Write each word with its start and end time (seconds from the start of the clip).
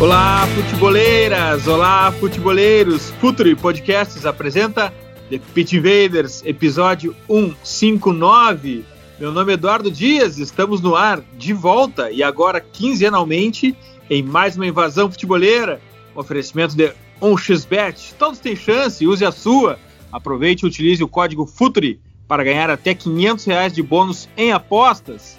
Olá, 0.00 0.46
futeboleiras! 0.54 1.66
Olá, 1.66 2.12
futeboleiros! 2.12 3.10
Futuri 3.20 3.56
Podcasts 3.56 4.24
apresenta 4.24 4.94
The 5.28 5.40
Pit 5.52 5.76
Invaders, 5.76 6.40
episódio 6.46 7.16
159. 7.26 8.84
Meu 9.18 9.32
nome 9.32 9.50
é 9.50 9.54
Eduardo 9.54 9.90
Dias, 9.90 10.38
estamos 10.38 10.80
no 10.80 10.94
ar, 10.94 11.20
de 11.36 11.52
volta 11.52 12.12
e 12.12 12.22
agora 12.22 12.60
quinzenalmente 12.60 13.76
em 14.08 14.22
mais 14.22 14.54
uma 14.54 14.68
invasão 14.68 15.10
futeboleira. 15.10 15.80
Oferecimento 16.14 16.76
de 16.76 16.92
1xBet. 17.20 18.14
Todos 18.16 18.38
têm 18.38 18.54
chance, 18.54 19.04
use 19.04 19.24
a 19.24 19.32
sua. 19.32 19.80
Aproveite 20.12 20.64
e 20.64 20.68
utilize 20.68 21.02
o 21.02 21.08
código 21.08 21.44
FUTURI 21.44 22.00
para 22.28 22.44
ganhar 22.44 22.70
até 22.70 22.94
500 22.94 23.44
reais 23.46 23.72
de 23.72 23.82
bônus 23.82 24.28
em 24.36 24.52
apostas. 24.52 25.36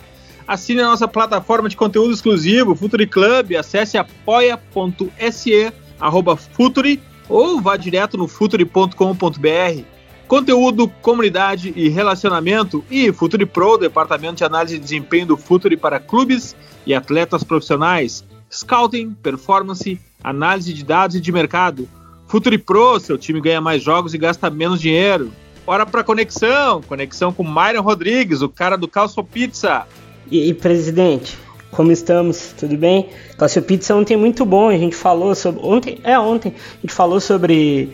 Assine 0.49 0.81
a 0.81 0.85
nossa 0.85 1.08
plataforma 1.08 1.70
de 1.70 1.77
conteúdo 1.77 2.12
exclusivo, 2.12 2.73
Futuri 2.73 3.05
Club, 3.05 3.53
acesse 3.53 3.99
apoia.se, 3.99 5.72
arroba 5.99 6.35
Futuri, 6.35 6.99
ou 7.30 7.62
vá 7.62 7.77
direto 7.77 8.17
no 8.17 8.27
futuri.com.br. 8.27 9.84
Conteúdo, 10.27 10.88
comunidade 11.03 11.72
e 11.75 11.88
relacionamento 11.88 12.83
e 12.89 13.14
Futuri 13.14 13.45
Pro, 13.45 13.78
departamento 13.78 14.38
de 14.38 14.44
análise 14.44 14.73
de 14.73 14.81
desempenho 14.81 15.28
do 15.28 15.38
Futuri 15.38 15.78
para 15.78 16.00
clubes 16.00 16.56
e 16.84 16.95
atletas 16.95 17.44
profissionais, 17.44 18.25
scouting, 18.52 19.11
performance, 19.22 20.02
análise 20.23 20.73
de 20.73 20.84
dados 20.84 21.16
e 21.16 21.22
de 21.22 21.31
mercado. 21.31 21.88
Futuri 22.25 22.58
Pro, 22.58 23.00
seu 23.00 23.19
time 23.19 23.39
ganha 23.39 23.61
mais 23.61 23.84
jogos 23.84 24.16
e 24.16 24.17
gasta 24.17 24.50
menos 24.50 24.81
dinheiro. 24.81 25.31
Hora 25.67 25.86
para 25.86 26.03
conexão, 26.03 26.81
conexão 26.81 27.31
com 27.31 27.44
Myron 27.44 27.84
Rodrigues, 27.84 28.41
o 28.41 28.50
cara 28.50 28.75
do 28.75 28.88
Calço 28.88 29.23
Pizza. 29.23 29.86
E 30.31 30.44
aí, 30.44 30.53
presidente, 30.53 31.38
como 31.72 31.91
estamos? 31.91 32.53
Tudo 32.58 32.77
bem? 32.77 33.09
Calcio 33.38 33.63
Pizza 33.63 33.95
ontem 33.95 34.16
muito 34.16 34.45
bom, 34.45 34.69
a 34.69 34.77
gente 34.77 34.95
falou 34.95 35.33
sobre. 35.33 35.59
Ontem, 35.63 35.97
é 36.03 36.19
ontem, 36.19 36.53
a 36.55 36.81
gente 36.81 36.94
falou 36.94 37.19
sobre 37.19 37.89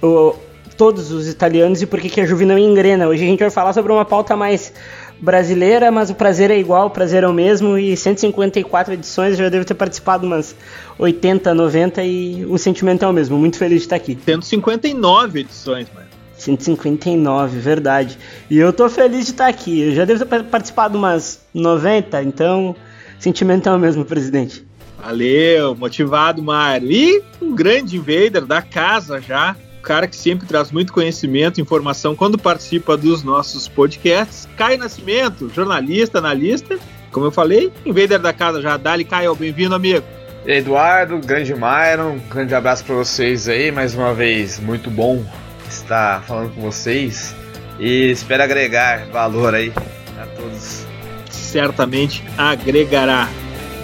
o, 0.00 0.34
todos 0.76 1.10
os 1.10 1.28
italianos 1.28 1.82
e 1.82 1.86
por 1.86 2.00
que, 2.00 2.20
a 2.20 2.26
Juve 2.26 2.44
não 2.44 2.56
engrena. 2.56 3.08
Hoje 3.08 3.24
a 3.24 3.26
gente 3.26 3.40
vai 3.40 3.50
falar 3.50 3.72
sobre 3.72 3.90
uma 3.90 4.04
pauta 4.04 4.36
mais 4.36 4.72
brasileira, 5.20 5.90
mas 5.90 6.08
o 6.08 6.14
prazer 6.14 6.52
é 6.52 6.58
igual, 6.58 6.86
o 6.86 6.90
prazer 6.90 7.24
é 7.24 7.28
o 7.28 7.32
mesmo, 7.32 7.78
e 7.78 7.96
154 7.96 8.94
edições, 8.94 9.36
já 9.36 9.48
devo 9.48 9.64
ter 9.64 9.74
participado 9.74 10.26
umas 10.26 10.54
80, 10.98 11.54
90 11.54 12.04
e 12.04 12.44
o 12.46 12.58
sentimento 12.58 13.04
é 13.04 13.08
o 13.08 13.12
mesmo. 13.12 13.36
Muito 13.38 13.58
feliz 13.58 13.78
de 13.78 13.86
estar 13.86 13.96
aqui. 13.96 14.18
159 14.24 15.40
edições, 15.40 15.88
mano. 15.92 16.11
159, 16.42 17.58
verdade. 17.58 18.18
E 18.50 18.58
eu 18.58 18.72
tô 18.72 18.88
feliz 18.88 19.26
de 19.26 19.32
estar 19.32 19.46
aqui. 19.46 19.80
Eu 19.80 19.94
já 19.94 20.04
devo 20.04 20.24
ter 20.24 20.44
participado 20.44 20.98
umas 20.98 21.40
90, 21.54 22.22
então 22.22 22.74
sentimento 23.18 23.68
é 23.68 23.72
o 23.72 23.78
mesmo, 23.78 24.04
presidente. 24.04 24.66
Valeu, 24.98 25.74
motivado, 25.74 26.42
Mário. 26.42 26.90
E 26.90 27.22
um 27.40 27.54
grande 27.54 27.96
invader 27.96 28.44
da 28.44 28.60
casa 28.60 29.20
já. 29.20 29.56
O 29.78 29.82
cara 29.82 30.06
que 30.06 30.14
sempre 30.14 30.46
traz 30.46 30.70
muito 30.70 30.92
conhecimento, 30.92 31.60
informação 31.60 32.14
quando 32.14 32.38
participa 32.38 32.96
dos 32.96 33.22
nossos 33.22 33.66
podcasts. 33.66 34.48
Caio 34.56 34.78
Nascimento, 34.78 35.50
jornalista, 35.52 36.18
analista. 36.18 36.78
Como 37.10 37.26
eu 37.26 37.32
falei, 37.32 37.72
invader 37.84 38.20
da 38.20 38.32
casa 38.32 38.60
já. 38.60 38.76
Dali, 38.76 39.04
Caio, 39.04 39.34
bem-vindo, 39.34 39.74
amigo. 39.74 40.04
Eduardo, 40.46 41.18
grande 41.18 41.54
Myron, 41.54 42.14
um 42.14 42.28
grande 42.28 42.54
abraço 42.54 42.84
para 42.84 42.96
vocês 42.96 43.48
aí, 43.48 43.70
mais 43.70 43.94
uma 43.94 44.12
vez, 44.12 44.58
muito 44.58 44.90
bom 44.90 45.24
estar 45.72 46.22
falando 46.22 46.54
com 46.54 46.60
vocês 46.60 47.34
e 47.78 48.10
espero 48.10 48.42
agregar 48.42 49.06
valor 49.06 49.54
aí 49.54 49.72
a 50.20 50.26
todos. 50.26 50.86
Certamente 51.30 52.24
agregará. 52.36 53.28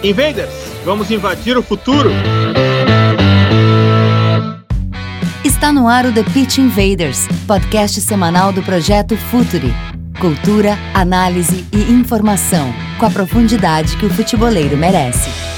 Invaders, 0.03 0.53
vamos 0.85 1.11
invadir 1.11 1.57
o 1.57 1.63
futuro? 1.63 2.09
Está 5.43 5.73
no 5.73 5.87
ar 5.87 6.05
o 6.05 6.13
The 6.13 6.23
Pitch 6.23 6.57
Invaders, 6.59 7.27
podcast 7.45 7.99
semanal 8.01 8.53
do 8.53 8.63
projeto 8.63 9.17
Futuri. 9.17 9.73
Cultura, 10.19 10.77
análise 10.93 11.65
e 11.71 11.91
informação, 11.91 12.73
com 12.97 13.05
a 13.05 13.09
profundidade 13.09 13.95
que 13.97 14.05
o 14.05 14.09
futeboleiro 14.09 14.77
merece. 14.77 15.48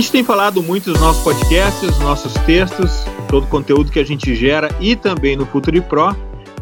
Gente 0.00 0.12
tem 0.12 0.24
falado 0.24 0.62
muito 0.62 0.88
nos 0.88 0.98
nossos 0.98 1.22
podcasts, 1.22 1.82
nos 1.82 1.98
nossos 1.98 2.32
textos, 2.46 3.04
todo 3.28 3.44
o 3.44 3.48
conteúdo 3.48 3.92
que 3.92 3.98
a 3.98 4.04
gente 4.04 4.34
gera 4.34 4.74
e 4.80 4.96
também 4.96 5.36
no 5.36 5.44
Futuri 5.44 5.82
Pro. 5.82 6.16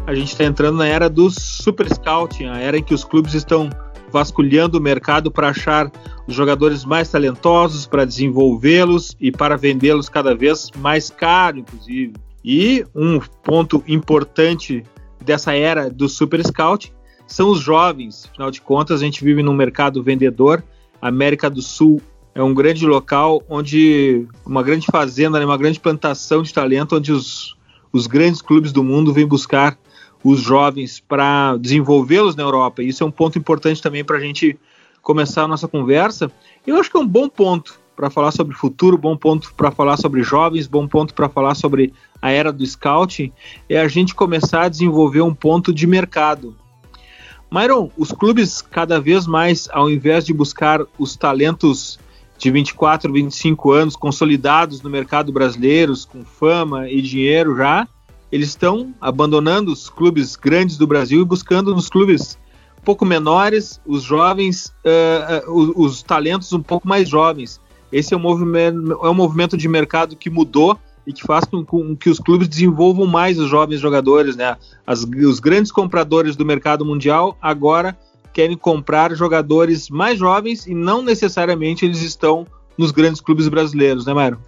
A 0.05 0.13
gente 0.13 0.33
está 0.33 0.43
entrando 0.43 0.79
na 0.79 0.85
era 0.85 1.09
do 1.09 1.29
Super 1.31 1.87
Scouting, 1.87 2.47
a 2.47 2.57
era 2.57 2.77
em 2.77 2.83
que 2.83 2.93
os 2.93 3.05
clubes 3.05 3.33
estão 3.33 3.69
vasculhando 4.11 4.77
o 4.77 4.81
mercado 4.81 5.31
para 5.31 5.49
achar 5.49 5.89
os 6.27 6.35
jogadores 6.35 6.83
mais 6.83 7.09
talentosos, 7.09 7.87
para 7.87 8.03
desenvolvê-los 8.03 9.15
e 9.21 9.31
para 9.31 9.55
vendê-los 9.55 10.09
cada 10.09 10.35
vez 10.35 10.69
mais 10.75 11.09
caro, 11.09 11.59
inclusive. 11.59 12.15
E 12.43 12.85
um 12.93 13.21
ponto 13.41 13.81
importante 13.87 14.83
dessa 15.23 15.53
era 15.53 15.89
do 15.89 16.09
Super 16.09 16.45
Scout 16.45 16.91
são 17.25 17.51
os 17.51 17.61
jovens. 17.61 18.27
Afinal 18.29 18.51
de 18.51 18.59
contas, 18.59 19.01
a 19.01 19.05
gente 19.05 19.23
vive 19.23 19.41
num 19.41 19.53
mercado 19.53 20.03
vendedor. 20.03 20.61
América 21.01 21.49
do 21.49 21.61
Sul 21.61 22.01
é 22.33 22.43
um 22.43 22.53
grande 22.53 22.85
local 22.85 23.43
onde 23.49 24.27
uma 24.45 24.63
grande 24.63 24.87
fazenda, 24.91 25.39
né, 25.39 25.45
uma 25.45 25.57
grande 25.57 25.79
plantação 25.79 26.41
de 26.41 26.53
talento, 26.53 26.95
onde 26.95 27.11
os, 27.11 27.55
os 27.91 28.07
grandes 28.07 28.41
clubes 28.41 28.71
do 28.71 28.83
mundo 28.83 29.13
vêm 29.13 29.25
buscar 29.25 29.77
os 30.23 30.39
jovens 30.39 30.99
para 30.99 31.57
desenvolvê-los 31.57 32.35
na 32.35 32.43
Europa. 32.43 32.83
Isso 32.83 33.03
é 33.03 33.05
um 33.05 33.11
ponto 33.11 33.37
importante 33.37 33.81
também 33.81 34.03
para 34.03 34.17
a 34.17 34.19
gente 34.19 34.57
começar 35.01 35.43
a 35.43 35.47
nossa 35.47 35.67
conversa. 35.67 36.31
Eu 36.67 36.77
acho 36.77 36.91
que 36.91 36.97
é 36.97 36.99
um 36.99 37.07
bom 37.07 37.29
ponto 37.29 37.79
para 37.95 38.09
falar 38.09 38.31
sobre 38.31 38.55
futuro, 38.55 38.97
bom 38.97 39.17
ponto 39.17 39.53
para 39.55 39.71
falar 39.71 39.97
sobre 39.97 40.23
jovens, 40.23 40.67
bom 40.67 40.87
ponto 40.87 41.13
para 41.13 41.27
falar 41.27 41.55
sobre 41.55 41.93
a 42.21 42.31
era 42.31 42.51
do 42.51 42.65
scouting, 42.65 43.31
é 43.67 43.79
a 43.79 43.87
gente 43.89 44.15
começar 44.15 44.63
a 44.63 44.69
desenvolver 44.69 45.21
um 45.21 45.33
ponto 45.33 45.73
de 45.73 45.85
mercado. 45.85 46.55
Myron, 47.51 47.89
os 47.97 48.11
clubes 48.11 48.61
cada 48.61 49.01
vez 49.01 49.25
mais, 49.25 49.67
ao 49.71 49.89
invés 49.89 50.25
de 50.25 50.33
buscar 50.33 50.81
os 50.97 51.17
talentos 51.17 51.99
de 52.39 52.49
24, 52.49 53.11
25 53.11 53.71
anos, 53.71 53.95
consolidados 53.97 54.81
no 54.81 54.89
mercado 54.89 55.31
brasileiro, 55.31 55.93
com 56.07 56.23
fama 56.23 56.89
e 56.89 57.01
dinheiro 57.01 57.55
já, 57.57 57.85
eles 58.31 58.47
estão 58.47 58.95
abandonando 59.01 59.73
os 59.73 59.89
clubes 59.89 60.37
grandes 60.37 60.77
do 60.77 60.87
Brasil 60.87 61.21
e 61.21 61.25
buscando 61.25 61.75
nos 61.75 61.89
clubes 61.89 62.39
um 62.79 62.81
pouco 62.81 63.05
menores 63.05 63.81
os 63.85 64.03
jovens, 64.03 64.73
uh, 64.85 65.51
os, 65.51 65.73
os, 65.75 66.03
talentos 66.03 66.53
um 66.53 66.63
pouco 66.63 66.87
mais 66.87 67.09
jovens. 67.09 67.59
Esse 67.91 68.13
é 68.13 68.17
um, 68.17 68.21
movimento, 68.21 68.97
é 69.03 69.09
um 69.09 69.13
movimento 69.13 69.57
de 69.57 69.67
mercado 69.67 70.15
que 70.15 70.29
mudou 70.29 70.79
e 71.05 71.11
que 71.11 71.23
faz 71.23 71.43
com, 71.43 71.65
com 71.65 71.93
que 71.93 72.09
os 72.09 72.19
clubes 72.19 72.47
desenvolvam 72.47 73.05
mais 73.05 73.37
os 73.37 73.49
jovens 73.49 73.81
jogadores. 73.81 74.37
Né? 74.37 74.55
As, 74.87 75.03
os 75.03 75.41
grandes 75.41 75.73
compradores 75.73 76.37
do 76.37 76.45
mercado 76.45 76.85
mundial 76.85 77.37
agora 77.41 77.97
querem 78.33 78.57
comprar 78.57 79.13
jogadores 79.15 79.89
mais 79.89 80.17
jovens 80.17 80.67
e 80.67 80.73
não 80.73 81.01
necessariamente 81.01 81.85
eles 81.85 82.01
estão 82.01 82.45
nos 82.77 82.91
grandes 82.91 83.19
clubes 83.21 83.47
brasileiros, 83.47 84.05
né, 84.05 84.13
Mário? 84.13 84.39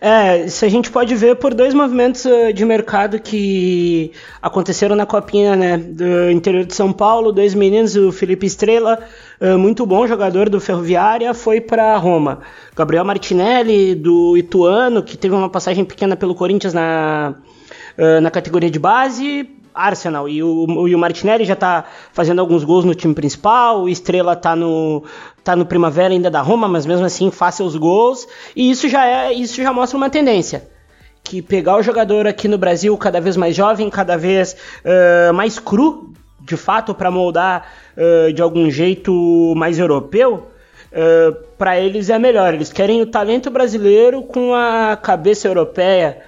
É, 0.00 0.44
isso 0.44 0.64
a 0.64 0.68
gente 0.68 0.90
pode 0.90 1.14
ver 1.14 1.36
por 1.36 1.52
dois 1.52 1.74
movimentos 1.74 2.24
uh, 2.24 2.52
de 2.52 2.64
mercado 2.64 3.18
que 3.18 4.12
aconteceram 4.40 4.94
na 4.94 5.04
copinha 5.04 5.56
né, 5.56 5.76
do 5.76 6.30
interior 6.30 6.64
de 6.64 6.74
São 6.74 6.92
Paulo. 6.92 7.32
Dois 7.32 7.54
meninos, 7.54 7.96
o 7.96 8.12
Felipe 8.12 8.46
Estrela, 8.46 8.98
uh, 9.40 9.58
muito 9.58 9.84
bom 9.84 10.06
jogador 10.06 10.48
do 10.48 10.60
Ferroviária, 10.60 11.34
foi 11.34 11.60
para 11.60 11.96
Roma. 11.96 12.40
Gabriel 12.76 13.04
Martinelli, 13.04 13.94
do 13.96 14.36
Ituano, 14.36 15.02
que 15.02 15.16
teve 15.16 15.34
uma 15.34 15.48
passagem 15.48 15.84
pequena 15.84 16.14
pelo 16.16 16.34
Corinthians 16.34 16.72
na, 16.72 17.34
uh, 17.98 18.20
na 18.20 18.30
categoria 18.30 18.70
de 18.70 18.78
base, 18.78 19.48
Arsenal. 19.78 20.28
E 20.28 20.42
o, 20.42 20.88
e 20.88 20.94
o 20.94 20.98
Martinelli 20.98 21.44
já 21.44 21.54
tá 21.54 21.84
fazendo 22.12 22.40
alguns 22.40 22.64
gols 22.64 22.84
no 22.84 22.94
time 22.94 23.14
principal, 23.14 23.82
o 23.82 23.88
Estrela 23.88 24.34
tá 24.34 24.56
no, 24.56 25.04
tá 25.44 25.54
no 25.54 25.64
Primavera 25.64 26.12
ainda 26.12 26.30
da 26.30 26.40
Roma, 26.40 26.66
mas 26.66 26.84
mesmo 26.84 27.06
assim 27.06 27.30
faz 27.30 27.54
seus 27.54 27.76
gols. 27.76 28.26
E 28.56 28.70
isso 28.70 28.88
já 28.88 29.06
é, 29.06 29.32
isso 29.32 29.62
já 29.62 29.72
mostra 29.72 29.96
uma 29.96 30.10
tendência. 30.10 30.68
que 31.22 31.42
pegar 31.42 31.76
o 31.76 31.82
jogador 31.82 32.26
aqui 32.26 32.48
no 32.48 32.58
Brasil 32.58 32.96
cada 32.96 33.20
vez 33.20 33.36
mais 33.36 33.54
jovem, 33.54 33.90
cada 33.90 34.16
vez 34.16 34.56
uh, 34.84 35.32
mais 35.32 35.58
cru, 35.58 36.12
de 36.40 36.56
fato, 36.56 36.94
para 36.94 37.10
moldar 37.10 37.70
uh, 37.96 38.32
de 38.32 38.40
algum 38.40 38.70
jeito 38.70 39.54
mais 39.54 39.78
europeu, 39.78 40.48
uh, 40.90 41.34
para 41.58 41.78
eles 41.78 42.08
é 42.08 42.18
melhor. 42.18 42.54
Eles 42.54 42.72
querem 42.72 43.02
o 43.02 43.06
talento 43.06 43.50
brasileiro 43.50 44.22
com 44.22 44.54
a 44.54 44.96
cabeça 44.96 45.46
europeia. 45.46 46.22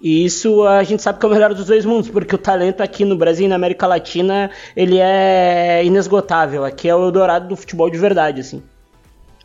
E 0.00 0.24
isso 0.24 0.64
a 0.64 0.84
gente 0.84 1.02
sabe 1.02 1.18
que 1.18 1.26
é 1.26 1.28
o 1.28 1.32
melhor 1.32 1.52
dos 1.52 1.66
dois 1.66 1.84
mundos, 1.84 2.08
porque 2.08 2.34
o 2.34 2.38
talento 2.38 2.80
aqui 2.80 3.04
no 3.04 3.16
Brasil 3.16 3.46
e 3.46 3.48
na 3.48 3.56
América 3.56 3.86
Latina 3.86 4.50
ele 4.76 4.98
é 4.98 5.84
inesgotável. 5.84 6.64
Aqui 6.64 6.88
é 6.88 6.94
o 6.94 7.04
Eldorado 7.04 7.48
do 7.48 7.56
futebol 7.56 7.90
de 7.90 7.98
verdade, 7.98 8.40
assim. 8.40 8.62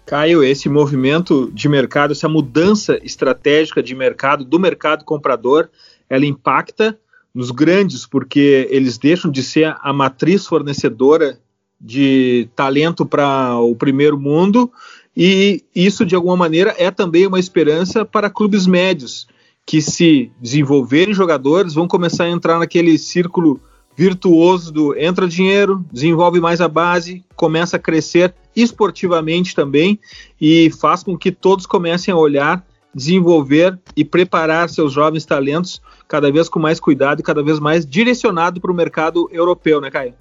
Caio, 0.06 0.44
esse 0.44 0.68
movimento 0.68 1.50
de 1.54 1.70
mercado, 1.70 2.12
essa 2.12 2.28
mudança 2.28 3.00
estratégica 3.04 3.82
de 3.82 3.96
mercado, 3.96 4.44
do 4.44 4.60
mercado 4.60 5.06
comprador, 5.06 5.70
ela 6.10 6.26
impacta 6.26 6.98
nos 7.34 7.50
grandes, 7.50 8.06
porque 8.06 8.68
eles 8.70 8.98
deixam 8.98 9.32
de 9.32 9.42
ser 9.42 9.76
a 9.82 9.94
matriz 9.94 10.46
fornecedora 10.46 11.40
de 11.80 12.48
talento 12.56 13.06
para 13.06 13.58
o 13.58 13.76
primeiro 13.76 14.20
mundo, 14.20 14.72
e 15.16 15.64
isso, 15.76 16.06
de 16.06 16.16
alguma 16.16 16.36
maneira, 16.36 16.76
é 16.78 16.92
também 16.92 17.26
uma 17.26 17.40
esperança 17.40 18.06
para 18.06 18.30
clubes 18.30 18.68
médios, 18.68 19.28
que 19.66 19.82
se 19.82 20.32
desenvolverem 20.40 21.14
jogadores, 21.14 21.74
vão 21.74 21.88
começar 21.88 22.26
a 22.26 22.30
entrar 22.30 22.60
naquele 22.60 22.98
círculo 22.98 23.62
virtuoso 23.96 24.72
do 24.72 24.98
entra 24.98 25.28
dinheiro, 25.28 25.86
desenvolve 25.92 26.40
mais 26.40 26.62
a 26.62 26.68
base, 26.68 27.24
começa 27.36 27.78
a 27.78 27.80
crescer 27.80 28.34
esportivamente 28.56 29.56
também 29.56 30.00
e 30.40 30.72
faz 30.72 31.04
com 31.04 31.18
que 31.18 31.32
todos 31.32 31.66
comecem 31.66 32.14
a 32.14 32.18
olhar, 32.18 32.66
desenvolver 32.94 33.80
e 33.96 34.04
preparar 34.04 34.70
seus 34.70 34.92
jovens 34.94 35.26
talentos 35.26 35.82
cada 36.08 36.32
vez 36.32 36.50
com 36.50 36.60
mais 36.60 36.80
cuidado 36.80 37.20
e 37.20 37.24
cada 37.24 37.44
vez 37.44 37.60
mais 37.60 37.86
direcionado 37.86 38.60
para 38.60 38.72
o 38.72 38.76
mercado 38.76 39.30
europeu, 39.32 39.80
né, 39.80 39.90
Caio? 39.90 40.14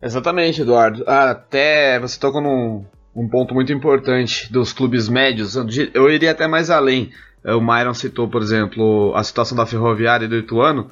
Exatamente, 0.00 0.62
Eduardo. 0.62 1.02
Até 1.06 1.98
você 1.98 2.18
tocou 2.18 2.40
num 2.40 2.84
um 3.18 3.28
ponto 3.28 3.52
muito 3.52 3.72
importante 3.72 4.50
dos 4.52 4.72
clubes 4.72 5.08
médios. 5.08 5.56
Eu 5.92 6.08
iria 6.08 6.30
até 6.30 6.46
mais 6.46 6.70
além. 6.70 7.10
O 7.44 7.60
Myron 7.60 7.94
citou, 7.94 8.28
por 8.28 8.42
exemplo, 8.42 9.12
a 9.14 9.22
situação 9.22 9.56
da 9.56 9.66
Ferroviária 9.66 10.26
e 10.26 10.28
do 10.28 10.36
Ituano 10.36 10.90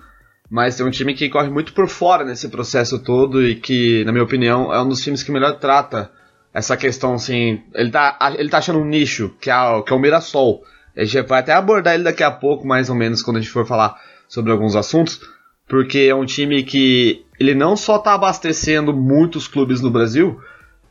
mas 0.50 0.76
tem 0.76 0.86
um 0.86 0.90
time 0.90 1.14
que 1.14 1.28
corre 1.28 1.48
muito 1.48 1.72
por 1.72 1.88
fora 1.88 2.24
nesse 2.24 2.48
processo 2.48 2.98
todo 2.98 3.42
e 3.46 3.56
que, 3.56 4.04
na 4.04 4.12
minha 4.12 4.24
opinião, 4.24 4.72
é 4.72 4.80
um 4.80 4.88
dos 4.88 5.02
times 5.02 5.22
que 5.22 5.32
melhor 5.32 5.58
trata 5.58 6.10
essa 6.54 6.76
questão, 6.76 7.14
assim, 7.14 7.62
ele 7.74 7.90
tá, 7.90 8.16
ele 8.38 8.48
tá 8.48 8.58
achando 8.58 8.78
um 8.78 8.84
nicho, 8.84 9.34
que 9.40 9.50
é, 9.50 9.82
que 9.82 9.92
é 9.92 9.96
o 9.96 9.98
Mirassol. 9.98 10.62
A 10.96 11.04
gente 11.04 11.28
vai 11.28 11.40
até 11.40 11.52
abordar 11.52 11.94
ele 11.94 12.04
daqui 12.04 12.22
a 12.22 12.30
pouco, 12.30 12.66
mais 12.66 12.88
ou 12.88 12.94
menos, 12.94 13.22
quando 13.22 13.36
a 13.36 13.40
gente 13.40 13.50
for 13.50 13.66
falar 13.66 14.00
sobre 14.28 14.50
alguns 14.52 14.74
assuntos, 14.74 15.20
porque 15.68 15.98
é 15.98 16.14
um 16.14 16.24
time 16.24 16.62
que 16.62 17.24
ele 17.38 17.54
não 17.54 17.76
só 17.76 17.98
tá 17.98 18.14
abastecendo 18.14 18.94
muitos 18.94 19.46
clubes 19.46 19.82
no 19.82 19.90
Brasil, 19.90 20.40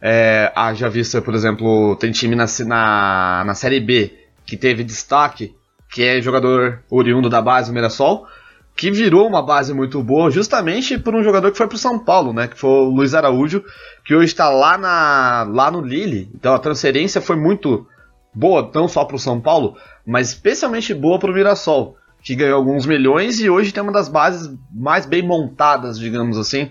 é, 0.01 0.51
já 0.75 0.87
vista, 0.87 1.21
por 1.21 1.33
exemplo, 1.33 1.95
tem 1.95 2.11
time 2.11 2.35
na, 2.35 2.45
na, 2.65 3.43
na 3.47 3.53
Série 3.55 3.79
B 3.79 4.24
que 4.45 4.57
teve 4.57 4.83
destaque, 4.83 5.55
que 5.91 6.03
é 6.03 6.21
jogador 6.21 6.83
oriundo 6.89 7.29
da 7.29 7.41
base 7.41 7.69
do 7.69 7.73
Mirassol, 7.73 8.27
que 8.75 8.91
virou 8.91 9.27
uma 9.27 9.41
base 9.41 9.73
muito 9.73 10.03
boa 10.03 10.29
justamente 10.29 10.97
por 10.97 11.15
um 11.15 11.23
jogador 11.23 11.51
que 11.51 11.57
foi 11.57 11.67
para 11.67 11.75
o 11.75 11.79
São 11.79 11.97
Paulo, 11.97 12.33
né? 12.33 12.47
Que 12.47 12.59
foi 12.59 12.69
o 12.69 12.89
Luiz 12.89 13.13
Araújo, 13.13 13.63
que 14.03 14.13
hoje 14.13 14.25
está 14.25 14.49
lá, 14.49 14.77
na, 14.77 15.47
lá 15.49 15.71
no 15.71 15.81
Lille. 15.81 16.29
Então 16.35 16.53
a 16.53 16.59
transferência 16.59 17.21
foi 17.21 17.37
muito 17.37 17.87
boa, 18.33 18.69
não 18.75 18.87
só 18.87 19.05
para 19.05 19.15
o 19.15 19.19
São 19.19 19.39
Paulo, 19.39 19.77
mas 20.05 20.29
especialmente 20.29 20.93
boa 20.93 21.17
para 21.17 21.31
o 21.31 21.33
Mirassol, 21.33 21.95
que 22.21 22.35
ganhou 22.35 22.57
alguns 22.57 22.85
milhões 22.85 23.39
e 23.39 23.49
hoje 23.49 23.71
tem 23.71 23.81
uma 23.81 23.93
das 23.93 24.09
bases 24.09 24.53
mais 24.73 25.05
bem 25.05 25.21
montadas, 25.21 25.97
digamos 25.97 26.37
assim. 26.37 26.69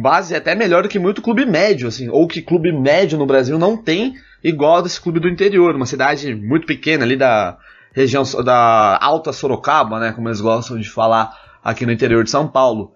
Base 0.00 0.34
até 0.36 0.54
melhor 0.54 0.84
do 0.84 0.88
que 0.88 0.98
muito 0.98 1.22
clube 1.22 1.44
médio, 1.44 1.88
assim, 1.88 2.08
ou 2.08 2.28
que 2.28 2.42
clube 2.42 2.70
médio 2.72 3.18
no 3.18 3.26
Brasil 3.26 3.58
não 3.58 3.76
tem 3.76 4.14
igual 4.44 4.82
desse 4.82 5.00
clube 5.00 5.18
do 5.18 5.28
interior, 5.28 5.74
uma 5.74 5.86
cidade 5.86 6.34
muito 6.34 6.66
pequena 6.66 7.02
ali 7.02 7.16
da 7.16 7.56
região 7.94 8.22
da 8.44 8.98
Alta 9.00 9.32
Sorocaba, 9.32 9.98
né, 9.98 10.12
como 10.12 10.28
eles 10.28 10.40
gostam 10.40 10.78
de 10.78 10.90
falar 10.90 11.32
aqui 11.64 11.86
no 11.86 11.92
interior 11.92 12.22
de 12.22 12.30
São 12.30 12.46
Paulo. 12.46 12.92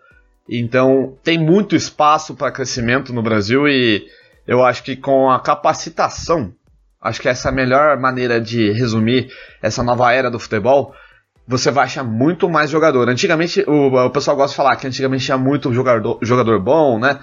Então 0.46 1.16
tem 1.24 1.38
muito 1.38 1.74
espaço 1.74 2.34
para 2.34 2.52
crescimento 2.52 3.12
no 3.12 3.22
Brasil 3.22 3.66
e 3.66 4.06
eu 4.46 4.64
acho 4.64 4.82
que 4.82 4.96
com 4.96 5.30
a 5.30 5.40
capacitação, 5.40 6.52
acho 7.00 7.20
que 7.20 7.28
essa 7.28 7.48
é 7.48 7.52
a 7.52 7.54
melhor 7.54 7.98
maneira 7.98 8.40
de 8.40 8.70
resumir 8.72 9.30
essa 9.62 9.82
nova 9.82 10.12
era 10.12 10.30
do 10.30 10.38
futebol. 10.38 10.94
Você 11.46 11.70
vai 11.70 11.84
achar 11.84 12.04
muito 12.04 12.48
mais 12.48 12.68
jogador. 12.68 13.08
Antigamente, 13.08 13.64
o, 13.66 13.88
o 13.94 14.10
pessoal 14.10 14.36
gosta 14.36 14.50
de 14.50 14.56
falar 14.56 14.76
que 14.76 14.86
antigamente 14.86 15.24
tinha 15.24 15.38
muito 15.38 15.72
jogador, 15.72 16.18
jogador 16.20 16.60
bom, 16.60 16.98
né? 16.98 17.18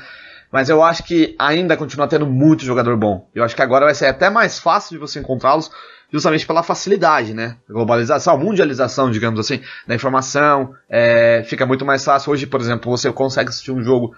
Mas 0.52 0.70
eu 0.70 0.84
acho 0.84 1.04
que 1.04 1.36
ainda 1.38 1.76
continua 1.76 2.08
tendo 2.08 2.26
muito 2.26 2.64
jogador 2.64 2.96
bom. 2.96 3.28
Eu 3.34 3.44
acho 3.44 3.56
que 3.56 3.62
agora 3.62 3.86
vai 3.86 3.96
ser 3.96 4.06
até 4.06 4.30
mais 4.30 4.60
fácil 4.60 4.92
de 4.92 4.98
você 4.98 5.20
encontrá-los, 5.20 5.70
justamente 6.12 6.46
pela 6.46 6.64
facilidade, 6.64 7.34
né? 7.34 7.58
Globalização, 7.70 8.38
mundialização, 8.38 9.12
digamos 9.12 9.40
assim, 9.40 9.62
da 9.88 9.96
informação. 9.96 10.74
É, 10.90 11.44
fica 11.46 11.66
muito 11.66 11.86
mais 11.86 12.04
fácil. 12.04 12.32
Hoje, 12.32 12.46
por 12.46 12.62
exemplo, 12.62 12.90
você 12.90 13.12
consegue 13.12 13.50
assistir 13.50 13.72
um 13.72 13.84
jogo 13.84 14.16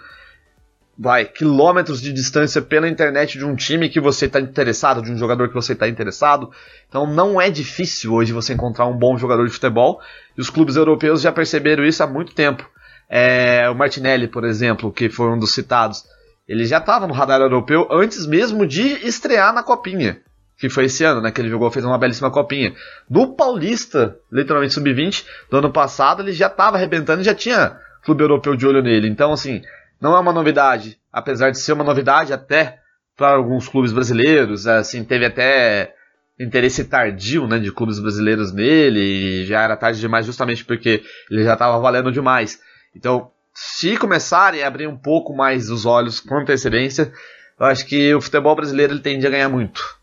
vai, 0.97 1.25
quilômetros 1.25 2.01
de 2.01 2.11
distância 2.11 2.61
pela 2.61 2.89
internet 2.89 3.37
de 3.37 3.45
um 3.45 3.55
time 3.55 3.87
que 3.87 3.99
você 3.99 4.25
está 4.25 4.39
interessado, 4.39 5.01
de 5.01 5.11
um 5.11 5.17
jogador 5.17 5.47
que 5.47 5.53
você 5.53 5.73
está 5.73 5.87
interessado. 5.87 6.49
Então 6.89 7.05
não 7.05 7.39
é 7.39 7.49
difícil 7.49 8.13
hoje 8.13 8.33
você 8.33 8.53
encontrar 8.53 8.87
um 8.87 8.97
bom 8.97 9.17
jogador 9.17 9.45
de 9.45 9.53
futebol. 9.53 10.01
E 10.35 10.41
os 10.41 10.49
clubes 10.49 10.75
europeus 10.75 11.21
já 11.21 11.31
perceberam 11.31 11.85
isso 11.85 12.01
há 12.01 12.07
muito 12.07 12.33
tempo. 12.33 12.67
É, 13.09 13.69
o 13.69 13.75
Martinelli, 13.75 14.27
por 14.27 14.43
exemplo, 14.43 14.91
que 14.91 15.09
foi 15.09 15.27
um 15.29 15.37
dos 15.37 15.53
citados, 15.53 16.03
ele 16.47 16.65
já 16.65 16.77
estava 16.77 17.07
no 17.07 17.13
radar 17.13 17.41
europeu 17.41 17.87
antes 17.91 18.25
mesmo 18.25 18.65
de 18.65 19.05
estrear 19.05 19.53
na 19.53 19.63
Copinha 19.63 20.21
que 20.57 20.69
foi 20.69 20.85
esse 20.85 21.03
ano, 21.03 21.21
né? 21.21 21.31
Que 21.31 21.39
ele 21.39 21.49
jogou, 21.49 21.69
fez 21.69 21.85
uma 21.85 21.97
belíssima 21.97 22.31
copinha. 22.31 22.73
Do 23.07 23.35
Paulista, 23.35 24.17
literalmente 24.31 24.73
sub-20, 24.73 25.23
do 25.49 25.57
ano 25.57 25.71
passado, 25.71 26.21
ele 26.21 26.31
já 26.31 26.47
estava 26.47 26.77
arrebentando 26.77 27.21
e 27.21 27.25
já 27.25 27.35
tinha 27.35 27.77
clube 28.03 28.23
europeu 28.23 28.55
de 28.55 28.65
olho 28.65 28.81
nele. 28.81 29.07
Então, 29.07 29.31
assim, 29.31 29.61
não 30.01 30.15
é 30.15 30.19
uma 30.19 30.33
novidade, 30.33 30.97
apesar 31.13 31.51
de 31.51 31.59
ser 31.59 31.73
uma 31.73 31.83
novidade 31.83 32.33
até 32.33 32.79
para 33.15 33.35
alguns 33.35 33.67
clubes 33.67 33.91
brasileiros, 33.91 34.65
é, 34.65 34.77
assim, 34.77 35.03
teve 35.03 35.25
até 35.25 35.93
interesse 36.39 36.83
tardio, 36.85 37.47
né, 37.47 37.57
de 37.57 37.71
clubes 37.71 37.99
brasileiros 37.99 38.51
nele, 38.51 38.99
e 38.99 39.45
já 39.45 39.63
era 39.63 39.75
tarde 39.75 39.99
demais 39.99 40.25
justamente 40.25 40.63
porque 40.63 41.03
ele 41.31 41.43
já 41.43 41.53
estava 41.53 41.79
valendo 41.79 42.11
demais. 42.11 42.59
Então, 42.95 43.31
se 43.59 43.97
começarem 43.97 44.63
a 44.63 44.67
abrir 44.67 44.87
um 44.87 44.97
pouco 44.97 45.35
mais 45.35 45.69
os 45.69 45.85
olhos 45.85 46.19
com 46.19 46.37
antecedência, 46.37 47.11
eu 47.59 47.65
acho 47.65 47.85
que 47.85 48.13
o 48.13 48.21
futebol 48.21 48.55
brasileiro 48.55 48.93
ele 48.93 49.01
tende 49.01 49.25
a 49.25 49.29
ganhar 49.29 49.49
muito 49.49 49.97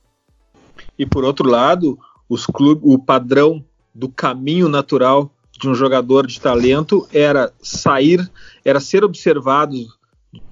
e 0.99 1.05
por 1.05 1.25
outro 1.25 1.49
lado, 1.49 1.99
os 2.29 2.47
clubes, 2.47 2.83
o 2.85 2.99
padrão 2.99 3.65
do 3.95 4.09
caminho 4.09 4.69
natural 4.69 5.31
de 5.61 5.69
um 5.69 5.75
jogador 5.75 6.27
de 6.27 6.41
talento 6.41 7.07
era 7.13 7.53
sair, 7.63 8.29
era 8.65 8.81
ser 8.81 9.05
observado 9.05 9.77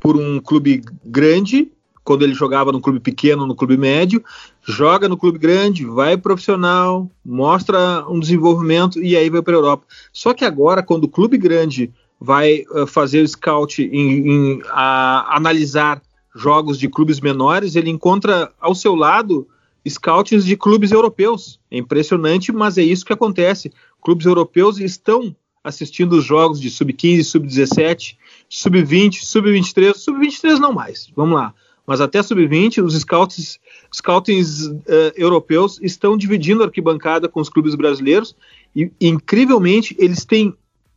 por 0.00 0.16
um 0.16 0.40
clube 0.40 0.82
grande, 1.04 1.72
quando 2.04 2.22
ele 2.22 2.34
jogava 2.34 2.72
no 2.72 2.80
clube 2.80 3.00
pequeno, 3.00 3.46
no 3.46 3.54
clube 3.54 3.76
médio, 3.76 4.24
joga 4.64 5.08
no 5.08 5.16
clube 5.16 5.38
grande, 5.38 5.84
vai 5.84 6.16
profissional, 6.16 7.10
mostra 7.24 8.04
um 8.08 8.18
desenvolvimento 8.18 9.00
e 9.00 9.16
aí 9.16 9.30
vai 9.30 9.42
para 9.42 9.54
a 9.54 9.56
Europa. 9.56 9.84
Só 10.12 10.34
que 10.34 10.44
agora, 10.44 10.82
quando 10.82 11.04
o 11.04 11.08
clube 11.08 11.36
grande 11.36 11.92
vai 12.22 12.64
uh, 12.70 12.86
fazer 12.86 13.22
o 13.22 13.28
scout 13.28 13.82
em, 13.82 14.28
em 14.30 14.62
a, 14.68 15.36
analisar 15.36 16.00
jogos 16.34 16.78
de 16.78 16.88
clubes 16.88 17.20
menores, 17.20 17.74
ele 17.74 17.90
encontra 17.90 18.52
ao 18.60 18.74
seu 18.74 18.94
lado 18.94 19.46
scouts 19.86 20.44
de 20.44 20.56
clubes 20.56 20.92
europeus. 20.92 21.58
É 21.68 21.78
impressionante, 21.78 22.52
mas 22.52 22.78
é 22.78 22.82
isso 22.82 23.04
que 23.04 23.12
acontece. 23.12 23.72
Clubes 24.00 24.24
europeus 24.24 24.78
estão 24.78 25.34
assistindo 25.64 26.12
os 26.12 26.24
jogos 26.24 26.60
de 26.60 26.70
sub-15, 26.70 27.24
sub-17, 27.24 28.16
sub-20, 28.48 29.24
sub-23, 29.24 29.94
sub-23 29.94 30.58
não 30.58 30.72
mais, 30.72 31.10
vamos 31.16 31.34
lá. 31.34 31.52
Mas 31.84 32.00
até 32.00 32.22
sub-20, 32.22 32.84
os 32.84 32.94
scouts, 32.94 33.58
scouts 33.92 34.66
uh, 34.66 34.82
europeus 35.16 35.80
estão 35.82 36.16
dividindo 36.16 36.62
a 36.62 36.66
arquibancada 36.66 37.28
com 37.28 37.40
os 37.40 37.48
clubes 37.48 37.74
brasileiros 37.74 38.36
e, 38.74 38.90
incrivelmente, 39.00 39.96
eles 39.98 40.24
têm 40.24 40.54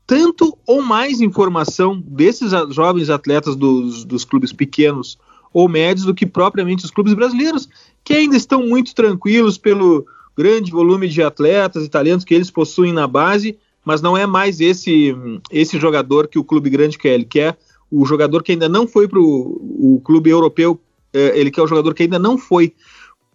tanto 0.07 0.57
ou 0.65 0.81
mais 0.81 1.19
informação 1.19 2.01
desses 2.05 2.51
jovens 2.69 3.09
atletas 3.09 3.55
dos, 3.55 4.05
dos 4.05 4.23
clubes 4.23 4.53
pequenos 4.53 5.17
ou 5.53 5.67
médios 5.67 6.05
do 6.05 6.13
que 6.13 6.25
propriamente 6.25 6.85
os 6.85 6.91
clubes 6.91 7.13
brasileiros 7.13 7.67
que 8.03 8.13
ainda 8.13 8.35
estão 8.35 8.65
muito 8.65 8.93
tranquilos 8.93 9.57
pelo 9.57 10.05
grande 10.37 10.71
volume 10.71 11.07
de 11.07 11.23
atletas 11.23 11.85
e 11.85 11.89
talentos 11.89 12.25
que 12.25 12.33
eles 12.33 12.51
possuem 12.51 12.93
na 12.93 13.07
base, 13.07 13.57
mas 13.83 14.01
não 14.01 14.17
é 14.17 14.27
mais 14.27 14.59
esse 14.59 15.15
esse 15.49 15.79
jogador 15.79 16.27
que 16.27 16.37
o 16.37 16.43
clube 16.43 16.69
grande 16.69 16.97
quer. 16.97 17.13
Ele 17.13 17.25
quer 17.25 17.57
o 17.89 18.05
jogador 18.05 18.43
que 18.43 18.51
ainda 18.51 18.67
não 18.67 18.87
foi 18.87 19.07
para 19.07 19.19
o 19.19 20.01
clube 20.03 20.29
europeu, 20.29 20.79
é, 21.13 21.39
ele 21.39 21.49
quer 21.49 21.61
o 21.61 21.67
jogador 21.67 21.93
que 21.93 22.03
ainda 22.03 22.19
não 22.19 22.37
foi 22.37 22.73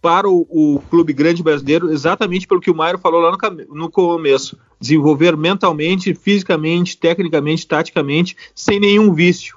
para 0.00 0.28
o, 0.28 0.46
o, 0.48 0.80
clube 0.88 1.12
grande 1.12 1.42
brasileiro, 1.42 1.90
exatamente 1.90 2.46
pelo 2.46 2.60
que 2.60 2.70
o 2.70 2.74
Mairo 2.74 2.98
falou 2.98 3.20
lá 3.20 3.30
no, 3.30 3.74
no, 3.74 3.90
começo: 3.90 4.58
desenvolver 4.80 5.36
mentalmente, 5.36 6.14
fisicamente, 6.14 6.96
tecnicamente, 6.96 7.66
taticamente, 7.66 8.36
sem 8.54 8.80
nenhum 8.80 9.12
vício. 9.12 9.56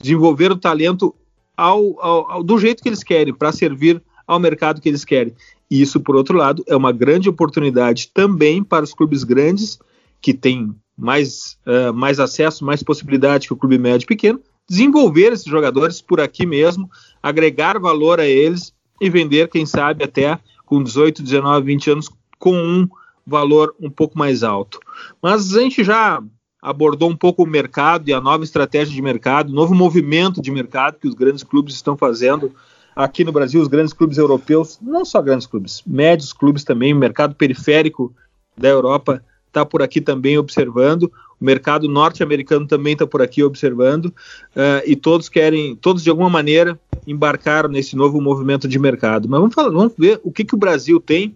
Desenvolver 0.00 0.50
o 0.50 0.56
talento 0.56 1.14
ao, 1.56 2.00
ao, 2.00 2.30
ao 2.30 2.42
do 2.42 2.58
jeito 2.58 2.82
que 2.82 2.88
eles 2.88 3.04
querem, 3.04 3.34
para 3.34 3.52
servir 3.52 4.02
ao 4.26 4.40
mercado 4.40 4.80
que 4.80 4.88
eles 4.88 5.04
querem. 5.04 5.34
E 5.70 5.80
isso, 5.80 6.00
por 6.00 6.16
outro 6.16 6.36
lado, 6.36 6.64
é 6.66 6.76
uma 6.76 6.92
grande 6.92 7.28
oportunidade 7.28 8.10
também 8.12 8.62
para 8.62 8.84
os 8.84 8.94
clubes 8.94 9.24
grandes, 9.24 9.78
que 10.20 10.32
têm 10.32 10.74
mais, 10.96 11.58
uh, 11.66 11.92
mais 11.92 12.20
acesso, 12.20 12.64
mais 12.64 12.82
possibilidade 12.82 13.46
que 13.46 13.52
o 13.52 13.56
clube 13.56 13.78
médio 13.78 14.06
pequeno, 14.06 14.40
desenvolver 14.68 15.32
esses 15.32 15.46
jogadores 15.46 16.00
por 16.00 16.20
aqui 16.20 16.46
mesmo, 16.46 16.88
agregar 17.22 17.78
valor 17.78 18.20
a 18.20 18.26
eles 18.26 18.72
e 19.02 19.10
vender, 19.10 19.48
quem 19.48 19.66
sabe, 19.66 20.04
até 20.04 20.38
com 20.64 20.80
18, 20.80 21.24
19, 21.24 21.66
20 21.66 21.90
anos, 21.90 22.08
com 22.38 22.54
um 22.54 22.88
valor 23.26 23.74
um 23.80 23.90
pouco 23.90 24.16
mais 24.16 24.44
alto. 24.44 24.78
Mas 25.20 25.54
a 25.54 25.60
gente 25.60 25.82
já 25.82 26.22
abordou 26.62 27.10
um 27.10 27.16
pouco 27.16 27.42
o 27.42 27.46
mercado 27.46 28.08
e 28.08 28.12
a 28.12 28.20
nova 28.20 28.44
estratégia 28.44 28.94
de 28.94 29.02
mercado, 29.02 29.52
novo 29.52 29.74
movimento 29.74 30.40
de 30.40 30.52
mercado 30.52 31.00
que 31.00 31.08
os 31.08 31.14
grandes 31.14 31.42
clubes 31.42 31.74
estão 31.74 31.96
fazendo 31.96 32.52
aqui 32.94 33.24
no 33.24 33.32
Brasil, 33.32 33.60
os 33.60 33.66
grandes 33.66 33.92
clubes 33.92 34.18
europeus, 34.18 34.78
não 34.80 35.04
só 35.04 35.20
grandes 35.20 35.48
clubes, 35.48 35.82
médios 35.84 36.32
clubes 36.32 36.62
também, 36.62 36.92
o 36.94 36.96
mercado 36.96 37.34
periférico 37.34 38.14
da 38.56 38.68
Europa 38.68 39.20
está 39.52 39.66
por 39.66 39.82
aqui 39.82 40.00
também 40.00 40.38
observando, 40.38 41.12
o 41.38 41.44
mercado 41.44 41.86
norte-americano 41.86 42.66
também 42.66 42.94
está 42.94 43.06
por 43.06 43.20
aqui 43.20 43.42
observando, 43.42 44.06
uh, 44.06 44.82
e 44.86 44.96
todos 44.96 45.28
querem, 45.28 45.76
todos 45.76 46.02
de 46.02 46.08
alguma 46.08 46.30
maneira 46.30 46.80
embarcaram 47.06 47.68
nesse 47.68 47.94
novo 47.94 48.20
movimento 48.20 48.66
de 48.66 48.78
mercado. 48.78 49.28
Mas 49.28 49.40
vamos, 49.40 49.54
falar, 49.54 49.70
vamos 49.70 49.92
ver 49.96 50.18
o 50.24 50.32
que, 50.32 50.44
que 50.44 50.54
o 50.54 50.58
Brasil 50.58 50.98
tem. 50.98 51.34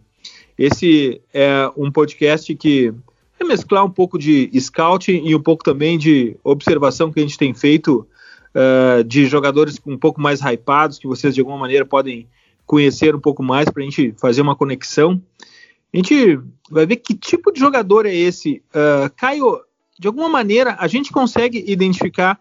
Esse 0.58 1.20
é 1.34 1.70
um 1.76 1.92
podcast 1.92 2.54
que 2.54 2.92
é 3.38 3.44
mesclar 3.44 3.84
um 3.84 3.90
pouco 3.90 4.18
de 4.18 4.50
scouting 4.58 5.22
e 5.26 5.34
um 5.34 5.42
pouco 5.42 5.62
também 5.62 5.98
de 5.98 6.36
observação 6.42 7.12
que 7.12 7.20
a 7.20 7.22
gente 7.22 7.36
tem 7.36 7.52
feito 7.52 8.06
uh, 8.54 9.04
de 9.04 9.26
jogadores 9.26 9.78
um 9.86 9.98
pouco 9.98 10.20
mais 10.20 10.40
hypados, 10.40 10.98
que 10.98 11.06
vocês 11.06 11.34
de 11.34 11.40
alguma 11.40 11.58
maneira 11.58 11.84
podem 11.84 12.26
conhecer 12.64 13.14
um 13.14 13.20
pouco 13.20 13.42
mais 13.42 13.68
para 13.68 13.82
a 13.82 13.84
gente 13.84 14.14
fazer 14.18 14.40
uma 14.40 14.56
conexão. 14.56 15.20
A 15.92 15.96
gente 15.96 16.38
vai 16.70 16.86
ver 16.86 16.96
que 16.96 17.14
tipo 17.14 17.52
de 17.52 17.60
jogador 17.60 18.06
é 18.06 18.14
esse. 18.14 18.62
Uh, 18.70 19.10
Caio, 19.16 19.60
de 19.98 20.06
alguma 20.06 20.28
maneira, 20.28 20.76
a 20.78 20.86
gente 20.86 21.12
consegue 21.12 21.64
identificar 21.66 22.38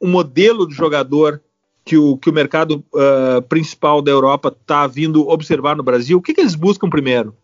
o 0.00 0.06
modelo 0.06 0.66
de 0.66 0.74
jogador 0.74 1.42
que 1.84 1.96
o, 1.96 2.18
que 2.18 2.28
o 2.28 2.32
mercado 2.32 2.84
uh, 2.92 3.40
principal 3.48 4.02
da 4.02 4.10
Europa 4.10 4.54
está 4.54 4.86
vindo 4.86 5.26
observar 5.26 5.74
no 5.74 5.82
Brasil? 5.82 6.18
O 6.18 6.22
que, 6.22 6.34
que 6.34 6.40
eles 6.40 6.54
buscam 6.54 6.90
primeiro? 6.90 7.34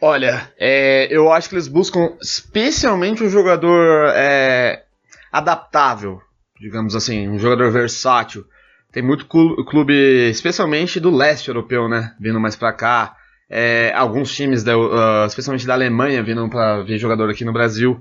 Olha, 0.00 0.50
é, 0.58 1.06
eu 1.14 1.30
acho 1.30 1.48
que 1.48 1.54
eles 1.54 1.68
buscam 1.68 2.16
especialmente 2.20 3.22
um 3.22 3.28
jogador 3.28 4.08
é, 4.16 4.84
adaptável, 5.30 6.20
digamos 6.58 6.96
assim, 6.96 7.28
um 7.28 7.38
jogador 7.38 7.70
versátil. 7.70 8.44
Tem 8.90 9.02
muito 9.02 9.26
clube, 9.26 9.94
especialmente 10.28 10.98
do 10.98 11.10
leste 11.10 11.48
europeu, 11.48 11.88
né, 11.88 12.14
vindo 12.18 12.40
mais 12.40 12.56
para 12.56 12.72
cá. 12.72 13.16
É, 13.54 13.92
alguns 13.94 14.34
times, 14.34 14.64
da, 14.64 14.78
uh, 14.78 15.26
especialmente 15.26 15.66
da 15.66 15.74
Alemanha, 15.74 16.22
vindo 16.22 16.48
para 16.48 16.82
ver 16.82 16.96
jogador 16.96 17.28
aqui 17.28 17.44
no 17.44 17.52
Brasil. 17.52 18.00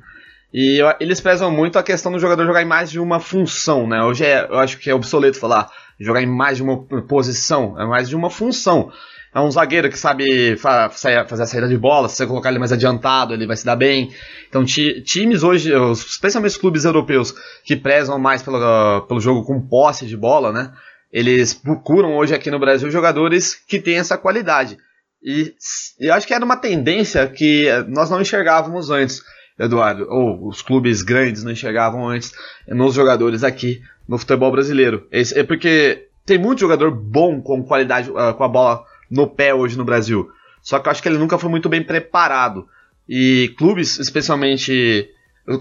E 0.54 0.82
eu, 0.82 0.94
eles 0.98 1.20
prezam 1.20 1.52
muito 1.52 1.78
a 1.78 1.84
questão 1.84 2.10
do 2.10 2.20
jogador 2.20 2.46
jogar 2.46 2.62
em 2.62 2.66
mais 2.66 2.90
de 2.90 3.02
uma 3.02 3.20
função, 3.20 3.86
né? 3.86 4.02
Hoje 4.02 4.24
é, 4.24 4.48
eu 4.50 4.60
acho 4.60 4.78
que 4.78 4.90
é 4.90 4.96
obsoleto 4.96 5.38
falar 5.38 5.70
jogar 6.00 6.22
em 6.22 6.26
mais 6.26 6.56
de 6.56 6.64
uma 6.64 6.82
posição, 7.06 7.78
é 7.78 7.86
mais 7.86 8.08
de 8.08 8.16
uma 8.16 8.30
função. 8.30 8.94
É 9.34 9.42
um 9.42 9.52
zagueiro 9.52 9.90
que 9.90 9.98
sabe 9.98 10.56
fa 10.58 10.90
fazer 10.90 11.44
a 11.44 11.46
saída 11.46 11.68
de 11.68 11.78
bola, 11.78 12.08
se 12.08 12.16
você 12.16 12.28
colocar 12.28 12.50
ele 12.50 12.60
mais 12.60 12.72
adiantado, 12.72 13.34
ele 13.34 13.46
vai 13.46 13.58
se 13.58 13.66
dar 13.66 13.76
bem. 13.76 14.10
Então, 14.48 14.64
times 14.66 15.44
hoje, 15.44 15.72
especialmente 15.92 16.52
os 16.52 16.58
clubes 16.58 16.86
europeus, 16.86 17.34
que 17.64 17.76
prezam 17.76 18.18
mais 18.18 18.42
pelo, 18.42 19.02
pelo 19.02 19.20
jogo 19.20 19.44
com 19.46 19.62
posse 19.62 20.06
de 20.06 20.16
bola, 20.16 20.52
né? 20.52 20.72
Eles 21.12 21.54
procuram 21.54 22.16
hoje 22.16 22.34
aqui 22.34 22.50
no 22.50 22.60
Brasil 22.60 22.90
jogadores 22.90 23.54
que 23.54 23.80
têm 23.80 23.98
essa 23.98 24.18
qualidade. 24.18 24.78
E 25.24 25.54
eu 26.00 26.14
acho 26.14 26.26
que 26.26 26.34
era 26.34 26.44
uma 26.44 26.58
tendência 26.58 27.28
que 27.28 27.68
nós 27.88 28.10
não 28.10 28.22
enxergávamos 28.22 28.90
antes. 28.90 29.22
Eduardo, 29.60 30.08
ou 30.10 30.48
os 30.48 30.62
clubes 30.62 31.04
grandes 31.04 31.44
não 31.44 31.52
enxergavam 31.52 32.08
antes 32.08 32.32
nos 32.68 32.96
jogadores 32.96 33.44
aqui 33.44 33.82
no 34.08 34.18
futebol 34.18 34.52
brasileiro. 34.52 35.08
É 35.12 35.44
porque 35.44 36.08
tem 36.26 36.38
muito 36.38 36.60
jogador 36.60 36.90
bom 36.90 37.42
com 37.42 37.64
qualidade, 37.64 38.10
uh, 38.10 38.34
com 38.34 38.44
a 38.44 38.48
bola 38.48 38.84
no 39.10 39.28
pé 39.28 39.54
hoje 39.54 39.78
no 39.78 39.86
Brasil. 39.86 40.32
Só 40.62 40.80
que 40.80 40.88
eu 40.88 40.92
acho 40.92 41.02
que 41.02 41.10
ele 41.10 41.18
nunca 41.18 41.38
foi 41.38 41.50
muito 41.50 41.70
bem 41.70 41.84
preparado. 41.84 42.68
E 43.08 43.54
clubes, 43.58 44.00
especialmente 44.00 45.10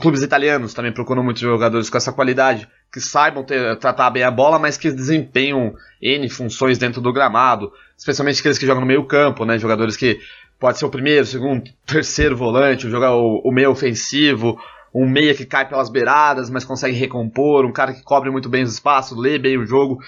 clubes 0.01 0.23
italianos, 0.23 0.75
também 0.75 0.93
procuram 0.93 1.23
muitos 1.23 1.43
jogadores 1.43 1.91
com 1.91 1.97
essa 1.97 2.13
qualidade, 2.13 2.69
que 2.93 3.01
saibam 3.01 3.45
ter, 3.45 3.77
tratar 3.77 4.11
bem 4.11 4.23
a 4.23 4.31
bola, 4.31 4.59
mas 4.59 4.77
que 4.77 4.91
desempenham 4.91 5.75
N 6.03 6.29
funções 6.29 6.79
dentro 6.79 7.01
do 7.01 7.13
gramado, 7.13 7.73
especialmente 7.97 8.41
aqueles 8.41 8.59
que 8.59 8.67
jogam 8.67 8.81
no 8.81 8.87
meio 8.87 9.05
campo, 9.05 9.45
né? 9.45 9.59
Jogadores 9.59 9.97
que 9.97 10.21
pode 10.59 10.79
ser 10.79 10.85
o 10.85 10.91
primeiro, 10.91 11.25
segundo, 11.25 11.71
terceiro 11.87 12.37
volante, 12.37 12.91
jogar 12.91 13.15
o, 13.15 13.41
o 13.45 13.53
meio 13.53 13.71
ofensivo, 13.71 14.59
um 14.93 15.09
meia 15.09 15.35
que 15.35 15.47
cai 15.47 15.69
pelas 15.69 15.89
beiradas, 15.89 16.51
mas 16.51 16.65
consegue 16.65 16.97
recompor, 16.97 17.65
um 17.65 17.73
cara 17.73 17.93
que 17.93 18.03
cobre 18.03 18.31
muito 18.31 18.49
bem 18.49 18.65
os 18.65 18.75
espaços, 18.75 19.17
lê 19.17 19.39
bem 19.39 19.57
o 19.57 19.67
jogo. 19.67 19.99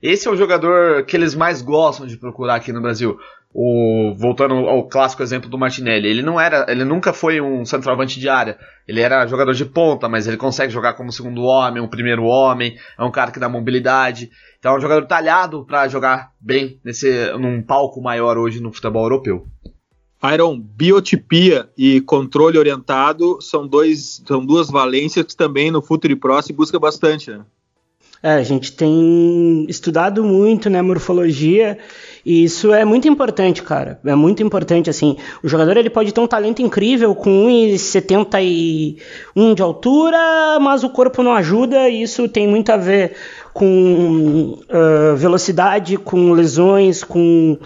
Esse 0.00 0.28
é 0.28 0.30
o 0.30 0.36
jogador 0.36 1.04
que 1.04 1.16
eles 1.16 1.34
mais 1.34 1.60
gostam 1.60 2.06
de 2.06 2.16
procurar 2.16 2.54
aqui 2.54 2.72
no 2.72 2.80
Brasil. 2.80 3.18
O, 3.52 4.14
voltando 4.14 4.54
ao 4.54 4.86
clássico 4.88 5.22
exemplo 5.22 5.48
do 5.48 5.58
Martinelli, 5.58 6.06
ele 6.06 6.22
não 6.22 6.38
era, 6.38 6.66
ele 6.68 6.84
nunca 6.84 7.14
foi 7.14 7.40
um 7.40 7.64
centroavante 7.64 8.20
de 8.20 8.28
área. 8.28 8.58
Ele 8.86 9.00
era 9.00 9.26
jogador 9.26 9.54
de 9.54 9.64
ponta, 9.64 10.08
mas 10.08 10.26
ele 10.26 10.36
consegue 10.36 10.72
jogar 10.72 10.92
como 10.94 11.10
segundo 11.10 11.42
homem, 11.42 11.82
um 11.82 11.88
primeiro 11.88 12.24
homem, 12.24 12.76
é 12.98 13.02
um 13.02 13.10
cara 13.10 13.30
que 13.30 13.40
dá 13.40 13.48
mobilidade. 13.48 14.30
Então 14.58 14.74
é 14.74 14.78
um 14.78 14.80
jogador 14.80 15.06
talhado 15.06 15.64
para 15.64 15.88
jogar 15.88 16.32
bem 16.38 16.78
nesse 16.84 17.32
num 17.32 17.62
palco 17.62 18.02
maior 18.02 18.36
hoje 18.36 18.60
no 18.60 18.72
futebol 18.72 19.04
europeu. 19.04 19.46
Iron, 20.32 20.60
biotipia 20.60 21.70
e 21.76 22.00
controle 22.00 22.58
orientado 22.58 23.40
são, 23.40 23.66
dois, 23.66 24.22
são 24.26 24.44
duas 24.44 24.68
valências 24.68 25.24
que 25.26 25.36
também 25.36 25.70
no 25.70 25.80
Futuri 25.80 26.16
Pro 26.16 26.42
se 26.42 26.52
busca 26.52 26.78
bastante, 26.78 27.30
né? 27.30 27.44
É, 28.22 28.34
a 28.34 28.42
gente 28.42 28.72
tem 28.72 29.64
estudado 29.68 30.24
muito, 30.24 30.68
né, 30.68 30.82
morfologia, 30.82 31.78
e 32.26 32.42
isso 32.42 32.72
é 32.72 32.84
muito 32.84 33.06
importante, 33.06 33.62
cara. 33.62 34.00
É 34.04 34.14
muito 34.14 34.42
importante, 34.42 34.90
assim. 34.90 35.16
O 35.42 35.48
jogador 35.48 35.76
ele 35.76 35.88
pode 35.88 36.12
ter 36.12 36.20
um 36.20 36.26
talento 36.26 36.60
incrível 36.60 37.14
com 37.14 37.46
1,71 37.46 39.54
de 39.54 39.62
altura, 39.62 40.58
mas 40.60 40.82
o 40.82 40.90
corpo 40.90 41.22
não 41.22 41.32
ajuda, 41.32 41.88
e 41.88 42.02
isso 42.02 42.28
tem 42.28 42.48
muito 42.48 42.70
a 42.70 42.76
ver 42.76 43.14
com 43.52 44.58
uh, 44.68 45.16
velocidade, 45.16 45.96
com 45.96 46.32
lesões, 46.32 47.04
com 47.04 47.56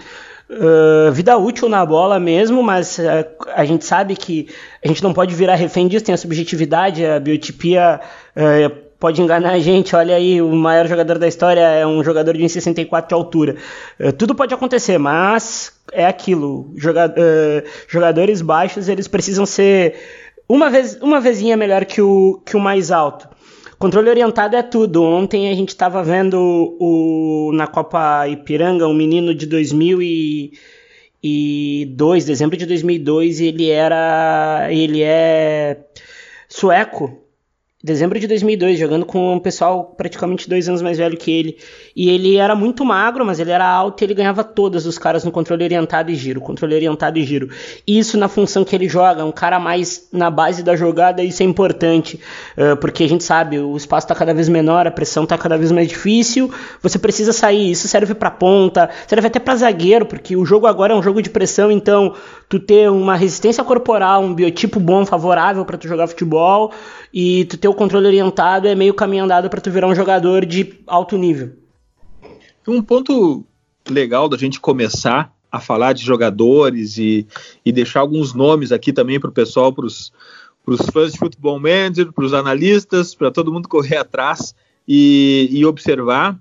Uh, 0.49 1.11
vida 1.11 1.35
útil 1.35 1.67
na 1.67 1.83
bola 1.83 2.19
mesmo, 2.19 2.61
mas 2.61 2.99
uh, 2.99 3.25
a 3.55 3.65
gente 3.65 3.85
sabe 3.85 4.15
que 4.15 4.47
a 4.83 4.87
gente 4.87 5.01
não 5.01 5.11
pode 5.11 5.33
virar 5.33 5.55
refém 5.55 5.87
disso, 5.87 6.05
tem 6.05 6.13
a 6.13 6.17
subjetividade, 6.17 7.03
a 7.03 7.19
biotipia 7.19 7.99
uh, 8.35 8.83
pode 9.03 9.21
enganar 9.21 9.51
a 9.51 9.59
gente. 9.59 9.93
Olha 9.97 10.15
aí, 10.15 10.41
o 10.41 10.55
maior 10.55 10.87
jogador 10.87 11.19
da 11.19 11.27
história 11.27 11.59
é 11.59 11.85
um 11.85 12.01
jogador 12.01 12.37
de 12.37 12.43
1,64 12.45 13.09
de 13.09 13.13
altura. 13.13 13.57
tudo 14.17 14.33
pode 14.33 14.53
acontecer, 14.53 14.97
mas 14.97 15.73
é 15.91 16.05
aquilo. 16.05 16.71
Joga 16.77 17.13
jogadores 17.85 18.41
baixos 18.41 18.87
eles 18.87 19.09
precisam 19.09 19.45
ser 19.45 19.95
uma 20.47 20.69
vez 20.69 20.97
uma 21.01 21.19
vezinha 21.19 21.57
melhor 21.57 21.83
que 21.83 22.01
o, 22.01 22.41
que 22.45 22.55
o 22.55 22.61
mais 22.61 22.91
alto. 22.91 23.27
Controle 23.77 24.09
orientado 24.09 24.55
é 24.55 24.63
tudo. 24.63 25.03
Ontem 25.03 25.51
a 25.51 25.53
gente 25.53 25.69
estava 25.69 26.01
vendo 26.01 26.77
o, 26.79 27.51
na 27.53 27.67
Copa 27.67 28.25
Ipiranga 28.29 28.87
um 28.87 28.93
menino 28.93 29.35
de 29.35 29.45
2002, 29.47 32.23
dezembro 32.23 32.55
de 32.55 32.65
2002, 32.65 33.41
ele 33.41 33.69
era, 33.69 34.69
ele 34.71 35.03
é 35.03 35.77
sueco 36.47 37.22
dezembro 37.83 38.17
de 38.17 38.27
2002, 38.27 38.79
jogando 38.79 39.05
com 39.05 39.33
um 39.33 39.39
pessoal 39.39 39.93
praticamente 39.97 40.47
dois 40.47 40.69
anos 40.69 40.81
mais 40.81 40.97
velho 40.97 41.17
que 41.17 41.29
ele. 41.29 41.57
E 41.93 42.09
ele 42.09 42.37
era 42.37 42.55
muito 42.55 42.85
magro, 42.85 43.25
mas 43.25 43.41
ele 43.41 43.51
era 43.51 43.67
alto 43.67 44.01
e 44.01 44.05
ele 44.05 44.13
ganhava 44.13 44.41
todas 44.41 44.85
os 44.85 44.97
caras 44.97 45.25
no 45.25 45.31
controle 45.31 45.65
orientado 45.65 46.09
e 46.09 46.15
giro, 46.15 46.39
controle 46.39 46.75
orientado 46.75 47.19
e 47.19 47.23
giro. 47.23 47.49
Isso 47.85 48.17
na 48.17 48.29
função 48.29 48.63
que 48.63 48.73
ele 48.73 48.87
joga, 48.87 49.25
um 49.25 49.33
cara 49.33 49.59
mais 49.59 50.07
na 50.13 50.31
base 50.31 50.63
da 50.63 50.77
jogada, 50.77 51.21
isso 51.21 51.43
é 51.43 51.45
importante, 51.45 52.21
uh, 52.57 52.77
porque 52.77 53.03
a 53.03 53.09
gente 53.09 53.25
sabe, 53.25 53.59
o 53.59 53.75
espaço 53.75 54.05
está 54.05 54.15
cada 54.15 54.33
vez 54.33 54.47
menor, 54.47 54.87
a 54.87 54.91
pressão 54.91 55.25
está 55.25 55.37
cada 55.37 55.57
vez 55.57 55.69
mais 55.69 55.89
difícil, 55.89 56.49
você 56.81 56.97
precisa 56.97 57.33
sair. 57.33 57.71
Isso 57.71 57.89
serve 57.89 58.13
para 58.13 58.31
ponta, 58.31 58.89
serve 59.07 59.27
até 59.27 59.39
para 59.39 59.57
zagueiro, 59.57 60.05
porque 60.05 60.37
o 60.37 60.45
jogo 60.45 60.67
agora 60.67 60.93
é 60.93 60.95
um 60.95 61.03
jogo 61.03 61.21
de 61.21 61.29
pressão, 61.29 61.69
então 61.69 62.13
tu 62.47 62.59
ter 62.59 62.89
uma 62.89 63.17
resistência 63.17 63.61
corporal, 63.61 64.23
um 64.23 64.33
biotipo 64.33 64.79
bom, 64.79 65.05
favorável 65.05 65.65
para 65.65 65.77
tu 65.77 65.85
jogar 65.85 66.07
futebol 66.07 66.71
e 67.13 67.45
tu 67.45 67.57
ter 67.57 67.67
o 67.67 67.73
controle 67.75 68.07
orientado 68.07 68.67
é 68.67 68.73
meio 68.73 68.93
caminho 68.93 69.25
andado 69.25 69.49
para 69.49 69.61
tu 69.61 69.69
virar 69.69 69.87
um 69.87 69.93
jogador 69.93 70.45
de 70.45 70.79
alto 70.87 71.15
nível. 71.17 71.51
Um 72.67 72.81
ponto 72.81 73.45
legal 73.87 74.27
da 74.27 74.37
gente 74.37 74.59
começar 74.59 75.31
a 75.51 75.59
falar 75.59 75.93
de 75.93 76.03
jogadores 76.03 76.97
e, 76.97 77.27
e 77.63 77.71
deixar 77.71 77.99
alguns 77.99 78.33
nomes 78.33 78.71
aqui 78.71 78.91
também 78.91 79.19
para 79.19 79.29
o 79.29 79.33
pessoal, 79.33 79.71
para 79.71 79.85
os 79.85 80.11
fãs 80.91 81.13
de 81.13 81.19
futebol 81.19 81.59
manager, 81.59 82.11
para 82.11 82.25
os 82.25 82.33
analistas, 82.33 83.13
para 83.13 83.29
todo 83.29 83.53
mundo 83.53 83.69
correr 83.69 83.97
atrás 83.97 84.55
e, 84.87 85.49
e, 85.51 85.63
observar, 85.65 86.39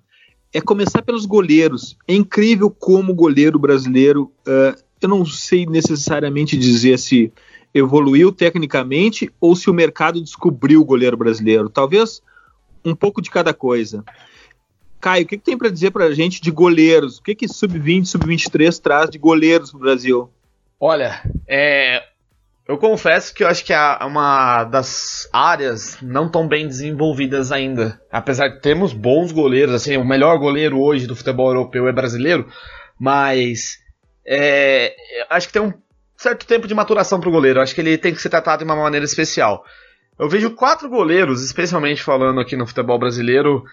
é 0.54 0.60
começar 0.62 1.02
pelos 1.02 1.26
goleiros. 1.26 1.98
É 2.08 2.14
incrível 2.14 2.70
como 2.70 3.12
o 3.12 3.14
goleiro 3.14 3.58
brasileiro, 3.58 4.32
uh, 4.46 4.80
eu 5.02 5.08
não 5.08 5.26
sei 5.26 5.66
necessariamente 5.66 6.56
dizer 6.56 6.98
se 6.98 7.30
evoluiu 7.74 8.32
tecnicamente 8.32 9.30
ou 9.40 9.56
se 9.56 9.70
o 9.70 9.74
mercado 9.74 10.20
descobriu 10.20 10.80
o 10.80 10.84
goleiro 10.84 11.16
brasileiro. 11.16 11.68
Talvez 11.68 12.22
um 12.84 12.94
pouco 12.94 13.22
de 13.22 13.30
cada 13.30 13.54
coisa. 13.54 14.04
Caio, 15.00 15.24
o 15.24 15.26
que, 15.26 15.36
que 15.36 15.44
tem 15.44 15.58
para 15.58 15.70
dizer 15.70 15.90
para 15.90 16.04
a 16.04 16.14
gente 16.14 16.40
de 16.40 16.50
goleiros? 16.50 17.18
O 17.18 17.22
que, 17.22 17.34
que 17.34 17.48
sub-20, 17.48 18.06
sub-23 18.06 18.80
traz 18.80 19.10
de 19.10 19.18
goleiros 19.18 19.72
no 19.72 19.80
Brasil? 19.80 20.30
Olha, 20.78 21.20
é, 21.48 22.02
eu 22.66 22.78
confesso 22.78 23.34
que 23.34 23.42
eu 23.42 23.48
acho 23.48 23.64
que 23.64 23.72
é 23.72 23.98
uma 24.04 24.64
das 24.64 25.28
áreas 25.32 25.98
não 26.00 26.28
tão 26.28 26.46
bem 26.46 26.66
desenvolvidas 26.66 27.50
ainda. 27.50 28.00
Apesar 28.10 28.48
de 28.48 28.60
termos 28.60 28.92
bons 28.92 29.32
goleiros, 29.32 29.74
assim, 29.74 29.96
o 29.96 30.04
melhor 30.04 30.38
goleiro 30.38 30.80
hoje 30.80 31.06
do 31.06 31.16
futebol 31.16 31.48
europeu 31.48 31.88
é 31.88 31.92
brasileiro, 31.92 32.48
mas 32.98 33.78
é, 34.24 34.94
acho 35.28 35.48
que 35.48 35.52
tem 35.52 35.62
um 35.62 35.72
certo 36.22 36.46
tempo 36.46 36.66
de 36.66 36.74
maturação 36.74 37.20
para 37.20 37.28
o 37.28 37.32
goleiro. 37.32 37.60
Acho 37.60 37.74
que 37.74 37.80
ele 37.80 37.98
tem 37.98 38.14
que 38.14 38.22
ser 38.22 38.30
tratado 38.30 38.58
de 38.58 38.64
uma 38.64 38.76
maneira 38.76 39.04
especial. 39.04 39.64
Eu 40.18 40.28
vejo 40.28 40.50
quatro 40.50 40.88
goleiros, 40.88 41.44
especialmente 41.44 42.02
falando 42.02 42.40
aqui 42.40 42.56
no 42.56 42.66
futebol 42.66 42.98
brasileiro, 42.98 43.64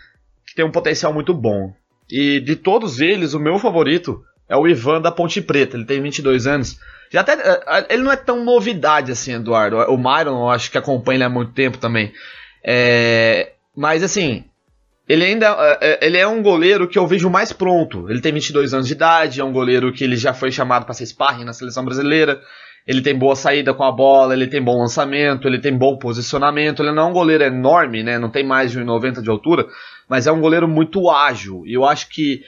que 0.46 0.56
tem 0.56 0.66
um 0.66 0.72
potencial 0.72 1.14
muito 1.14 1.34
bom. 1.34 1.74
E 2.10 2.40
de 2.40 2.56
todos 2.56 3.00
eles, 3.00 3.34
o 3.34 3.40
meu 3.40 3.60
favorito 3.60 4.24
é 4.48 4.58
o 4.58 4.68
Ivan 4.68 5.00
da 5.00 5.12
Ponte 5.12 5.42
Preta. 5.42 5.78
Ele 5.78 5.86
tem 5.86 6.02
22 6.02 6.48
anos. 6.48 6.80
Já 7.12 7.22
até, 7.22 7.34
eh, 7.34 7.64
eh, 7.68 7.88
ele 7.92 8.04
não 8.04 8.12
é 8.12 8.16
tão 8.16 8.44
novidade 8.44 9.12
assim, 9.12 9.34
Eduardo. 9.34 9.78
O 9.78 9.98
Myron, 9.98 10.40
eu 10.40 10.50
acho 10.50 10.72
que 10.72 10.78
acompanha 10.78 11.18
ele 11.18 11.24
há 11.26 11.30
muito 11.30 11.52
tempo 11.54 11.78
também. 11.78 12.12
É, 12.64 13.54
mas 13.76 14.04
assim, 14.04 14.44
ele 15.10 15.26
ainda 15.26 15.78
eh, 15.82 16.06
ele 16.06 16.18
é 16.20 16.28
um 16.28 16.44
goleiro 16.44 16.88
que 16.88 17.00
eu 17.00 17.08
vejo 17.08 17.32
mais 17.32 17.52
pronto. 17.52 18.08
Ele 18.12 18.22
tem 18.22 18.32
22 18.32 18.76
anos 18.76 18.86
de 18.86 18.94
idade, 18.94 19.42
é 19.42 19.44
um 19.44 19.52
goleiro 19.52 19.92
que 19.92 20.04
ele 20.04 20.16
já 20.16 20.36
foi 20.36 20.52
chamado 20.52 20.86
para 20.86 20.94
ser 20.94 21.08
sparring 21.08 21.44
na 21.44 21.52
seleção 21.52 21.84
brasileira. 21.84 22.40
Ele 22.86 23.02
tem 23.02 23.18
boa 23.18 23.36
saída 23.36 23.74
com 23.74 23.84
a 23.84 23.92
bola, 23.92 24.36
ele 24.36 24.46
tem 24.46 24.62
bom 24.62 24.78
lançamento, 24.78 25.48
ele 25.48 25.58
tem 25.58 25.76
bom 25.76 25.98
posicionamento. 25.98 26.84
Ele 26.84 26.92
não 26.92 27.04
é 27.04 27.06
um 27.08 27.14
goleiro 27.14 27.44
enorme, 27.44 28.04
né? 28.04 28.20
Não 28.20 28.30
tem 28.30 28.46
mais 28.46 28.72
de 28.72 28.80
1,90 28.80 29.24
de 29.24 29.30
altura, 29.32 29.66
mas 30.08 30.28
é 30.28 30.32
um 30.32 30.40
goleiro 30.40 30.68
muito 30.68 31.10
ágil. 31.10 31.64
E 31.66 31.74
eu 31.74 31.86
acho 31.86 32.08
que 32.10 32.44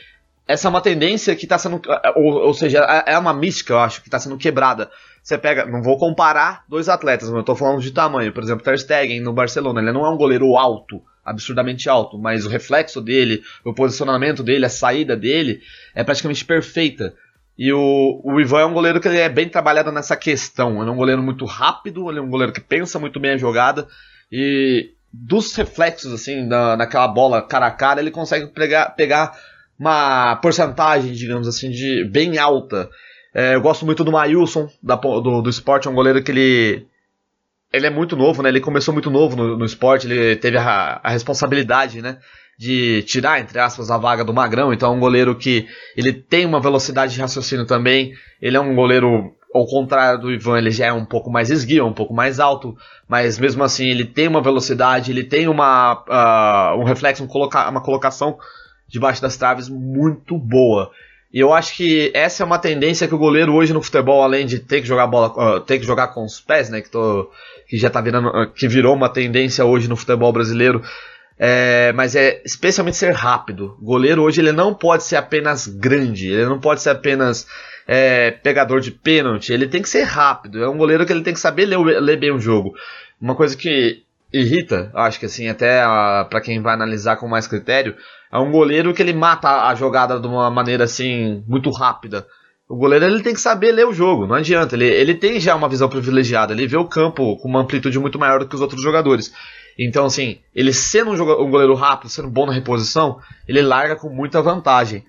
essa 0.48 0.68
é 0.68 0.70
uma 0.70 0.82
tendência 0.82 1.36
que 1.36 1.46
está 1.46 1.58
sendo. 1.58 1.82
Ou, 2.16 2.34
ou, 2.46 2.54
seja, 2.54 2.86
é, 3.08 3.14
é 3.14 3.18
uma 3.18 3.34
mística, 3.34 3.74
eu 3.74 3.80
acho, 3.80 4.02
que 4.02 4.08
está 4.08 4.20
sendo 4.20 4.38
quebrada. 4.38 4.92
Você 5.22 5.38
pega. 5.38 5.66
Não 5.66 5.82
vou 5.82 5.98
comparar 5.98 6.66
dois 6.68 6.90
atletas, 6.90 7.28
mas 7.28 7.36
eu 7.36 7.42
estou 7.42 7.56
falando 7.56 7.82
de 7.82 7.92
tamanho. 7.92 8.34
Por 8.34 8.44
exemplo, 8.44 8.64
Ter 8.64 8.78
Stegen 8.80 9.22
no 9.22 9.34
Barcelona. 9.34 9.82
Ele 9.82 9.92
não 9.92 10.06
é 10.06 10.10
um 10.10 10.18
goleiro 10.18 10.58
alto, 10.58 11.02
absurdamente 11.24 11.88
alto, 11.88 12.18
mas 12.18 12.46
o 12.46 12.50
reflexo 12.50 13.00
dele, 13.02 13.42
o 13.64 13.74
posicionamento 13.74 14.42
dele, 14.42 14.66
a 14.66 14.70
saída 14.70 15.16
dele 15.16 15.62
é 15.94 16.04
praticamente 16.04 16.44
perfeita. 16.44 17.14
E 17.58 17.72
o, 17.72 18.22
o 18.24 18.40
Ivan 18.42 18.62
é 18.62 18.66
um 18.66 18.74
goleiro 18.74 19.00
que 19.00 19.08
ele 19.08 19.20
é 19.20 19.30
bem 19.30 19.48
trabalhado 19.48 19.92
nessa 19.92 20.16
questão. 20.16 20.82
Ele 20.82 20.90
é 20.90 20.94
um 20.94 20.98
goleiro 20.98 21.22
muito 21.22 21.46
rápido, 21.46 22.10
ele 22.10 22.20
é 22.20 22.22
um 22.22 22.30
goleiro 22.30 22.54
que 22.54 22.62
pensa 22.62 22.98
muito 22.98 23.20
bem 23.20 23.32
a 23.32 23.38
jogada. 23.38 23.88
E 24.32 24.94
dos 25.14 25.54
reflexos, 25.56 26.12
assim, 26.14 26.46
na, 26.48 26.76
naquela 26.78 27.08
bola 27.08 27.42
cara 27.42 27.68
a 27.68 27.72
cara, 27.72 28.00
ele 28.00 28.10
consegue 28.12 28.48
pegar, 28.48 28.92
pegar 28.96 29.38
uma 29.78 30.36
porcentagem, 30.38 31.12
digamos 31.12 31.48
assim, 31.48 31.70
de 31.70 32.04
bem 32.06 32.38
alta. 32.38 32.90
É, 33.34 33.56
eu 33.56 33.62
gosto 33.62 33.86
muito 33.86 34.04
do 34.04 34.12
Mailson, 34.12 34.70
da, 34.82 34.96
do, 34.96 35.42
do 35.42 35.50
esporte, 35.50 35.88
é 35.88 35.92
um 35.92 35.96
goleiro 35.96 36.24
que 36.24 36.32
ele. 36.32 36.88
Ele 37.74 37.88
é 37.88 37.90
muito 37.90 38.18
novo, 38.18 38.44
né? 38.44 38.50
Ele 38.50 38.60
começou 38.60 38.94
muito 38.94 39.10
novo 39.10 39.36
no, 39.36 39.58
no 39.58 39.66
esporte, 39.66 40.06
ele 40.06 40.36
teve 40.36 40.58
a, 40.58 41.00
a 41.02 41.10
responsabilidade, 41.10 42.02
né? 42.02 42.18
de 42.62 43.02
tirar, 43.02 43.40
entre 43.40 43.58
aspas, 43.58 43.90
a 43.90 43.98
vaga 43.98 44.24
do 44.24 44.32
Magrão. 44.32 44.72
Então 44.72 44.94
é 44.94 44.96
um 44.96 45.00
goleiro 45.00 45.36
que 45.36 45.68
ele 45.98 46.14
tem 46.14 46.46
uma 46.46 46.60
velocidade 46.60 47.12
de 47.12 47.20
raciocínio 47.20 47.66
também. 47.66 48.14
Ele 48.40 48.56
é 48.56 48.60
um 48.60 48.76
goleiro, 48.76 49.34
ao 49.52 49.66
contrário 49.66 50.22
do 50.22 50.32
Ivan, 50.32 50.60
ele 50.60 50.70
já 50.70 50.86
é 50.86 50.94
um 50.94 51.04
pouco 51.04 51.32
mais 51.32 51.50
esguio, 51.50 51.88
um 51.88 51.94
pouco 51.94 52.14
mais 52.14 52.40
alto. 52.40 52.78
Mas 53.10 53.40
mesmo 53.40 53.64
assim 53.64 53.88
ele 53.88 54.06
tem 54.06 54.28
uma 54.28 54.44
velocidade, 54.44 55.10
ele 55.10 55.24
tem 55.24 55.48
uma, 55.48 56.04
uh, 56.08 56.80
um 56.80 56.84
reflexo, 56.84 57.24
um 57.24 57.28
coloca 57.28 57.68
uma 57.68 57.82
colocação 57.82 58.38
debaixo 58.88 59.24
das 59.24 59.36
traves 59.38 59.68
muito 59.68 60.38
boa. 60.38 60.92
E 61.34 61.40
eu 61.40 61.54
acho 61.54 61.76
que 61.76 62.12
essa 62.14 62.44
é 62.44 62.46
uma 62.46 62.60
tendência 62.60 63.08
que 63.08 63.16
o 63.16 63.18
goleiro 63.18 63.54
hoje 63.54 63.74
no 63.74 63.82
futebol, 63.82 64.22
além 64.22 64.46
de 64.46 64.60
ter 64.60 64.82
que 64.82 64.88
jogar 64.88 65.08
bola, 65.08 65.58
uh, 65.58 65.62
ter 65.62 65.80
que 65.80 65.86
jogar 65.86 66.08
com 66.10 66.26
os 66.26 66.42
pés, 66.42 66.70
né, 66.70 66.82
que, 66.82 66.90
tô, 66.90 67.32
que 67.68 67.78
já 67.78 67.90
tá 67.90 68.02
virando, 68.02 68.28
uh, 68.28 68.52
que 68.52 68.68
virou 68.68 68.94
uma 68.94 69.08
tendência 69.08 69.64
hoje 69.64 69.88
no 69.88 69.96
futebol 69.96 70.34
brasileiro, 70.34 70.84
é, 71.44 71.92
mas 71.94 72.16
é 72.16 72.42
especialmente 72.46 72.98
ser 72.98 73.14
rápido. 73.14 73.76
O 73.82 73.86
goleiro 73.86 74.22
hoje 74.22 74.42
ele 74.42 74.52
não 74.52 74.74
pode 74.74 75.04
ser 75.04 75.16
apenas 75.16 75.66
grande, 75.66 76.30
ele 76.30 76.46
não 76.46 76.60
pode 76.60 76.82
ser 76.82 76.92
apenas 76.92 77.48
é, 77.88 78.30
pegador 78.30 78.80
de 78.80 78.92
pênalti, 78.92 79.52
ele 79.52 79.68
tem 79.68 79.82
que 79.82 79.90
ser 79.90 80.04
rápido. 80.04 80.62
É 80.62 80.70
um 80.70 80.78
goleiro 80.78 81.06
que 81.06 81.12
ele 81.12 81.24
tem 81.24 81.34
que 81.34 81.40
saber 81.40 81.66
ler, 81.66 81.80
ler 81.80 82.18
bem 82.18 82.32
o 82.32 82.40
jogo. 82.40 82.74
Uma 83.20 83.34
coisa 83.34 83.58
que 83.58 84.04
irrita, 84.34 84.92
acho 84.94 85.20
que 85.20 85.26
assim, 85.26 85.48
até 85.48 85.82
para 86.30 86.42
quem 86.42 86.62
vai 86.62 86.74
analisar 86.74 87.18
com 87.18 87.28
mais 87.28 87.48
critério, 87.48 87.96
é 88.32 88.38
um 88.38 88.52
goleiro 88.52 88.94
que 88.94 89.02
ele 89.02 89.14
mata 89.14 89.68
a 89.68 89.76
jogada 89.76 90.20
de 90.20 90.28
uma 90.28 90.50
maneira 90.50 90.86
assim 90.86 91.44
muito 91.48 91.70
rápida. 91.70 92.26
O 92.68 92.78
goleiro 92.78 93.04
ele 93.04 93.22
tem 93.22 93.34
que 93.34 93.42
saber 93.42 93.74
ler 93.74 93.86
o 93.86 93.94
jogo, 93.94 94.26
não 94.26 94.36
adianta. 94.36 94.76
Ele, 94.76 94.86
ele 94.86 95.14
tem 95.14 95.40
já 95.42 95.54
uma 95.54 95.68
visão 95.68 95.90
privilegiada, 95.90 96.54
ele 96.54 96.68
vê 96.68 96.78
o 96.78 96.88
campo 96.88 97.36
com 97.38 97.50
uma 97.50 97.60
amplitude 97.60 98.00
muito 98.00 98.18
maior 98.18 98.40
do 98.40 98.48
que 98.48 98.56
os 98.56 98.62
outros 98.62 98.82
jogadores. 98.82 99.34
Então, 99.78 100.06
assim, 100.06 100.40
ele 100.56 100.72
sendo 100.72 101.12
um, 101.12 101.18
jogador, 101.18 101.44
um 101.44 101.52
goleiro 101.52 101.74
rápido, 101.74 102.10
sendo 102.10 102.30
bom 102.30 102.46
na 102.46 102.54
reposição, 102.54 103.20
ele 103.48 103.62
larga 103.62 103.98
com 103.98 104.10
muita 104.10 104.42
vantagem. 104.42 105.04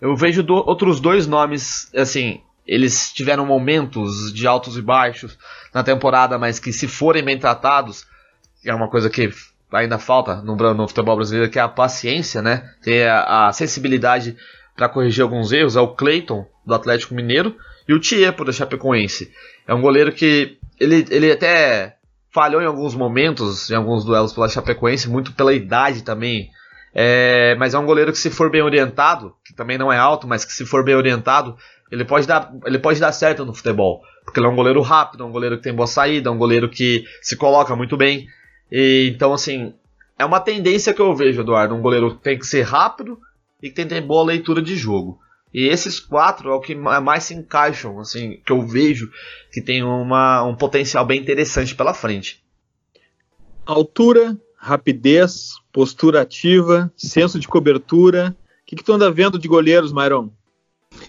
Eu 0.00 0.14
vejo 0.14 0.44
do, 0.44 0.54
outros 0.54 1.00
dois 1.00 1.26
nomes, 1.26 1.92
assim, 1.94 2.40
eles 2.64 3.12
tiveram 3.12 3.44
momentos 3.44 4.32
de 4.32 4.46
altos 4.46 4.76
e 4.76 4.82
baixos 4.82 5.36
na 5.74 5.82
temporada, 5.82 6.38
mas 6.38 6.60
que 6.60 6.72
se 6.72 6.86
forem 6.86 7.24
bem 7.24 7.38
tratados, 7.38 8.06
é 8.64 8.74
uma 8.74 8.88
coisa 8.88 9.08
que 9.08 9.30
ainda 9.72 9.98
falta 9.98 10.36
no, 10.42 10.56
no 10.56 10.88
futebol 10.88 11.16
brasileiro, 11.16 11.50
que 11.50 11.58
é 11.58 11.62
a 11.62 11.68
paciência, 11.68 12.40
né? 12.42 12.70
Ter 12.82 13.08
a, 13.08 13.48
a 13.48 13.52
sensibilidade 13.52 14.36
para 14.76 14.88
corrigir 14.88 15.22
alguns 15.22 15.52
erros, 15.52 15.76
é 15.76 15.80
o 15.80 15.88
Clayton, 15.88 16.46
do 16.64 16.74
Atlético 16.74 17.14
Mineiro, 17.14 17.56
e 17.88 17.92
o 17.92 17.98
Tiepo, 17.98 18.44
da 18.44 18.52
Chapecoense. 18.52 19.32
É 19.66 19.74
um 19.74 19.80
goleiro 19.80 20.12
que 20.12 20.58
ele, 20.78 21.04
ele 21.10 21.32
até 21.32 21.96
falhou 22.32 22.62
em 22.62 22.66
alguns 22.66 22.94
momentos, 22.94 23.70
em 23.70 23.74
alguns 23.74 24.04
duelos 24.04 24.32
pela 24.32 24.48
Chapecoense, 24.48 25.08
muito 25.08 25.32
pela 25.32 25.52
idade 25.52 26.02
também. 26.02 26.50
É, 26.94 27.54
mas 27.56 27.74
é 27.74 27.78
um 27.78 27.86
goleiro 27.86 28.12
que 28.12 28.18
se 28.18 28.30
for 28.30 28.50
bem 28.50 28.62
orientado, 28.62 29.34
que 29.44 29.54
também 29.54 29.78
não 29.78 29.92
é 29.92 29.98
alto, 29.98 30.26
mas 30.26 30.44
que 30.44 30.52
se 30.52 30.64
for 30.64 30.84
bem 30.84 30.94
orientado, 30.94 31.56
ele 31.90 32.04
pode 32.04 32.26
dar, 32.26 32.52
ele 32.64 32.78
pode 32.78 33.00
dar 33.00 33.12
certo 33.12 33.44
no 33.44 33.54
futebol. 33.54 34.02
Porque 34.24 34.38
ele 34.38 34.46
é 34.46 34.50
um 34.50 34.56
goleiro 34.56 34.80
rápido, 34.82 35.24
é 35.24 35.26
um 35.26 35.32
goleiro 35.32 35.56
que 35.56 35.62
tem 35.62 35.74
boa 35.74 35.86
saída, 35.86 36.28
é 36.28 36.32
um 36.32 36.38
goleiro 36.38 36.68
que 36.68 37.04
se 37.22 37.36
coloca 37.36 37.74
muito 37.74 37.96
bem. 37.96 38.26
E, 38.70 39.12
então, 39.14 39.32
assim, 39.32 39.74
é 40.18 40.24
uma 40.24 40.40
tendência 40.40 40.92
que 40.92 41.00
eu 41.00 41.14
vejo, 41.14 41.40
Eduardo. 41.40 41.74
Um 41.74 41.80
goleiro 41.80 42.16
que 42.16 42.22
tem 42.22 42.38
que 42.38 42.46
ser 42.46 42.62
rápido 42.62 43.18
e 43.62 43.68
que 43.68 43.74
tem 43.74 43.86
que 43.86 43.94
ter 43.94 44.00
boa 44.00 44.24
leitura 44.24 44.60
de 44.60 44.76
jogo. 44.76 45.20
E 45.52 45.66
esses 45.66 45.98
quatro 45.98 46.50
é 46.50 46.54
o 46.54 46.60
que 46.60 46.74
mais 46.74 47.24
se 47.24 47.34
encaixam, 47.34 47.98
assim, 47.98 48.40
que 48.44 48.52
eu 48.52 48.66
vejo 48.66 49.10
que 49.50 49.62
tem 49.62 49.82
uma, 49.82 50.42
um 50.44 50.54
potencial 50.54 51.06
bem 51.06 51.20
interessante 51.20 51.74
pela 51.74 51.94
frente. 51.94 52.42
Altura, 53.64 54.36
rapidez, 54.56 55.54
postura 55.72 56.20
ativa, 56.20 56.92
senso 56.96 57.38
de 57.38 57.48
cobertura. 57.48 58.36
O 58.62 58.66
que, 58.66 58.76
que 58.76 58.84
tu 58.84 58.92
anda 58.92 59.10
vendo 59.10 59.38
de 59.38 59.48
goleiros, 59.48 59.92
Myron? 59.92 60.30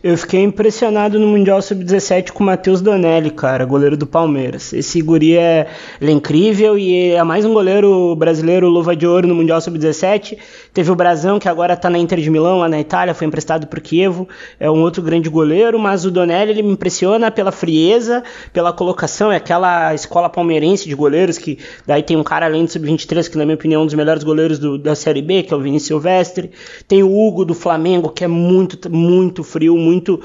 Eu 0.01 0.17
fiquei 0.17 0.41
impressionado 0.41 1.19
no 1.19 1.27
Mundial 1.27 1.61
Sub-17 1.61 2.31
com 2.31 2.41
o 2.41 2.45
Matheus 2.45 2.79
Donelli, 2.79 3.29
cara, 3.31 3.65
goleiro 3.65 3.97
do 3.97 4.07
Palmeiras. 4.07 4.71
Esse 4.71 5.01
guri 5.01 5.37
é, 5.37 5.67
é, 5.99 6.09
incrível 6.09 6.79
e 6.79 7.11
é 7.11 7.21
mais 7.21 7.43
um 7.43 7.53
goleiro 7.53 8.15
brasileiro 8.15 8.69
luva 8.69 8.95
de 8.95 9.05
ouro 9.05 9.27
no 9.27 9.35
Mundial 9.35 9.59
Sub-17. 9.59 10.37
Teve 10.73 10.89
o 10.89 10.95
Brasão, 10.95 11.37
que 11.37 11.49
agora 11.49 11.75
tá 11.75 11.89
na 11.89 11.97
Inter 11.99 12.19
de 12.21 12.29
Milão, 12.29 12.59
lá 12.59 12.69
na 12.69 12.79
Itália, 12.79 13.13
foi 13.13 13.27
emprestado 13.27 13.67
pro 13.67 13.81
Kievo. 13.81 14.25
É 14.57 14.71
um 14.71 14.81
outro 14.81 15.03
grande 15.03 15.27
goleiro, 15.29 15.77
mas 15.77 16.05
o 16.05 16.11
Donelli 16.11 16.51
ele 16.51 16.63
me 16.63 16.71
impressiona 16.71 17.29
pela 17.29 17.51
frieza, 17.51 18.23
pela 18.53 18.71
colocação. 18.71 19.29
É 19.31 19.35
aquela 19.35 19.93
escola 19.93 20.29
palmeirense 20.29 20.87
de 20.87 20.95
goleiros 20.95 21.37
que 21.37 21.57
daí 21.85 22.03
tem 22.03 22.15
um 22.15 22.23
cara 22.23 22.45
além 22.45 22.63
do 22.63 22.71
Sub-23, 22.71 23.29
que 23.29 23.37
na 23.37 23.43
minha 23.43 23.55
opinião 23.55 23.81
é 23.81 23.83
um 23.83 23.85
dos 23.85 23.95
melhores 23.95 24.23
goleiros 24.23 24.59
do, 24.59 24.77
da 24.77 24.95
Série 24.95 25.21
B, 25.21 25.43
que 25.43 25.53
é 25.53 25.57
o 25.57 25.59
Vinícius 25.59 25.87
Silvestre. 25.87 26.51
Tem 26.87 27.03
o 27.03 27.11
Hugo 27.11 27.43
do 27.43 27.53
Flamengo, 27.53 28.07
que 28.07 28.23
é 28.23 28.27
muito, 28.27 28.89
muito 28.89 29.43
frio, 29.43 29.75
muito. 29.79 30.21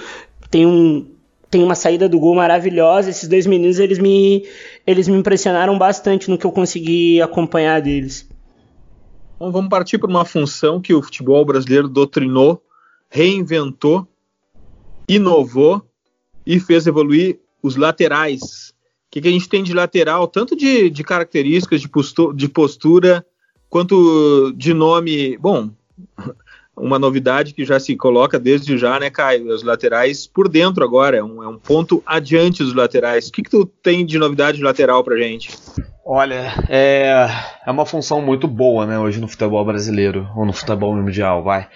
Tem 0.51 0.67
um. 0.67 1.07
Tem 1.51 1.63
uma 1.63 1.77
saída 1.77 2.09
do 2.09 2.19
gol 2.19 2.35
maravilhosa. 2.35 3.11
Esses 3.11 3.29
dois 3.29 3.47
meninos, 3.47 3.79
eles 3.79 3.99
me, 3.99 4.45
eles 4.85 5.07
me 5.07 5.17
impressionaram 5.17 5.79
bastante 5.79 6.29
no 6.29 6.37
que 6.37 6.45
eu 6.45 6.51
consegui 6.51 7.23
acompanhar 7.23 7.81
deles. 7.81 8.29
Então 9.37 9.53
vamos 9.53 9.69
partir 9.69 9.99
para 9.99 10.11
uma 10.11 10.25
função 10.25 10.81
que 10.81 10.93
o 10.93 11.03
futebol 11.03 11.45
brasileiro 11.45 11.89
doutrinou, 11.89 12.61
reinventou, 13.09 14.07
inovou 15.09 15.83
e 16.47 16.59
fez 16.59 16.87
evoluir 16.87 17.39
os 17.63 17.77
laterais. 17.77 18.71
O 18.71 19.11
que, 19.11 19.21
que 19.21 19.29
a 19.29 19.31
gente 19.31 19.49
tem 19.49 19.63
de 19.63 19.73
lateral, 19.73 20.27
tanto 20.27 20.57
de, 20.57 20.91
de 20.91 21.05
características, 21.05 21.81
de 21.81 21.89
postura, 21.89 22.37
de 22.37 22.49
postura, 22.49 23.27
quanto 23.75 24.53
de 24.57 24.73
nome. 24.73 25.37
Bom, 25.39 25.71
uma 26.77 26.99
novidade 26.99 27.55
que 27.55 27.65
já 27.65 27.79
se 27.79 27.97
coloca 27.97 28.39
desde 28.39 28.77
já, 28.77 28.99
né, 28.99 29.11
Caio? 29.11 29.53
Os 29.53 29.63
laterais 29.63 30.27
por 30.27 30.49
dentro 30.49 30.85
agora, 30.85 31.17
é 31.17 31.23
um, 31.23 31.43
é 31.43 31.49
um 31.49 31.59
ponto 31.59 32.03
adiante 32.05 32.63
dos 32.63 32.75
laterais. 32.75 33.29
O 33.29 33.33
que, 33.33 33.43
que 33.43 33.51
tu 33.51 33.65
tem 33.65 34.05
de 34.05 34.19
novidade 34.19 34.63
lateral 34.63 35.03
pra 35.05 35.17
gente? 35.17 35.51
Olha, 36.05 36.53
é, 36.69 37.27
é 37.67 37.71
uma 37.71 37.87
função 37.87 38.21
muito 38.21 38.47
boa, 38.47 38.87
né, 38.87 38.99
hoje 38.99 39.21
no 39.21 39.29
futebol 39.29 39.65
brasileiro, 39.65 40.29
ou 40.37 40.45
no 40.45 40.53
futebol 40.53 40.95
mundial, 40.95 41.43
vai. 41.43 41.69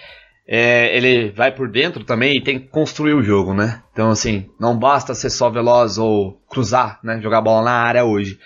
É, 0.47 0.95
ele 0.97 1.29
vai 1.29 1.51
por 1.51 1.69
dentro 1.69 2.03
também 2.03 2.37
e 2.37 2.43
tem 2.43 2.59
que 2.59 2.67
construir 2.67 3.13
o 3.13 3.21
jogo, 3.21 3.53
né? 3.53 3.83
Então, 3.93 4.09
assim, 4.09 4.49
não 4.59 4.77
basta 4.77 5.13
ser 5.13 5.29
só 5.29 5.47
veloz 5.47 5.99
ou 5.99 6.41
cruzar, 6.49 6.99
né? 7.03 7.21
Jogar 7.21 7.41
bola 7.41 7.65
na 7.65 7.71
área 7.71 8.03
hoje. 8.03 8.39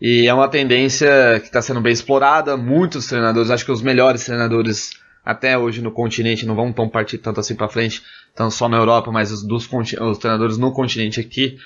E 0.00 0.26
é 0.26 0.32
uma 0.32 0.48
tendência 0.48 1.08
que 1.40 1.46
está 1.46 1.60
sendo 1.60 1.82
bem 1.82 1.92
explorada. 1.92 2.56
Muitos 2.56 3.06
treinadores, 3.06 3.50
acho 3.50 3.64
que 3.64 3.72
os 3.72 3.82
melhores 3.82 4.24
treinadores 4.24 4.92
até 5.24 5.56
hoje 5.56 5.80
no 5.80 5.90
continente 5.90 6.46
não 6.46 6.54
vão 6.54 6.72
tão 6.72 6.88
partir 6.88 7.18
tanto 7.18 7.40
assim 7.40 7.54
para 7.54 7.68
frente, 7.68 8.02
tanto 8.34 8.54
só 8.54 8.68
na 8.68 8.76
Europa, 8.76 9.10
mas 9.10 9.32
os, 9.32 9.42
dos, 9.42 9.68
os 9.72 10.18
treinadores 10.18 10.58
no 10.58 10.72
continente 10.72 11.20
aqui 11.20 11.56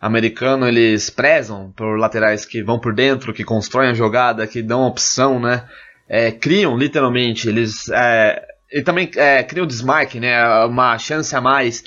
americano 0.00 0.66
eles 0.68 1.10
prezam 1.10 1.72
por 1.76 1.98
laterais 1.98 2.44
que 2.44 2.62
vão 2.62 2.78
por 2.78 2.94
dentro, 2.94 3.32
que 3.32 3.44
constroem 3.44 3.90
a 3.90 3.94
jogada, 3.94 4.46
que 4.46 4.62
dão 4.62 4.82
opção, 4.82 5.40
né? 5.40 5.64
É, 6.08 6.30
criam 6.30 6.76
literalmente, 6.76 7.48
eles 7.48 7.88
é, 7.90 8.42
e 8.72 8.82
também 8.82 9.10
é, 9.16 9.42
criam 9.42 9.66
desmarque, 9.66 10.20
né? 10.20 10.64
Uma 10.64 10.96
chance 10.98 11.34
a 11.34 11.40
mais. 11.40 11.82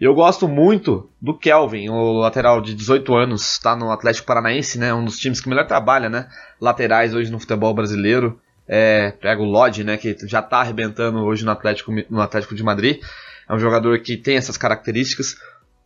Eu 0.00 0.14
gosto 0.14 0.48
muito 0.48 1.10
do 1.20 1.36
Kelvin, 1.36 1.90
o 1.90 2.20
lateral 2.20 2.60
de 2.62 2.74
18 2.74 3.14
anos, 3.14 3.52
está 3.52 3.76
no 3.76 3.90
Atlético 3.90 4.26
Paranaense, 4.26 4.78
né? 4.78 4.94
Um 4.94 5.04
dos 5.04 5.18
times 5.18 5.40
que 5.40 5.48
melhor 5.48 5.66
trabalha, 5.66 6.08
né? 6.08 6.26
Laterais 6.60 7.14
hoje 7.14 7.30
no 7.30 7.38
futebol 7.38 7.74
brasileiro. 7.74 8.40
É, 8.72 9.10
pega 9.10 9.42
o 9.42 9.44
Lodge, 9.44 9.82
né, 9.82 9.96
que 9.96 10.16
já 10.28 10.38
está 10.38 10.58
arrebentando 10.58 11.18
hoje 11.18 11.44
no 11.44 11.50
Atlético, 11.50 11.92
no 12.08 12.20
Atlético 12.20 12.54
de 12.54 12.62
Madrid. 12.62 13.00
É 13.48 13.52
um 13.52 13.58
jogador 13.58 13.98
que 13.98 14.16
tem 14.16 14.36
essas 14.36 14.56
características. 14.56 15.34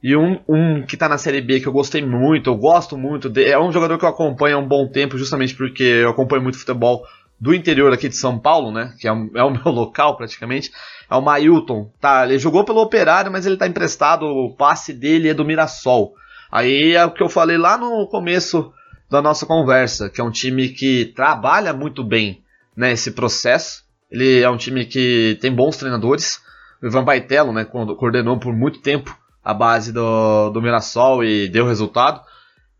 E 0.03 0.14
um, 0.14 0.38
um 0.47 0.83
que 0.83 0.97
está 0.97 1.09
na 1.09 1.16
Série 1.16 1.40
B 1.40 1.61
que 1.61 1.66
eu 1.66 1.73
gostei 1.73 2.05
muito, 2.05 2.51
eu 2.51 2.57
gosto 2.57 2.99
muito, 2.99 3.31
de, 3.31 3.47
é 3.47 3.59
um 3.59 3.73
jogador 3.73 3.97
que 3.97 4.05
eu 4.05 4.09
acompanho 4.11 4.59
há 4.59 4.61
um 4.61 4.68
bom 4.68 4.87
tempo, 4.87 5.16
justamente 5.16 5.55
porque 5.55 5.83
eu 5.83 6.11
acompanho 6.11 6.42
muito 6.42 6.59
futebol 6.59 7.07
do 7.40 7.55
interior 7.55 7.90
aqui 7.90 8.11
de 8.11 8.16
São 8.16 8.38
Paulo, 8.38 8.70
né, 8.70 8.92
que 9.01 9.09
é, 9.09 9.11
é 9.11 9.42
o 9.42 9.49
meu 9.64 9.73
local 9.73 10.14
praticamente, 10.14 10.70
é 11.11 11.14
o 11.14 11.23
Mailton. 11.23 11.90
Tá, 11.99 12.27
ele 12.27 12.38
jogou 12.38 12.66
pelo 12.66 12.83
Operário, 12.83 13.33
mas 13.33 13.47
ele 13.47 13.55
está 13.55 13.66
emprestado, 13.66 14.27
o 14.27 14.55
passe 14.55 14.92
dele 14.92 15.31
é 15.31 15.35
do 15.35 15.42
Mirassol. 15.42 16.12
Aí 16.53 16.92
é 16.92 17.07
o 17.07 17.11
que 17.11 17.23
eu 17.23 17.31
falei 17.31 17.57
lá 17.57 17.79
no 17.79 18.07
começo 18.09 18.70
da 19.11 19.23
nossa 19.23 19.47
conversa, 19.47 20.11
que 20.11 20.20
é 20.20 20.25
um 20.25 20.31
time 20.31 20.68
que 20.68 21.07
trabalha 21.16 21.73
muito 21.73 22.05
bem 22.05 22.43
né, 22.76 22.92
esse 22.92 23.10
processo. 23.10 23.84
Ele 24.10 24.40
é 24.40 24.48
um 24.48 24.56
time 24.56 24.84
que 24.84 25.38
tem 25.40 25.52
bons 25.52 25.76
treinadores. 25.76 26.40
O 26.82 26.87
Ivan 26.87 27.04
Baitello, 27.04 27.52
né, 27.52 27.64
coordenou 27.64 28.38
por 28.38 28.54
muito 28.54 28.80
tempo 28.80 29.16
a 29.42 29.52
base 29.52 29.92
do, 29.92 30.50
do 30.50 30.62
Mirassol 30.62 31.22
e 31.22 31.48
deu 31.48 31.66
resultado. 31.66 32.20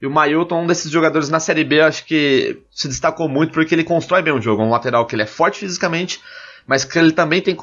E 0.01 0.07
o 0.07 0.11
Mailton, 0.11 0.63
um 0.63 0.67
desses 0.67 0.91
jogadores 0.91 1.31
na 1.31 1.41
Série 1.41 1.65
B, 1.65 1.81
acho 1.81 2.05
que 2.05 2.63
se 2.71 2.89
destacou 2.89 3.29
muito 3.29 3.53
porque 3.53 3.75
ele 3.75 3.85
constrói 3.85 4.23
bem 4.23 4.35
o 4.35 4.41
jogo. 4.41 4.63
Um 4.63 4.71
lateral 4.71 5.07
que 5.07 5.15
ele 5.15 5.23
é 5.23 5.27
forte 5.27 5.61
fisicamente, 5.61 6.21
mas 6.67 6.85
que 6.85 6.99
ele 6.99 7.13
também 7.13 7.41
tem. 7.41 7.57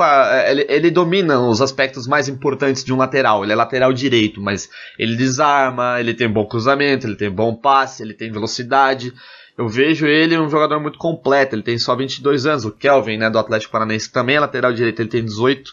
Ele, 0.48 0.66
ele 0.70 0.92
domina 0.92 1.40
os 1.40 1.62
aspectos 1.62 2.08
mais 2.08 2.28
importantes 2.28 2.84
de 2.84 2.94
um 2.94 2.98
lateral. 2.98 3.44
Ele 3.44 3.54
é 3.54 3.56
lateral 3.56 3.94
direito, 3.94 4.42
mas 4.42 4.70
ele 4.98 5.16
desarma, 5.16 6.00
ele 6.00 6.14
tem 6.14 6.28
bom 6.28 6.46
cruzamento, 6.46 7.06
ele 7.06 7.16
tem 7.16 7.30
bom 7.30 7.54
passe, 7.54 8.02
ele 8.02 8.14
tem 8.14 8.32
velocidade. 8.32 9.14
Eu 9.62 9.70
vejo 9.70 10.08
ele 10.08 10.36
um 10.40 10.50
jogador 10.50 10.80
muito 10.80 10.98
completo. 10.98 11.54
Ele 11.54 11.62
tem 11.62 11.78
só 11.78 11.96
22 11.96 12.48
anos. 12.48 12.66
O 12.66 12.72
Kelvin, 12.72 13.18
né, 13.18 13.30
do 13.30 13.38
Atlético 13.38 13.72
Paranaense, 13.72 14.12
também 14.12 14.38
é 14.38 14.40
lateral 14.40 14.74
direito, 14.74 15.00
ele 15.00 15.10
tem 15.10 15.24
18. 15.24 15.72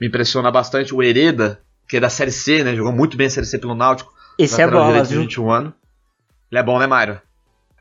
Me 0.00 0.08
impressiona 0.08 0.50
bastante. 0.50 0.92
O 0.92 1.00
Hereda, 1.00 1.60
que 1.88 1.98
é 1.98 2.00
da 2.00 2.08
Série 2.08 2.32
C, 2.32 2.64
né, 2.64 2.74
jogou 2.74 2.92
muito 2.92 3.16
bem 3.16 3.28
a 3.28 3.30
Série 3.30 3.46
C 3.46 3.56
pelo 3.56 3.76
Náutico. 3.76 4.12
Esse 4.36 4.60
é 4.60 4.66
bola, 4.66 5.04
viu? 5.04 5.20
21 5.20 5.48
anos. 5.48 5.72
Ele 6.50 6.58
é 6.58 6.62
bom, 6.62 6.76
né, 6.80 6.88
Mário? 6.88 7.22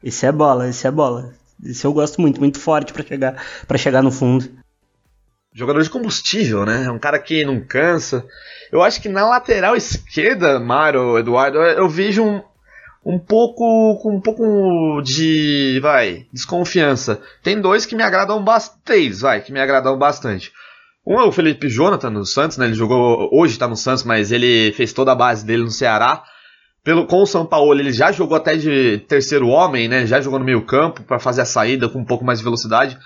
Esse 0.03 0.27
é 0.27 0.31
bola, 0.31 0.69
esse 0.69 0.85
é 0.85 0.91
bola. 0.91 1.33
Esse 1.65 1.83
eu 1.83 1.93
gosto 1.93 2.21
muito, 2.21 2.39
muito 2.39 2.59
forte 2.59 2.93
para 2.93 3.03
chegar, 3.03 3.43
pra 3.67 3.77
chegar 3.77 4.03
no 4.03 4.11
fundo. 4.11 4.47
Jogador 5.51 5.81
de 5.81 5.89
combustível, 5.89 6.63
né? 6.63 6.85
É 6.85 6.91
um 6.91 6.99
cara 6.99 7.17
que 7.17 7.43
não 7.43 7.59
cansa. 7.59 8.23
Eu 8.71 8.83
acho 8.83 9.01
que 9.01 9.09
na 9.09 9.27
lateral 9.27 9.75
esquerda, 9.75 10.59
Mário, 10.59 11.17
Eduardo, 11.17 11.57
eu 11.57 11.89
vejo 11.89 12.23
um, 12.23 12.43
um 13.05 13.17
pouco 13.17 13.99
com 14.01 14.15
um 14.15 14.21
pouco 14.21 15.01
de, 15.01 15.79
vai, 15.81 16.25
desconfiança. 16.33 17.21
Tem 17.41 17.59
dois 17.59 17.85
que 17.85 17.95
me 17.95 18.03
agradam 18.03 18.43
bastante, 18.43 19.09
vai, 19.13 19.41
que 19.41 19.51
me 19.51 19.59
agradam 19.59 19.97
bastante. 19.97 20.51
Um 21.05 21.19
é 21.19 21.23
o 21.23 21.31
Felipe 21.31 21.69
Jonathan 21.69 22.09
no 22.09 22.25
Santos, 22.25 22.57
né? 22.57 22.65
Ele 22.65 22.75
jogou 22.75 23.29
hoje 23.31 23.53
está 23.53 23.67
no 23.67 23.75
Santos, 23.75 24.03
mas 24.03 24.31
ele 24.31 24.71
fez 24.73 24.93
toda 24.93 25.11
a 25.11 25.15
base 25.15 25.45
dele 25.45 25.63
no 25.63 25.71
Ceará. 25.71 26.23
Pelo 26.83 27.05
com 27.05 27.23
o 27.23 27.25
São 27.25 27.45
Paulo, 27.45 27.73
ele 27.73 27.91
já 27.91 28.11
jogou 28.11 28.37
até 28.37 28.55
de 28.55 28.99
terceiro 29.07 29.47
homem, 29.47 29.87
né? 29.87 30.05
Já 30.05 30.21
jogou 30.21 30.39
no 30.39 30.45
meio-campo 30.45 31.03
para 31.03 31.19
fazer 31.19 31.41
a 31.41 31.45
saída 31.45 31.89
com 31.89 31.99
um 31.99 32.05
pouco 32.05 32.23
mais 32.23 32.39
de 32.39 32.43
velocidade. 32.43 32.97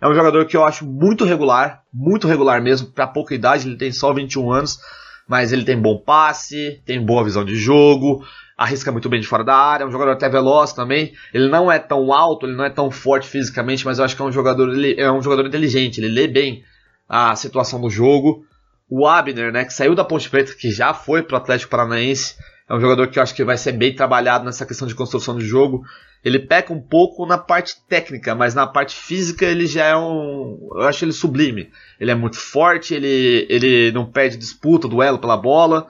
É 0.00 0.08
um 0.08 0.14
jogador 0.14 0.44
que 0.46 0.56
eu 0.56 0.64
acho 0.64 0.84
muito 0.84 1.24
regular, 1.24 1.82
muito 1.94 2.26
regular 2.26 2.60
mesmo, 2.60 2.90
para 2.90 3.06
pouca 3.06 3.34
idade, 3.34 3.68
ele 3.68 3.76
tem 3.76 3.92
só 3.92 4.12
21 4.12 4.50
anos, 4.50 4.78
mas 5.28 5.52
ele 5.52 5.64
tem 5.64 5.80
bom 5.80 5.98
passe, 5.98 6.82
tem 6.84 7.04
boa 7.04 7.24
visão 7.24 7.44
de 7.44 7.56
jogo, 7.56 8.24
arrisca 8.56 8.92
muito 8.92 9.08
bem 9.08 9.20
de 9.20 9.26
fora 9.26 9.44
da 9.44 9.56
área, 9.56 9.84
é 9.84 9.86
um 9.86 9.90
jogador 9.90 10.12
até 10.12 10.28
veloz 10.28 10.72
também. 10.72 11.12
Ele 11.32 11.48
não 11.48 11.70
é 11.70 11.78
tão 11.78 12.12
alto, 12.12 12.46
ele 12.46 12.56
não 12.56 12.64
é 12.64 12.70
tão 12.70 12.90
forte 12.90 13.28
fisicamente, 13.28 13.84
mas 13.84 13.98
eu 13.98 14.04
acho 14.04 14.14
que 14.16 14.22
é 14.22 14.24
um 14.24 14.32
jogador, 14.32 14.68
ele 14.72 15.00
é 15.00 15.10
um 15.10 15.22
jogador 15.22 15.46
inteligente, 15.46 15.98
ele 15.98 16.08
lê 16.08 16.26
bem 16.26 16.62
a 17.08 17.34
situação 17.36 17.80
do 17.80 17.90
jogo. 17.90 18.44
O 18.88 19.06
Abner, 19.06 19.52
né, 19.52 19.64
que 19.64 19.72
saiu 19.72 19.94
da 19.94 20.04
Ponte 20.04 20.28
Preta, 20.28 20.54
que 20.54 20.70
já 20.70 20.92
foi 20.92 21.22
pro 21.22 21.36
Atlético 21.36 21.70
Paranaense, 21.70 22.36
é 22.68 22.74
um 22.74 22.80
jogador 22.80 23.08
que 23.08 23.18
eu 23.18 23.22
acho 23.22 23.34
que 23.34 23.44
vai 23.44 23.56
ser 23.56 23.72
bem 23.72 23.94
trabalhado 23.94 24.44
nessa 24.44 24.64
questão 24.64 24.86
de 24.86 24.94
construção 24.94 25.36
de 25.36 25.44
jogo. 25.44 25.82
Ele 26.24 26.38
peca 26.38 26.72
um 26.72 26.80
pouco 26.80 27.26
na 27.26 27.36
parte 27.36 27.76
técnica, 27.88 28.34
mas 28.34 28.54
na 28.54 28.66
parte 28.66 28.94
física 28.94 29.44
ele 29.44 29.66
já 29.66 29.86
é 29.86 29.96
um. 29.96 30.70
Eu 30.74 30.82
acho 30.82 31.04
ele 31.04 31.12
sublime. 31.12 31.70
Ele 31.98 32.10
é 32.10 32.14
muito 32.14 32.38
forte, 32.38 32.94
ele, 32.94 33.46
ele 33.48 33.90
não 33.90 34.06
perde 34.06 34.36
disputa, 34.36 34.86
duelo 34.86 35.18
pela 35.18 35.36
bola. 35.36 35.88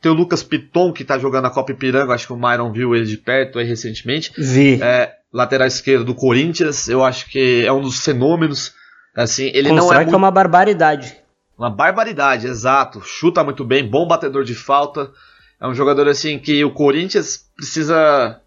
Tem 0.00 0.10
o 0.10 0.14
Lucas 0.14 0.42
Piton, 0.42 0.92
que 0.92 1.04
tá 1.04 1.18
jogando 1.18 1.46
a 1.46 1.50
Copa 1.50 1.72
Ipiranga, 1.72 2.12
acho 2.12 2.26
que 2.26 2.32
o 2.32 2.36
Myron 2.36 2.72
viu 2.72 2.94
ele 2.94 3.06
de 3.06 3.16
perto 3.16 3.58
aí 3.58 3.64
recentemente. 3.64 4.32
Vi. 4.36 4.80
É, 4.82 5.14
lateral 5.32 5.66
esquerdo 5.66 6.04
do 6.04 6.14
Corinthians, 6.14 6.88
eu 6.88 7.04
acho 7.04 7.28
que 7.28 7.64
é 7.64 7.72
um 7.72 7.80
dos 7.80 8.04
fenômenos. 8.04 8.74
Assim, 9.16 9.50
ele 9.54 9.68
Constrói 9.68 9.94
não 9.94 10.02
é. 10.02 10.04
que 10.06 10.14
é 10.14 10.16
uma 10.16 10.30
barbaridade. 10.30 11.16
Uma 11.56 11.70
barbaridade, 11.70 12.46
exato. 12.46 13.00
Chuta 13.00 13.44
muito 13.44 13.64
bem, 13.64 13.88
bom 13.88 14.06
batedor 14.06 14.42
de 14.42 14.54
falta. 14.54 15.10
É 15.60 15.68
um 15.68 15.74
jogador 15.74 16.08
assim 16.08 16.38
que 16.38 16.64
o 16.64 16.72
Corinthians 16.72 17.46
precisa 17.56 18.41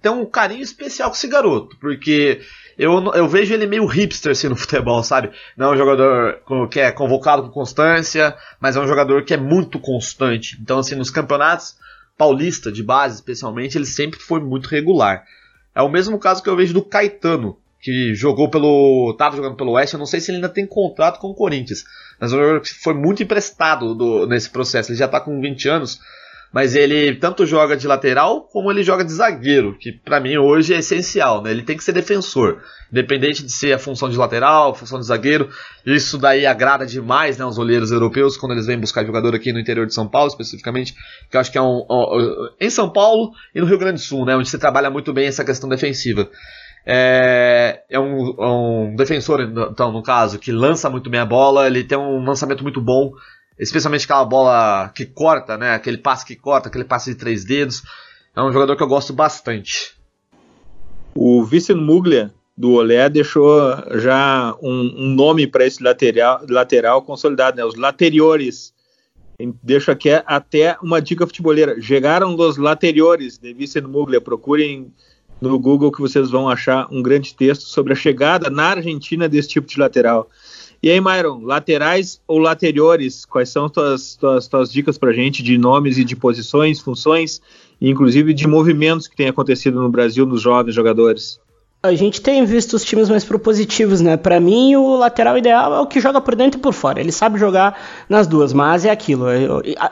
ter 0.00 0.10
um 0.10 0.26
carinho 0.26 0.62
especial 0.62 1.10
com 1.10 1.16
esse 1.16 1.28
garoto, 1.28 1.76
porque 1.80 2.40
eu, 2.78 2.92
eu 3.14 3.28
vejo 3.28 3.54
ele 3.54 3.66
meio 3.66 3.86
hipster 3.86 4.32
assim 4.32 4.48
no 4.48 4.56
futebol, 4.56 5.02
sabe? 5.02 5.30
Não 5.56 5.72
é 5.72 5.74
um 5.74 5.78
jogador 5.78 6.68
que 6.70 6.80
é 6.80 6.92
convocado 6.92 7.42
com 7.42 7.48
constância, 7.50 8.36
mas 8.60 8.76
é 8.76 8.80
um 8.80 8.86
jogador 8.86 9.24
que 9.24 9.34
é 9.34 9.38
muito 9.38 9.78
constante. 9.78 10.58
Então, 10.60 10.78
assim, 10.78 10.94
nos 10.94 11.10
campeonatos 11.10 11.76
paulista 12.16 12.72
de 12.72 12.82
base, 12.82 13.16
especialmente, 13.16 13.76
ele 13.76 13.86
sempre 13.86 14.18
foi 14.18 14.40
muito 14.40 14.68
regular. 14.68 15.24
É 15.74 15.82
o 15.82 15.88
mesmo 15.88 16.18
caso 16.18 16.42
que 16.42 16.48
eu 16.48 16.56
vejo 16.56 16.72
do 16.72 16.82
Caetano, 16.82 17.58
que 17.80 18.14
jogou 18.14 18.48
pelo. 18.48 19.10
estava 19.12 19.36
jogando 19.36 19.56
pelo 19.56 19.72
Oeste, 19.72 19.94
eu 19.94 19.98
não 19.98 20.06
sei 20.06 20.20
se 20.20 20.30
ele 20.30 20.36
ainda 20.36 20.48
tem 20.48 20.66
contrato 20.66 21.20
com 21.20 21.28
o 21.28 21.34
Corinthians. 21.34 21.84
Mas 22.18 22.32
é 22.32 22.36
um 22.36 22.38
jogador 22.38 22.60
que 22.62 22.74
foi 22.74 22.94
muito 22.94 23.22
emprestado 23.22 23.94
do, 23.94 24.26
nesse 24.26 24.48
processo. 24.48 24.90
Ele 24.90 24.98
já 24.98 25.04
está 25.04 25.20
com 25.20 25.40
20 25.40 25.68
anos, 25.68 26.00
mas 26.52 26.74
ele 26.74 27.14
tanto 27.16 27.44
joga 27.44 27.76
de 27.76 27.86
lateral 27.86 28.42
como 28.42 28.70
ele 28.70 28.82
joga 28.82 29.04
de 29.04 29.12
zagueiro, 29.12 29.76
que 29.78 29.92
para 29.92 30.20
mim 30.20 30.36
hoje 30.36 30.74
é 30.74 30.78
essencial, 30.78 31.42
né? 31.42 31.50
Ele 31.50 31.62
tem 31.62 31.76
que 31.76 31.84
ser 31.84 31.92
defensor, 31.92 32.62
independente 32.90 33.42
de 33.42 33.52
ser 33.52 33.72
a 33.72 33.78
função 33.78 34.08
de 34.08 34.16
lateral, 34.16 34.70
a 34.70 34.74
função 34.74 34.98
de 34.98 35.06
zagueiro. 35.06 35.48
Isso 35.84 36.18
daí 36.18 36.46
agrada 36.46 36.86
demais, 36.86 37.38
né, 37.38 37.44
os 37.44 37.58
olheiros 37.58 37.90
europeus 37.90 38.36
quando 38.36 38.52
eles 38.52 38.66
vêm 38.66 38.78
buscar 38.78 39.04
jogador 39.04 39.34
aqui 39.34 39.52
no 39.52 39.60
interior 39.60 39.86
de 39.86 39.94
São 39.94 40.08
Paulo, 40.08 40.28
especificamente, 40.28 40.94
que 41.30 41.36
eu 41.36 41.40
acho 41.40 41.52
que 41.52 41.58
é 41.58 41.62
um, 41.62 41.84
um 41.88 42.48
em 42.60 42.70
São 42.70 42.90
Paulo 42.90 43.32
e 43.54 43.60
no 43.60 43.66
Rio 43.66 43.78
Grande 43.78 44.00
do 44.00 44.04
Sul, 44.04 44.24
né, 44.24 44.36
onde 44.36 44.48
se 44.48 44.58
trabalha 44.58 44.90
muito 44.90 45.12
bem 45.12 45.26
essa 45.26 45.44
questão 45.44 45.68
defensiva. 45.68 46.28
É, 46.88 47.82
é 47.90 47.98
um, 47.98 48.36
um, 48.38 48.94
defensor, 48.94 49.40
então, 49.40 49.90
no 49.90 50.04
caso, 50.04 50.38
que 50.38 50.52
lança 50.52 50.88
muito 50.88 51.10
bem 51.10 51.18
a 51.18 51.26
bola, 51.26 51.66
ele 51.66 51.82
tem 51.82 51.98
um 51.98 52.24
lançamento 52.24 52.62
muito 52.62 52.80
bom, 52.80 53.10
especialmente 53.58 54.04
aquela 54.04 54.24
bola 54.24 54.90
que 54.94 55.06
corta, 55.06 55.56
né? 55.56 55.74
Aquele 55.74 55.98
passe 55.98 56.24
que 56.24 56.36
corta, 56.36 56.68
aquele 56.68 56.84
passe 56.84 57.10
de 57.10 57.16
três 57.16 57.44
dedos. 57.44 57.82
É 58.34 58.42
um 58.42 58.52
jogador 58.52 58.76
que 58.76 58.82
eu 58.82 58.88
gosto 58.88 59.12
bastante. 59.12 59.94
O 61.14 61.42
Vincent 61.44 61.78
Muglia 61.78 62.32
do 62.56 62.72
Olé 62.72 63.08
deixou 63.08 63.52
já 63.94 64.54
um, 64.62 64.94
um 64.96 65.14
nome 65.14 65.46
para 65.46 65.66
esse 65.66 65.82
lateral, 65.82 66.40
lateral 66.48 67.02
consolidado, 67.02 67.56
né? 67.56 67.64
Os 67.64 67.74
lateriores. 67.74 68.74
Deixo 69.62 69.90
aqui 69.90 70.10
até 70.26 70.76
uma 70.82 71.00
dica 71.00 71.26
futeboleira. 71.26 71.80
Chegaram 71.80 72.34
os 72.34 72.56
lateriores 72.56 73.38
de 73.38 73.52
Vicente 73.52 73.86
Muglia. 73.86 74.20
Procurem 74.20 74.92
no 75.40 75.58
Google 75.58 75.92
que 75.92 76.00
vocês 76.00 76.30
vão 76.30 76.48
achar 76.48 76.88
um 76.90 77.02
grande 77.02 77.34
texto 77.34 77.62
sobre 77.62 77.92
a 77.92 77.96
chegada 77.96 78.48
na 78.48 78.70
Argentina 78.70 79.28
desse 79.28 79.48
tipo 79.48 79.66
de 79.66 79.78
lateral. 79.78 80.28
E 80.86 80.90
aí, 80.92 81.00
Myron, 81.00 81.40
laterais 81.42 82.20
ou 82.28 82.38
lateriores? 82.38 83.24
Quais 83.24 83.48
são 83.48 83.68
tuas, 83.68 84.14
tuas, 84.14 84.46
tuas 84.46 84.70
dicas 84.70 84.96
para 84.96 85.12
gente 85.12 85.42
de 85.42 85.58
nomes 85.58 85.98
e 85.98 86.04
de 86.04 86.14
posições, 86.14 86.78
funções, 86.78 87.42
e 87.80 87.90
inclusive 87.90 88.32
de 88.32 88.46
movimentos 88.46 89.08
que 89.08 89.16
têm 89.16 89.26
acontecido 89.26 89.82
no 89.82 89.88
Brasil 89.88 90.24
nos 90.24 90.40
jovens 90.40 90.76
jogadores? 90.76 91.40
A 91.82 91.92
gente 91.92 92.20
tem 92.20 92.44
visto 92.44 92.74
os 92.74 92.84
times 92.84 93.08
mais 93.08 93.24
propositivos, 93.24 94.00
né? 94.00 94.16
Para 94.16 94.38
mim, 94.38 94.76
o 94.76 94.94
lateral 94.94 95.36
ideal 95.36 95.74
é 95.74 95.80
o 95.80 95.88
que 95.88 95.98
joga 95.98 96.20
por 96.20 96.36
dentro 96.36 96.60
e 96.60 96.62
por 96.62 96.72
fora. 96.72 97.00
Ele 97.00 97.10
sabe 97.10 97.36
jogar 97.36 97.76
nas 98.08 98.28
duas, 98.28 98.52
mas 98.52 98.84
é 98.84 98.90
aquilo. 98.92 99.26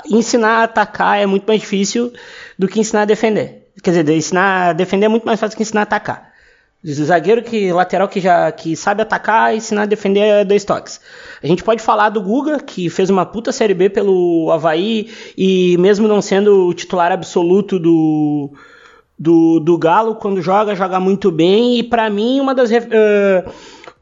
Ensinar 0.08 0.60
a 0.60 0.62
atacar 0.62 1.18
é 1.18 1.26
muito 1.26 1.44
mais 1.44 1.60
difícil 1.60 2.12
do 2.56 2.68
que 2.68 2.78
ensinar 2.78 3.02
a 3.02 3.06
defender. 3.06 3.66
Quer 3.82 3.90
dizer, 3.90 4.08
ensinar 4.10 4.68
a 4.68 4.72
defender 4.72 5.06
é 5.06 5.08
muito 5.08 5.26
mais 5.26 5.40
fácil 5.40 5.56
que 5.56 5.64
ensinar 5.64 5.80
a 5.80 5.82
atacar. 5.82 6.33
Zagueiro 6.92 7.42
que 7.42 7.72
lateral 7.72 8.08
que 8.08 8.20
já 8.20 8.52
que 8.52 8.76
sabe 8.76 9.00
atacar, 9.00 9.54
ensinar 9.54 9.82
a 9.82 9.86
defender 9.86 10.20
é 10.20 10.44
dois 10.44 10.64
toques. 10.64 11.00
A 11.42 11.46
gente 11.46 11.64
pode 11.64 11.82
falar 11.82 12.10
do 12.10 12.20
Guga, 12.20 12.60
que 12.60 12.90
fez 12.90 13.08
uma 13.08 13.24
puta 13.24 13.52
série 13.52 13.72
B 13.72 13.88
pelo 13.88 14.50
Havaí 14.52 15.10
e 15.36 15.78
mesmo 15.78 16.06
não 16.06 16.20
sendo 16.20 16.66
o 16.66 16.74
titular 16.74 17.10
absoluto 17.10 17.78
do 17.78 18.52
do, 19.18 19.60
do 19.60 19.78
Galo 19.78 20.16
quando 20.16 20.42
joga, 20.42 20.74
joga 20.74 21.00
muito 21.00 21.30
bem. 21.30 21.78
E 21.78 21.82
para 21.82 22.10
mim, 22.10 22.40
uma 22.40 22.54
das, 22.54 22.70
uh, 22.70 23.50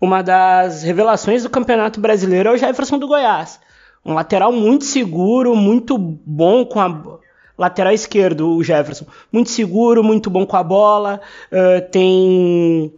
uma 0.00 0.22
das 0.22 0.82
revelações 0.82 1.42
do 1.42 1.50
Campeonato 1.50 2.00
Brasileiro 2.00 2.48
é 2.48 2.52
o 2.52 2.56
Jefferson 2.56 2.98
do 2.98 3.06
Goiás. 3.06 3.60
Um 4.04 4.14
lateral 4.14 4.50
muito 4.50 4.84
seguro, 4.84 5.54
muito 5.54 5.96
bom 5.96 6.64
com 6.64 6.80
a 6.80 7.20
lateral 7.56 7.92
esquerdo, 7.92 8.56
o 8.56 8.62
Jefferson. 8.62 9.06
Muito 9.30 9.50
seguro, 9.50 10.02
muito 10.02 10.30
bom 10.30 10.46
com 10.46 10.56
a 10.56 10.62
bola. 10.62 11.20
Uh, 11.50 11.90
tem 11.90 12.92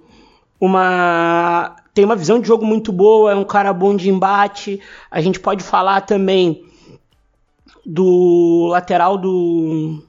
uma 0.60 1.76
tem 1.92 2.04
uma 2.04 2.16
visão 2.16 2.40
de 2.40 2.48
jogo 2.48 2.66
muito 2.66 2.90
boa, 2.92 3.30
é 3.30 3.34
um 3.36 3.44
cara 3.44 3.72
bom 3.72 3.94
de 3.94 4.10
embate. 4.10 4.80
A 5.10 5.20
gente 5.20 5.38
pode 5.38 5.62
falar 5.62 6.00
também 6.00 6.64
do 7.86 8.66
lateral 8.70 9.16
do 9.16 10.02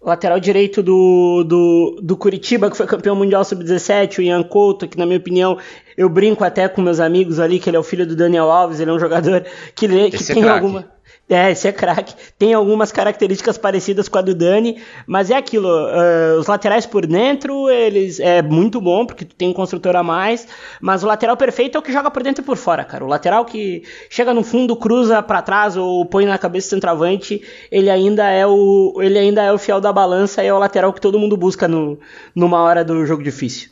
lateral 0.00 0.40
direito 0.40 0.82
do, 0.82 1.44
do, 1.44 2.00
do 2.02 2.16
Curitiba, 2.16 2.68
que 2.68 2.76
foi 2.76 2.86
campeão 2.86 3.14
mundial 3.14 3.44
sub-17, 3.44 4.18
o 4.18 4.22
Ian 4.22 4.42
Couto, 4.42 4.88
que 4.88 4.98
na 4.98 5.06
minha 5.06 5.18
opinião, 5.18 5.56
eu 5.96 6.08
brinco 6.08 6.42
até 6.42 6.68
com 6.68 6.82
meus 6.82 6.98
amigos 6.98 7.38
ali, 7.38 7.60
que 7.60 7.70
ele 7.70 7.76
é 7.76 7.80
o 7.80 7.84
filho 7.84 8.04
do 8.04 8.16
Daniel 8.16 8.50
Alves, 8.50 8.80
ele 8.80 8.90
é 8.90 8.94
um 8.94 8.98
jogador 8.98 9.44
que, 9.76 9.86
que 10.10 10.24
tem 10.24 10.42
é 10.42 10.48
alguma 10.48 10.90
é, 11.32 11.50
esse 11.50 11.68
é 11.68 11.72
craque. 11.72 12.14
Tem 12.38 12.54
algumas 12.54 12.92
características 12.92 13.58
parecidas 13.58 14.08
com 14.08 14.18
a 14.18 14.22
do 14.22 14.34
Dani, 14.34 14.80
mas 15.06 15.30
é 15.30 15.36
aquilo. 15.36 15.68
Uh, 15.68 16.38
os 16.38 16.46
laterais 16.46 16.86
por 16.86 17.06
dentro, 17.06 17.68
eles 17.68 18.20
é 18.20 18.42
muito 18.42 18.80
bom, 18.80 19.04
porque 19.04 19.24
tu 19.24 19.34
tem 19.34 19.48
um 19.48 19.52
construtor 19.52 19.96
a 19.96 20.02
mais, 20.02 20.46
mas 20.80 21.02
o 21.02 21.06
lateral 21.06 21.36
perfeito 21.36 21.76
é 21.76 21.78
o 21.78 21.82
que 21.82 21.92
joga 21.92 22.10
por 22.10 22.22
dentro 22.22 22.42
e 22.42 22.46
por 22.46 22.56
fora, 22.56 22.84
cara. 22.84 23.04
O 23.04 23.08
lateral 23.08 23.44
que 23.44 23.82
chega 24.08 24.32
no 24.32 24.42
fundo, 24.42 24.76
cruza 24.76 25.22
para 25.22 25.42
trás 25.42 25.76
ou 25.76 26.06
põe 26.06 26.24
na 26.24 26.38
cabeça 26.38 26.68
do 26.68 26.70
centroavante, 26.70 27.42
ele 27.70 27.90
ainda 27.90 28.28
é 28.28 28.46
o 28.46 28.98
ele 29.00 29.18
ainda 29.18 29.42
é 29.42 29.52
o 29.52 29.58
fiel 29.58 29.80
da 29.80 29.92
balança 29.92 30.42
e 30.42 30.46
é 30.46 30.54
o 30.54 30.58
lateral 30.58 30.92
que 30.92 31.00
todo 31.00 31.18
mundo 31.18 31.36
busca 31.36 31.66
no, 31.66 31.98
numa 32.34 32.62
hora 32.62 32.84
do 32.84 33.04
jogo 33.04 33.22
difícil. 33.22 33.70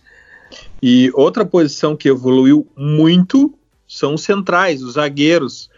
E 0.83 1.11
outra 1.15 1.45
posição 1.45 1.97
que 1.97 2.09
evoluiu 2.09 2.67
muito 2.77 3.55
são 3.87 4.15
os 4.15 4.23
centrais, 4.23 4.83
os 4.83 4.95
zagueiros. 4.95 5.70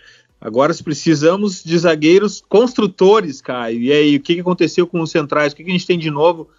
Agora 0.42 0.74
precisamos 0.82 1.62
de 1.62 1.78
zagueiros 1.78 2.42
construtores, 2.48 3.40
Caio. 3.40 3.80
E 3.80 3.92
aí, 3.92 4.16
o 4.16 4.20
que 4.20 4.40
aconteceu 4.40 4.88
com 4.88 5.00
os 5.00 5.12
centrais? 5.12 5.52
O 5.52 5.56
que 5.56 5.62
a 5.62 5.66
gente 5.70 5.86
tem 5.86 5.96
de 5.96 6.10
novo 6.10 6.50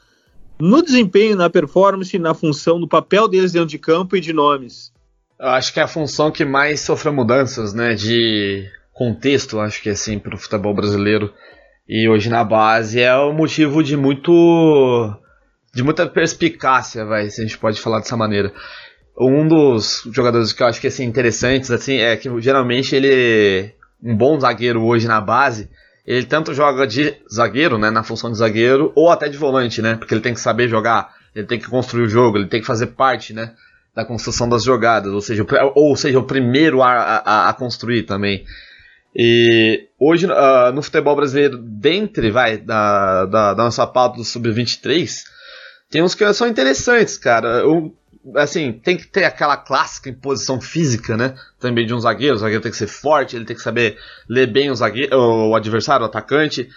no 0.57 0.81
desempenho, 0.81 1.35
na 1.35 1.49
performance, 1.49 2.17
na 2.17 2.33
função, 2.33 2.79
no 2.79 2.87
papel 2.87 3.27
deles 3.27 3.51
dentro 3.51 3.67
de 3.67 3.77
campo 3.77 4.15
e 4.15 4.21
de 4.21 4.31
nomes? 4.31 4.93
Eu 5.37 5.49
acho 5.49 5.73
que 5.73 5.81
é 5.81 5.83
a 5.83 5.87
função 5.87 6.31
que 6.31 6.45
mais 6.45 6.79
sofreu 6.79 7.11
mudanças, 7.11 7.73
né? 7.73 7.93
De 7.93 8.65
contexto, 8.93 9.59
acho 9.59 9.81
que 9.81 9.89
é 9.89 9.91
assim, 9.91 10.17
para 10.17 10.35
o 10.35 10.37
futebol 10.37 10.73
brasileiro. 10.73 11.33
E 11.85 12.07
hoje 12.07 12.29
na 12.29 12.45
base 12.45 13.01
é 13.01 13.13
o 13.13 13.33
motivo 13.33 13.83
de 13.83 13.97
muito. 13.97 15.13
de 15.75 15.83
muita 15.83 16.07
perspicácia, 16.07 17.03
vai, 17.03 17.29
se 17.29 17.41
a 17.41 17.43
gente 17.43 17.57
pode 17.57 17.81
falar 17.81 17.99
dessa 17.99 18.15
maneira 18.15 18.53
um 19.17 19.47
dos 19.47 20.03
jogadores 20.11 20.53
que 20.53 20.63
eu 20.63 20.67
acho 20.67 20.81
que 20.81 20.87
assim, 20.87 21.03
interessantes 21.03 21.69
assim, 21.71 21.97
é 21.97 22.15
que 22.15 22.29
geralmente 22.41 22.95
ele 22.95 23.73
um 24.03 24.17
bom 24.17 24.39
zagueiro 24.39 24.83
hoje 24.83 25.07
na 25.07 25.21
base, 25.21 25.69
ele 26.05 26.25
tanto 26.25 26.53
joga 26.53 26.85
de 26.85 27.15
zagueiro, 27.31 27.77
né, 27.77 27.89
na 27.89 28.03
função 28.03 28.29
de 28.29 28.37
zagueiro, 28.37 28.91
ou 28.95 29.09
até 29.09 29.29
de 29.29 29.37
volante, 29.37 29.81
né, 29.81 29.95
porque 29.95 30.13
ele 30.13 30.21
tem 30.21 30.33
que 30.33 30.41
saber 30.41 30.67
jogar, 30.67 31.13
ele 31.33 31.47
tem 31.47 31.59
que 31.59 31.69
construir 31.69 32.03
o 32.03 32.09
jogo, 32.09 32.37
ele 32.37 32.47
tem 32.47 32.59
que 32.59 32.67
fazer 32.67 32.87
parte, 32.87 33.33
né, 33.33 33.53
da 33.95 34.03
construção 34.03 34.49
das 34.49 34.63
jogadas, 34.63 35.13
ou 35.13 35.21
seja, 35.21 35.45
ou 35.75 35.95
seja, 35.95 36.19
o 36.19 36.23
primeiro 36.23 36.81
a, 36.81 36.91
a, 36.91 37.49
a 37.49 37.53
construir 37.53 38.03
também. 38.03 38.43
E 39.15 39.87
hoje 39.99 40.25
uh, 40.25 40.71
no 40.73 40.81
futebol 40.81 41.15
brasileiro, 41.15 41.59
dentre 41.59 42.31
vai 42.31 42.57
da, 42.57 43.25
da, 43.25 43.53
da 43.53 43.63
nossa 43.63 43.85
pauta 43.85 44.17
do 44.17 44.25
sub-23, 44.25 45.21
tem 45.91 46.01
uns 46.01 46.15
que 46.15 46.33
são 46.33 46.47
interessantes, 46.47 47.19
cara. 47.19 47.59
Eu, 47.59 47.95
assim, 48.35 48.71
tem 48.71 48.95
que 48.95 49.07
ter 49.07 49.25
aquela 49.25 49.57
clássica 49.57 50.09
imposição 50.09 50.59
física, 50.61 51.17
né? 51.17 51.35
Também 51.59 51.85
de 51.85 51.93
um 51.93 51.99
zagueiro. 51.99 52.35
O 52.35 52.39
zagueiro 52.39 52.61
tem 52.61 52.71
que 52.71 52.77
ser 52.77 52.87
forte, 52.87 53.35
ele 53.35 53.45
tem 53.45 53.55
que 53.55 53.61
saber 53.61 53.97
ler 54.29 54.47
bem 54.47 54.71
o, 54.71 54.75
zagueiro, 54.75 55.15
o 55.17 55.55
adversário, 55.55 56.03
o 56.03 56.07
atacante. 56.07 56.69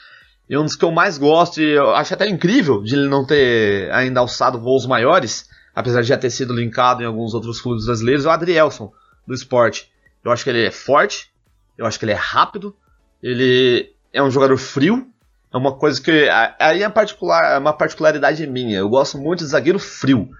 E 0.48 0.56
um 0.56 0.64
dos 0.64 0.76
que 0.76 0.84
eu 0.84 0.92
mais 0.92 1.18
gosto, 1.18 1.60
e 1.60 1.72
eu 1.72 1.94
acho 1.94 2.14
até 2.14 2.28
incrível 2.28 2.82
de 2.82 2.94
ele 2.94 3.08
não 3.08 3.24
ter 3.26 3.90
ainda 3.92 4.20
alçado 4.20 4.60
voos 4.60 4.86
maiores, 4.86 5.48
apesar 5.74 6.02
de 6.02 6.08
já 6.08 6.16
ter 6.16 6.30
sido 6.30 6.54
linkado 6.54 7.02
em 7.02 7.06
alguns 7.06 7.34
outros 7.34 7.60
clubes 7.60 7.86
brasileiros, 7.86 8.24
é 8.24 8.28
o 8.28 8.30
Adrielson, 8.30 8.92
do 9.26 9.34
esporte. 9.34 9.90
Eu 10.24 10.30
acho 10.30 10.44
que 10.44 10.50
ele 10.50 10.64
é 10.64 10.70
forte, 10.70 11.30
eu 11.76 11.84
acho 11.84 11.98
que 11.98 12.04
ele 12.04 12.12
é 12.12 12.16
rápido, 12.16 12.76
ele 13.22 13.92
é 14.12 14.22
um 14.22 14.30
jogador 14.30 14.56
frio, 14.56 15.06
é 15.52 15.56
uma 15.56 15.76
coisa 15.76 16.00
que. 16.00 16.28
Aí 16.60 16.82
é 16.82 16.88
particular, 16.88 17.60
uma 17.60 17.72
particularidade 17.72 18.46
minha. 18.46 18.78
Eu 18.78 18.88
gosto 18.88 19.18
muito 19.18 19.40
de 19.40 19.50
zagueiro 19.50 19.78
frio 19.78 20.30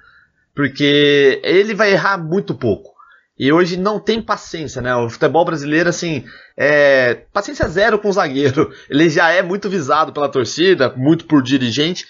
porque 0.56 1.38
ele 1.44 1.74
vai 1.74 1.92
errar 1.92 2.16
muito 2.16 2.54
pouco. 2.54 2.96
E 3.38 3.52
hoje 3.52 3.76
não 3.76 4.00
tem 4.00 4.22
paciência, 4.22 4.80
né? 4.80 4.96
O 4.96 5.10
futebol 5.10 5.44
brasileiro, 5.44 5.90
assim, 5.90 6.24
é. 6.56 7.18
Paciência 7.30 7.68
zero 7.68 7.98
com 7.98 8.08
o 8.08 8.12
zagueiro. 8.12 8.72
Ele 8.88 9.10
já 9.10 9.30
é 9.30 9.42
muito 9.42 9.68
visado 9.68 10.10
pela 10.10 10.30
torcida, 10.30 10.88
muito 10.96 11.26
por 11.26 11.42
dirigente. 11.42 12.06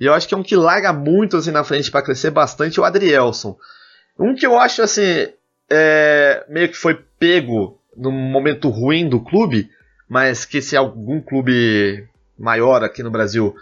E 0.00 0.06
eu 0.06 0.14
acho 0.14 0.26
que 0.26 0.32
é 0.32 0.38
um 0.38 0.42
que 0.42 0.56
larga 0.56 0.90
muito 0.90 1.36
assim 1.36 1.50
na 1.50 1.62
frente 1.62 1.90
para 1.90 2.00
crescer 2.00 2.30
bastante 2.30 2.78
é 2.78 2.82
o 2.82 2.84
Adrielson. 2.86 3.58
Um 4.18 4.34
que 4.34 4.46
eu 4.46 4.58
acho 4.58 4.80
assim. 4.80 5.28
É, 5.68 6.44
meio 6.48 6.70
que 6.70 6.76
foi 6.76 6.98
pego 7.18 7.78
num 7.94 8.10
momento 8.10 8.70
ruim 8.70 9.06
do 9.06 9.20
clube, 9.20 9.68
mas 10.08 10.46
que 10.46 10.62
se 10.62 10.76
algum 10.76 11.20
clube 11.20 12.08
maior 12.38 12.82
aqui 12.82 13.02
no 13.02 13.10
Brasil 13.10 13.54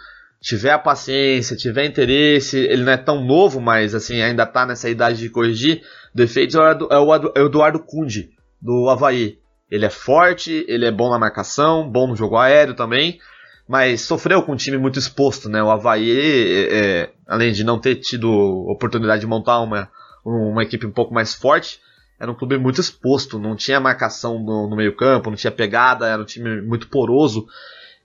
tiver 0.43 0.71
a 0.71 0.77
paciência, 0.77 1.55
tiver 1.55 1.85
interesse, 1.85 2.57
ele 2.57 2.83
não 2.83 2.91
é 2.91 2.97
tão 2.97 3.23
novo, 3.23 3.61
mas 3.61 3.95
assim, 3.95 4.21
ainda 4.21 4.45
tá 4.45 4.65
nessa 4.65 4.89
idade 4.89 5.17
de 5.17 5.29
corrigir 5.29 5.81
defeitos, 6.13 6.53
é 6.55 6.59
o 6.59 7.15
é 7.15 7.41
Eduardo 7.41 7.79
Kundi, 7.79 8.29
do 8.61 8.89
Havaí. 8.89 9.39
Ele 9.71 9.85
é 9.85 9.89
forte, 9.89 10.65
ele 10.67 10.85
é 10.85 10.91
bom 10.91 11.09
na 11.09 11.17
marcação, 11.17 11.89
bom 11.89 12.07
no 12.07 12.15
jogo 12.15 12.35
aéreo 12.35 12.75
também, 12.75 13.19
mas 13.67 14.01
sofreu 14.01 14.43
com 14.43 14.51
um 14.51 14.57
time 14.57 14.77
muito 14.77 14.99
exposto, 14.99 15.47
né? 15.47 15.63
O 15.63 15.71
Havaí, 15.71 16.11
é, 16.11 16.75
é, 16.75 17.09
além 17.25 17.53
de 17.53 17.63
não 17.63 17.79
ter 17.79 17.95
tido 17.95 18.29
oportunidade 18.69 19.21
de 19.21 19.27
montar 19.27 19.61
uma, 19.61 19.89
uma 20.25 20.61
equipe 20.61 20.85
um 20.85 20.91
pouco 20.91 21.13
mais 21.13 21.33
forte, 21.33 21.79
era 22.19 22.29
um 22.29 22.35
clube 22.35 22.57
muito 22.57 22.81
exposto, 22.81 23.39
não 23.39 23.55
tinha 23.55 23.79
marcação 23.79 24.37
no, 24.39 24.69
no 24.69 24.75
meio 24.75 24.93
campo, 24.95 25.29
não 25.29 25.37
tinha 25.37 25.51
pegada, 25.51 26.05
era 26.05 26.21
um 26.21 26.25
time 26.25 26.61
muito 26.61 26.89
poroso, 26.89 27.47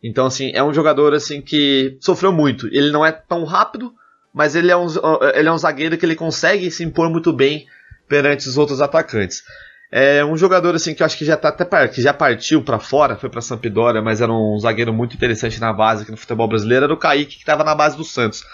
então, 0.03 0.27
assim, 0.27 0.51
é 0.55 0.63
um 0.63 0.73
jogador 0.73 1.13
assim 1.15 1.41
que 1.41 1.97
sofreu 2.01 2.33
muito. 2.33 2.67
Ele 2.69 2.91
não 2.91 3.05
é 3.05 3.13
tão 3.13 3.45
rápido, 3.45 3.93
mas 4.33 4.55
ele 4.55 4.71
é 4.71 4.77
um, 4.77 4.87
ele 5.35 5.49
é 5.49 5.53
um 5.53 5.59
zagueiro 5.59 5.99
que 5.99 6.07
ele 6.07 6.15
consegue 6.15 6.71
se 6.71 6.85
impor 6.85 7.11
muito 7.11 7.33
bem 7.33 7.67
perante 8.09 8.49
os 8.49 8.57
outros 8.57 8.81
atacantes. 8.81 9.43
É 9.91 10.25
um 10.25 10.37
jogador 10.37 10.75
assim 10.75 10.95
que 10.95 11.03
eu 11.03 11.07
acho 11.07 11.17
que 11.17 11.25
já 11.25 11.37
tá 11.37 11.49
até 11.49 11.89
que 11.89 12.03
já 12.03 12.13
partiu 12.13 12.63
para 12.63 12.79
fora, 12.79 13.17
foi 13.17 13.31
para 13.31 13.41
Sampdoria, 13.41 14.03
mas 14.03 14.21
era 14.21 14.31
um 14.31 14.59
zagueiro 14.59 14.93
muito 14.93 15.17
interessante 15.17 15.59
na 15.59 15.73
base 15.73 16.03
aqui 16.03 16.11
no 16.11 16.17
futebol 16.17 16.47
brasileiro, 16.47 16.85
era 16.85 16.93
o 16.93 16.97
Kaique 16.99 17.37
que 17.37 17.43
estava 17.43 17.65
na 17.65 17.75
base 17.75 17.97
do 17.97 18.05
Santos. 18.05 18.45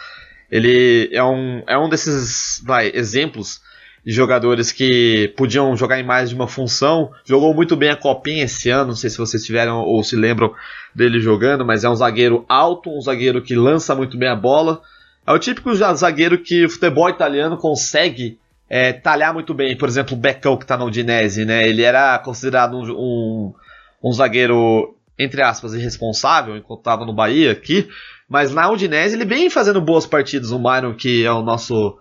Ele 0.50 1.08
é 1.12 1.24
um, 1.24 1.62
é 1.66 1.76
um 1.76 1.88
desses 1.88 2.62
vai, 2.64 2.90
exemplos 2.94 3.60
de 4.04 4.12
jogadores 4.12 4.70
que 4.70 5.32
podiam 5.36 5.74
jogar 5.76 5.98
em 5.98 6.04
mais 6.04 6.28
de 6.28 6.34
uma 6.34 6.46
função. 6.46 7.10
Jogou 7.24 7.54
muito 7.54 7.74
bem 7.74 7.90
a 7.90 7.96
Copinha 7.96 8.44
esse 8.44 8.68
ano, 8.68 8.88
não 8.88 8.96
sei 8.96 9.08
se 9.08 9.18
vocês 9.18 9.44
tiveram 9.44 9.80
ou 9.80 10.02
se 10.04 10.14
lembram 10.14 10.52
dele 10.94 11.20
jogando, 11.20 11.64
mas 11.64 11.84
é 11.84 11.88
um 11.88 11.94
zagueiro 11.94 12.44
alto, 12.48 12.90
um 12.90 13.00
zagueiro 13.00 13.40
que 13.40 13.54
lança 13.54 13.94
muito 13.94 14.18
bem 14.18 14.28
a 14.28 14.36
bola. 14.36 14.82
É 15.26 15.32
o 15.32 15.38
típico 15.38 15.74
zagueiro 15.74 16.38
que 16.38 16.66
o 16.66 16.70
futebol 16.70 17.08
italiano 17.08 17.56
consegue 17.56 18.38
é, 18.68 18.92
talhar 18.92 19.32
muito 19.32 19.54
bem. 19.54 19.76
Por 19.76 19.88
exemplo, 19.88 20.14
o 20.14 20.20
Becão 20.20 20.56
que 20.56 20.64
está 20.64 20.76
na 20.76 20.84
Udinese, 20.84 21.46
né? 21.46 21.66
Ele 21.66 21.82
era 21.82 22.18
considerado 22.18 22.76
um, 22.76 22.84
um, 22.92 23.54
um 24.02 24.12
zagueiro 24.12 24.94
entre 25.18 25.42
aspas, 25.42 25.74
irresponsável 25.74 26.56
enquanto 26.56 26.80
estava 26.80 27.04
no 27.04 27.12
Bahia 27.12 27.52
aqui, 27.52 27.88
mas 28.28 28.52
na 28.52 28.68
Udinese 28.68 29.14
ele 29.14 29.24
vem 29.24 29.48
fazendo 29.48 29.80
boas 29.80 30.06
partidas. 30.06 30.50
O 30.50 30.58
Myron, 30.58 30.94
que 30.94 31.24
é 31.24 31.32
o 31.32 31.42
nosso 31.42 31.96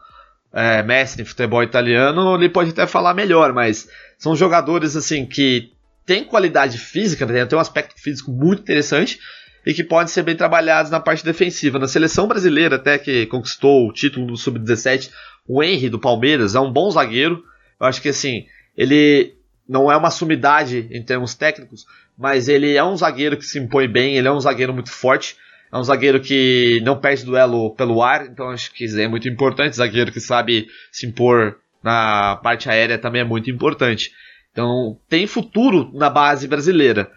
é, 0.53 0.83
mestre 0.83 1.23
em 1.23 1.25
futebol 1.25 1.63
italiano, 1.63 2.35
ele 2.35 2.47
pode 2.47 2.69
até 2.69 2.85
falar 2.85 3.13
melhor, 3.13 3.51
mas 3.51 3.89
são 4.17 4.35
jogadores 4.35 4.95
assim 4.95 5.25
que 5.25 5.71
têm 6.05 6.23
qualidade 6.23 6.77
física, 6.77 7.25
né? 7.25 7.45
tem 7.45 7.57
um 7.57 7.61
aspecto 7.61 7.99
físico 7.99 8.31
muito 8.31 8.61
interessante 8.61 9.19
e 9.65 9.73
que 9.73 9.83
podem 9.83 10.07
ser 10.07 10.23
bem 10.23 10.35
trabalhados 10.35 10.91
na 10.91 10.99
parte 10.99 11.25
defensiva. 11.25 11.79
Na 11.79 11.87
seleção 11.87 12.27
brasileira, 12.27 12.75
até 12.75 12.97
que 12.97 13.25
conquistou 13.27 13.87
o 13.87 13.93
título 13.93 14.27
do 14.27 14.37
Sub-17, 14.37 15.09
o 15.47 15.63
Henry 15.63 15.89
do 15.89 15.99
Palmeiras 15.99 16.53
é 16.53 16.59
um 16.59 16.71
bom 16.71 16.91
zagueiro. 16.91 17.43
Eu 17.79 17.87
acho 17.87 18.01
que 18.01 18.09
assim, 18.09 18.45
ele 18.77 19.35
não 19.67 19.91
é 19.91 19.97
uma 19.97 20.11
sumidade 20.11 20.87
em 20.91 21.01
termos 21.01 21.33
técnicos, 21.33 21.85
mas 22.17 22.47
ele 22.47 22.75
é 22.75 22.83
um 22.83 22.95
zagueiro 22.95 23.37
que 23.37 23.45
se 23.45 23.57
impõe 23.57 23.87
bem, 23.87 24.17
ele 24.17 24.27
é 24.27 24.31
um 24.31 24.39
zagueiro 24.39 24.73
muito 24.73 24.91
forte. 24.91 25.35
É 25.73 25.77
um 25.77 25.83
zagueiro 25.83 26.21
que 26.21 26.79
não 26.83 26.99
perde 26.99 27.25
duelo 27.25 27.71
pelo 27.71 28.03
ar, 28.03 28.27
então 28.27 28.49
acho 28.49 28.71
que 28.71 28.85
é 29.01 29.07
muito 29.07 29.27
importante. 29.27 29.75
Zagueiro 29.75 30.11
que 30.11 30.19
sabe 30.19 30.67
se 30.91 31.07
impor 31.07 31.57
na 31.81 32.35
parte 32.43 32.69
aérea 32.69 32.99
também 32.99 33.21
é 33.21 33.25
muito 33.25 33.49
importante. 33.49 34.11
Então 34.51 34.95
tem 35.09 35.25
futuro 35.25 35.89
na 35.91 36.11
base 36.11 36.47
brasileira, 36.47 37.09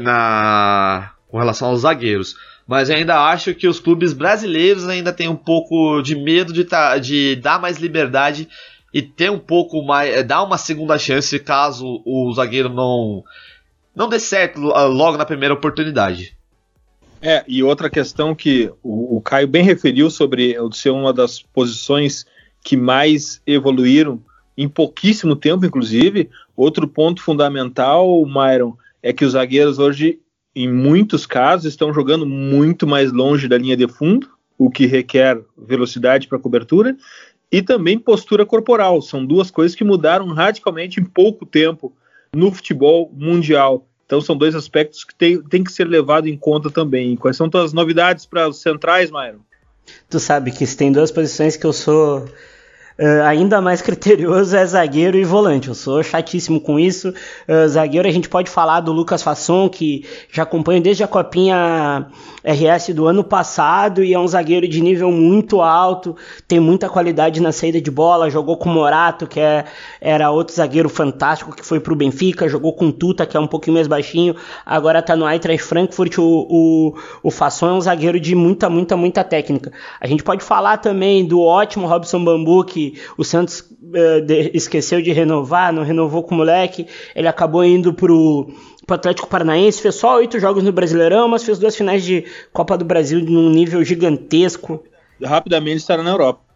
na 0.00 1.12
com 1.28 1.38
relação 1.38 1.68
aos 1.68 1.82
zagueiros. 1.82 2.34
Mas 2.66 2.90
eu 2.90 2.96
ainda 2.96 3.20
acho 3.20 3.54
que 3.54 3.68
os 3.68 3.78
clubes 3.78 4.12
brasileiros 4.12 4.88
ainda 4.88 5.12
têm 5.12 5.28
um 5.28 5.36
pouco 5.36 6.02
de 6.02 6.16
medo 6.16 6.52
de, 6.52 6.64
tá, 6.64 6.98
de 6.98 7.36
dar 7.36 7.60
mais 7.60 7.78
liberdade 7.78 8.48
e 8.92 9.00
ter 9.00 9.30
um 9.30 9.38
pouco 9.38 9.80
mais. 9.80 10.12
Eh, 10.12 10.24
dar 10.24 10.42
uma 10.42 10.58
segunda 10.58 10.98
chance 10.98 11.38
caso 11.38 12.02
o 12.04 12.32
zagueiro 12.34 12.68
não, 12.68 13.22
não 13.94 14.08
dê 14.08 14.18
certo 14.18 14.60
logo 14.60 15.16
na 15.16 15.24
primeira 15.24 15.54
oportunidade. 15.54 16.36
É, 17.22 17.44
e 17.46 17.62
outra 17.62 17.88
questão 17.88 18.34
que 18.34 18.70
o, 18.82 19.16
o 19.16 19.20
Caio 19.20 19.46
bem 19.46 19.62
referiu 19.62 20.10
sobre 20.10 20.56
ser 20.72 20.90
uma 20.90 21.12
das 21.12 21.40
posições 21.40 22.26
que 22.60 22.76
mais 22.76 23.40
evoluíram 23.46 24.20
em 24.58 24.68
pouquíssimo 24.68 25.36
tempo, 25.36 25.64
inclusive. 25.64 26.28
Outro 26.56 26.86
ponto 26.88 27.22
fundamental, 27.22 28.26
Myron, 28.26 28.76
é 29.00 29.12
que 29.12 29.24
os 29.24 29.32
zagueiros 29.32 29.78
hoje 29.78 30.18
em 30.54 30.70
muitos 30.70 31.26
casos, 31.26 31.66
estão 31.66 31.92
jogando 31.92 32.26
muito 32.26 32.86
mais 32.86 33.10
longe 33.10 33.48
da 33.48 33.56
linha 33.56 33.76
de 33.76 33.88
fundo, 33.88 34.28
o 34.58 34.70
que 34.70 34.86
requer 34.86 35.40
velocidade 35.56 36.28
para 36.28 36.38
cobertura, 36.38 36.96
e 37.50 37.62
também 37.62 37.98
postura 37.98 38.46
corporal. 38.46 39.00
São 39.02 39.24
duas 39.24 39.50
coisas 39.50 39.74
que 39.74 39.84
mudaram 39.84 40.26
radicalmente 40.28 41.00
em 41.00 41.04
pouco 41.04 41.44
tempo 41.44 41.92
no 42.34 42.52
futebol 42.52 43.10
mundial. 43.14 43.86
Então 44.12 44.20
são 44.20 44.36
dois 44.36 44.54
aspectos 44.54 45.04
que 45.04 45.14
tem, 45.14 45.40
tem 45.40 45.64
que 45.64 45.72
ser 45.72 45.88
levado 45.88 46.28
em 46.28 46.36
conta 46.36 46.70
também. 46.70 47.16
Quais 47.16 47.34
são 47.34 47.48
as 47.54 47.72
novidades 47.72 48.26
para 48.26 48.46
os 48.46 48.60
centrais, 48.60 49.10
Mauro? 49.10 49.40
Tu 50.10 50.20
sabe 50.20 50.50
que 50.50 50.66
tem 50.76 50.92
duas 50.92 51.10
posições 51.10 51.56
que 51.56 51.64
eu 51.64 51.72
sou 51.72 52.28
Uh, 52.98 53.22
ainda 53.24 53.60
mais 53.60 53.80
criterioso 53.80 54.56
é 54.56 54.64
zagueiro 54.66 55.16
e 55.16 55.24
volante. 55.24 55.68
Eu 55.68 55.74
sou 55.74 56.02
chatíssimo 56.02 56.60
com 56.60 56.78
isso. 56.78 57.08
Uh, 57.48 57.68
zagueiro, 57.68 58.08
a 58.08 58.12
gente 58.12 58.28
pode 58.28 58.50
falar 58.50 58.80
do 58.80 58.92
Lucas 58.92 59.22
Fasson, 59.22 59.68
que 59.68 60.04
já 60.30 60.42
acompanho 60.42 60.82
desde 60.82 61.02
a 61.02 61.08
Copinha 61.08 62.06
RS 62.44 62.94
do 62.94 63.06
ano 63.06 63.22
passado 63.22 64.02
e 64.02 64.12
é 64.12 64.18
um 64.18 64.26
zagueiro 64.26 64.66
de 64.66 64.80
nível 64.80 65.10
muito 65.12 65.60
alto, 65.60 66.16
tem 66.48 66.58
muita 66.58 66.88
qualidade 66.88 67.40
na 67.40 67.52
saída 67.52 67.80
de 67.80 67.90
bola. 67.90 68.30
Jogou 68.30 68.56
com 68.56 68.68
Morato, 68.68 69.26
que 69.26 69.40
é, 69.40 69.64
era 70.00 70.30
outro 70.30 70.54
zagueiro 70.54 70.88
fantástico 70.88 71.54
que 71.54 71.64
foi 71.64 71.80
pro 71.80 71.94
Benfica, 71.94 72.48
jogou 72.48 72.72
com 72.72 72.90
Tuta, 72.90 73.24
que 73.24 73.36
é 73.36 73.40
um 73.40 73.46
pouquinho 73.46 73.74
mais 73.74 73.86
baixinho, 73.86 74.34
agora 74.66 75.00
tá 75.00 75.14
no 75.14 75.28
Eintracht 75.28 75.62
Frankfurt. 75.62 76.18
O, 76.18 76.46
o, 76.50 76.94
o 77.22 77.30
Fasson 77.30 77.68
é 77.68 77.72
um 77.72 77.80
zagueiro 77.80 78.18
de 78.18 78.34
muita, 78.34 78.68
muita, 78.68 78.96
muita 78.96 79.22
técnica. 79.22 79.72
A 80.00 80.06
gente 80.06 80.22
pode 80.22 80.42
falar 80.42 80.78
também 80.78 81.24
do 81.24 81.40
ótimo 81.40 81.86
Robson 81.86 82.22
Bambu, 82.24 82.64
que 82.64 82.81
o 83.16 83.24
Santos 83.24 83.60
uh, 83.60 84.20
de, 84.20 84.50
esqueceu 84.54 85.00
de 85.02 85.12
renovar, 85.12 85.72
não 85.72 85.82
renovou 85.82 86.22
com 86.22 86.34
o 86.34 86.38
moleque, 86.38 86.86
ele 87.14 87.28
acabou 87.28 87.64
indo 87.64 87.92
pro, 87.92 88.50
pro 88.86 88.96
Atlético 88.96 89.28
Paranaense, 89.28 89.82
fez 89.82 89.94
só 89.94 90.16
oito 90.16 90.38
jogos 90.38 90.62
no 90.62 90.72
Brasileirão, 90.72 91.28
mas 91.28 91.44
fez 91.44 91.58
duas 91.58 91.76
finais 91.76 92.04
de 92.04 92.24
Copa 92.52 92.76
do 92.76 92.84
Brasil 92.84 93.20
num 93.20 93.50
nível 93.50 93.84
gigantesco. 93.84 94.82
Rapidamente 95.22 95.78
estará 95.78 96.02
na 96.02 96.10
Europa 96.10 96.52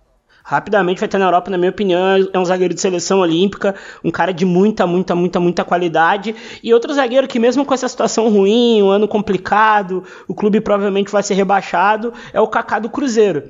rapidamente 0.47 1.01
vai 1.01 1.09
estar 1.09 1.19
na 1.19 1.25
Europa, 1.25 1.51
na 1.51 1.59
minha 1.59 1.71
opinião, 1.71 2.01
é 2.33 2.39
um 2.39 2.45
zagueiro 2.45 2.73
de 2.73 2.81
seleção 2.81 3.19
olímpica, 3.19 3.75
um 4.05 4.13
cara 4.13 4.33
de 4.33 4.45
muita, 4.45 4.87
muita, 4.87 5.13
muita, 5.13 5.41
muita 5.41 5.65
qualidade. 5.65 6.37
E 6.63 6.73
outro 6.73 6.95
zagueiro 6.95 7.27
que, 7.27 7.41
mesmo 7.41 7.65
com 7.65 7.75
essa 7.75 7.89
situação 7.89 8.29
ruim, 8.29 8.81
um 8.81 8.89
ano 8.89 9.09
complicado, 9.09 10.05
o 10.29 10.35
clube 10.35 10.61
provavelmente 10.61 11.11
vai 11.11 11.25
ser 11.25 11.35
rebaixado, 11.35 12.15
é 12.33 12.41
o 12.41 12.47
Kaká 12.47 12.79
do 12.79 12.89
Cruzeiro. 12.89 13.43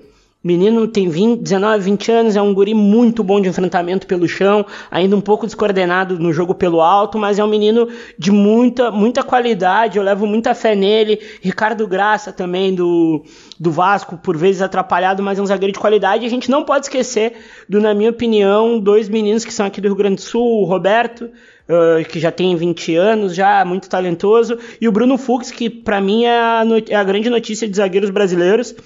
Menino 0.46 0.86
tem 0.86 1.08
20, 1.08 1.40
19, 1.42 1.82
20 1.82 2.12
anos, 2.12 2.36
é 2.36 2.40
um 2.40 2.54
guri 2.54 2.72
muito 2.72 3.24
bom 3.24 3.40
de 3.40 3.48
enfrentamento 3.48 4.06
pelo 4.06 4.28
chão, 4.28 4.64
ainda 4.88 5.16
um 5.16 5.20
pouco 5.20 5.44
descoordenado 5.44 6.20
no 6.20 6.32
jogo 6.32 6.54
pelo 6.54 6.80
alto, 6.80 7.18
mas 7.18 7.40
é 7.40 7.42
um 7.42 7.48
menino 7.48 7.88
de 8.16 8.30
muita, 8.30 8.92
muita 8.92 9.24
qualidade, 9.24 9.98
eu 9.98 10.04
levo 10.04 10.24
muita 10.24 10.54
fé 10.54 10.76
nele. 10.76 11.18
Ricardo 11.42 11.84
Graça 11.88 12.32
também 12.32 12.72
do, 12.72 13.24
do 13.58 13.72
Vasco, 13.72 14.16
por 14.18 14.36
vezes 14.36 14.62
atrapalhado, 14.62 15.20
mas 15.20 15.36
é 15.36 15.42
um 15.42 15.46
zagueiro 15.46 15.72
de 15.72 15.80
qualidade. 15.80 16.22
E 16.22 16.28
a 16.28 16.30
gente 16.30 16.48
não 16.48 16.62
pode 16.62 16.86
esquecer 16.86 17.32
do, 17.68 17.80
na 17.80 17.92
minha 17.92 18.10
opinião, 18.10 18.78
dois 18.78 19.08
meninos 19.08 19.44
que 19.44 19.52
são 19.52 19.66
aqui 19.66 19.80
do 19.80 19.88
Rio 19.88 19.96
Grande 19.96 20.14
do 20.14 20.22
Sul, 20.22 20.62
o 20.62 20.64
Roberto, 20.64 21.22
uh, 21.24 22.08
que 22.08 22.20
já 22.20 22.30
tem 22.30 22.54
20 22.54 22.94
anos, 22.94 23.34
já 23.34 23.64
muito 23.64 23.88
talentoso, 23.88 24.56
e 24.80 24.86
o 24.86 24.92
Bruno 24.92 25.18
Fux, 25.18 25.50
que 25.50 25.68
para 25.68 26.00
mim 26.00 26.22
é 26.22 26.38
a, 26.38 26.62
é 26.88 26.94
a 26.94 27.02
grande 27.02 27.28
notícia 27.28 27.68
de 27.68 27.76
zagueiros 27.76 28.10
brasileiros 28.10 28.76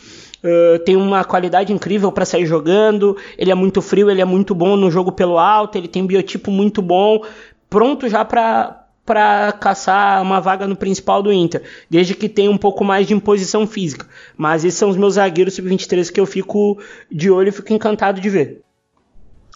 Uh, 0.42 0.78
tem 0.84 0.96
uma 0.96 1.22
qualidade 1.24 1.72
incrível 1.72 2.10
para 2.10 2.24
sair 2.24 2.46
jogando. 2.46 3.16
Ele 3.36 3.50
é 3.50 3.54
muito 3.54 3.82
frio, 3.82 4.10
ele 4.10 4.20
é 4.20 4.24
muito 4.24 4.54
bom 4.54 4.76
no 4.76 4.90
jogo 4.90 5.12
pelo 5.12 5.38
alto, 5.38 5.76
ele 5.76 5.88
tem 5.88 6.02
um 6.02 6.06
biotipo 6.06 6.50
muito 6.50 6.80
bom, 6.80 7.24
pronto 7.68 8.08
já 8.08 8.24
para 8.24 8.76
para 9.04 9.50
caçar 9.50 10.22
uma 10.22 10.40
vaga 10.40 10.68
no 10.68 10.76
principal 10.76 11.20
do 11.20 11.32
Inter, 11.32 11.64
desde 11.90 12.14
que 12.14 12.28
tenha 12.28 12.48
um 12.48 12.56
pouco 12.56 12.84
mais 12.84 13.08
de 13.08 13.14
imposição 13.14 13.66
física. 13.66 14.06
Mas 14.36 14.64
esses 14.64 14.78
são 14.78 14.88
os 14.88 14.96
meus 14.96 15.14
zagueiros 15.14 15.54
sub-23 15.54 16.12
que 16.12 16.20
eu 16.20 16.26
fico 16.26 16.80
de 17.10 17.28
olho 17.28 17.48
e 17.48 17.52
fico 17.52 17.72
encantado 17.72 18.20
de 18.20 18.30
ver. 18.30 18.62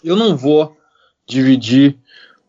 Eu 0.03 0.17
não 0.17 0.35
vou 0.35 0.75
dividir 1.25 1.95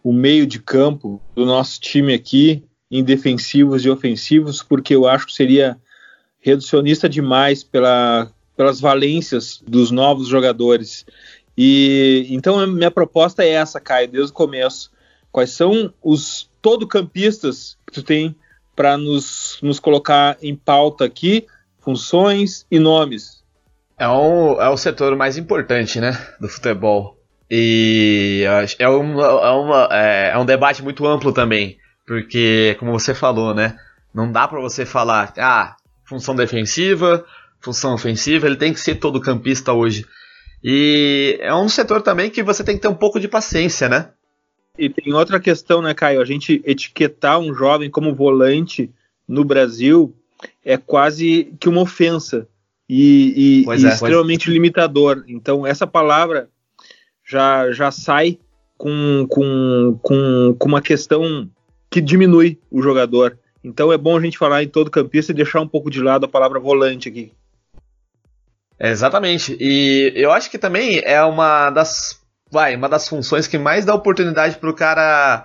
o 0.02 0.12
meio 0.12 0.48
de 0.48 0.58
campo 0.60 1.22
do 1.32 1.46
nosso 1.46 1.80
time 1.80 2.12
aqui 2.12 2.64
em 2.90 3.04
defensivos 3.04 3.84
e 3.84 3.90
ofensivos, 3.90 4.60
porque 4.60 4.92
eu 4.92 5.06
acho 5.06 5.26
que 5.26 5.32
seria 5.32 5.78
reducionista 6.46 7.08
demais 7.08 7.64
pela, 7.64 8.30
pelas 8.56 8.80
valências 8.80 9.60
dos 9.66 9.90
novos 9.90 10.28
jogadores. 10.28 11.04
E 11.58 12.24
então 12.30 12.60
a 12.60 12.66
minha 12.68 12.90
proposta 12.90 13.42
é 13.42 13.48
essa, 13.48 13.80
Caio, 13.80 14.06
desde 14.06 14.30
o 14.30 14.34
começo. 14.34 14.92
Quais 15.32 15.50
são 15.50 15.92
os 16.00 16.48
todo-campistas 16.62 17.76
que 17.84 17.94
tu 17.94 18.02
tem 18.02 18.36
para 18.76 18.96
nos, 18.96 19.58
nos 19.60 19.80
colocar 19.80 20.36
em 20.40 20.54
pauta 20.54 21.04
aqui, 21.04 21.46
funções 21.80 22.64
e 22.70 22.78
nomes? 22.78 23.42
É, 23.98 24.06
um, 24.08 24.60
é 24.60 24.68
o 24.68 24.76
setor 24.76 25.16
mais 25.16 25.36
importante, 25.36 25.98
né, 25.98 26.12
do 26.40 26.48
futebol. 26.48 27.18
E 27.50 28.44
é 28.78 28.88
um, 28.88 29.20
é, 29.20 29.50
uma, 29.50 29.88
é, 29.90 30.30
é 30.32 30.38
um 30.38 30.44
debate 30.44 30.82
muito 30.82 31.06
amplo 31.06 31.32
também, 31.32 31.78
porque, 32.06 32.76
como 32.78 32.92
você 32.92 33.14
falou, 33.14 33.54
né, 33.54 33.76
não 34.14 34.30
dá 34.30 34.46
para 34.46 34.60
você 34.60 34.84
falar, 34.84 35.32
ah, 35.38 35.76
função 36.06 36.34
defensiva, 36.34 37.24
função 37.60 37.94
ofensiva, 37.94 38.46
ele 38.46 38.56
tem 38.56 38.72
que 38.72 38.80
ser 38.80 38.96
todo 38.96 39.20
campista 39.20 39.72
hoje. 39.72 40.06
E 40.62 41.38
é 41.40 41.54
um 41.54 41.68
setor 41.68 42.02
também 42.02 42.30
que 42.30 42.42
você 42.42 42.64
tem 42.64 42.76
que 42.76 42.82
ter 42.82 42.88
um 42.88 42.94
pouco 42.94 43.20
de 43.20 43.28
paciência, 43.28 43.88
né? 43.88 44.10
E 44.78 44.88
tem 44.88 45.12
outra 45.12 45.40
questão, 45.40 45.80
né, 45.80 45.94
Caio? 45.94 46.20
A 46.20 46.24
gente 46.24 46.62
etiquetar 46.64 47.38
um 47.38 47.54
jovem 47.54 47.90
como 47.90 48.14
volante 48.14 48.90
no 49.26 49.44
Brasil 49.44 50.14
é 50.64 50.76
quase 50.76 51.52
que 51.58 51.68
uma 51.68 51.80
ofensa 51.80 52.46
e, 52.88 53.64
e, 53.66 53.70
e 53.70 53.86
é, 53.86 53.88
extremamente 53.88 54.50
limitador. 54.50 55.24
Então, 55.26 55.66
essa 55.66 55.86
palavra 55.86 56.48
já, 57.24 57.72
já 57.72 57.90
sai 57.90 58.38
com, 58.76 59.26
com, 59.28 59.98
com, 60.02 60.56
com 60.58 60.68
uma 60.68 60.82
questão 60.82 61.50
que 61.90 62.00
diminui 62.00 62.58
o 62.70 62.82
jogador. 62.82 63.38
Então 63.66 63.92
é 63.92 63.98
bom 63.98 64.16
a 64.16 64.20
gente 64.20 64.38
falar 64.38 64.62
em 64.62 64.68
todo 64.68 64.92
campista 64.92 65.32
e 65.32 65.34
deixar 65.34 65.60
um 65.60 65.66
pouco 65.66 65.90
de 65.90 66.00
lado 66.00 66.24
a 66.24 66.28
palavra 66.28 66.60
volante 66.60 67.08
aqui. 67.08 67.32
É, 68.78 68.90
exatamente. 68.90 69.56
E 69.58 70.12
eu 70.14 70.30
acho 70.30 70.48
que 70.48 70.56
também 70.56 71.00
é 71.04 71.20
uma 71.24 71.70
das, 71.70 72.20
vai, 72.48 72.76
uma 72.76 72.88
das 72.88 73.08
funções 73.08 73.48
que 73.48 73.58
mais 73.58 73.84
dá 73.84 73.92
oportunidade 73.92 74.56
para 74.58 74.70
o 74.70 74.74
cara 74.74 75.44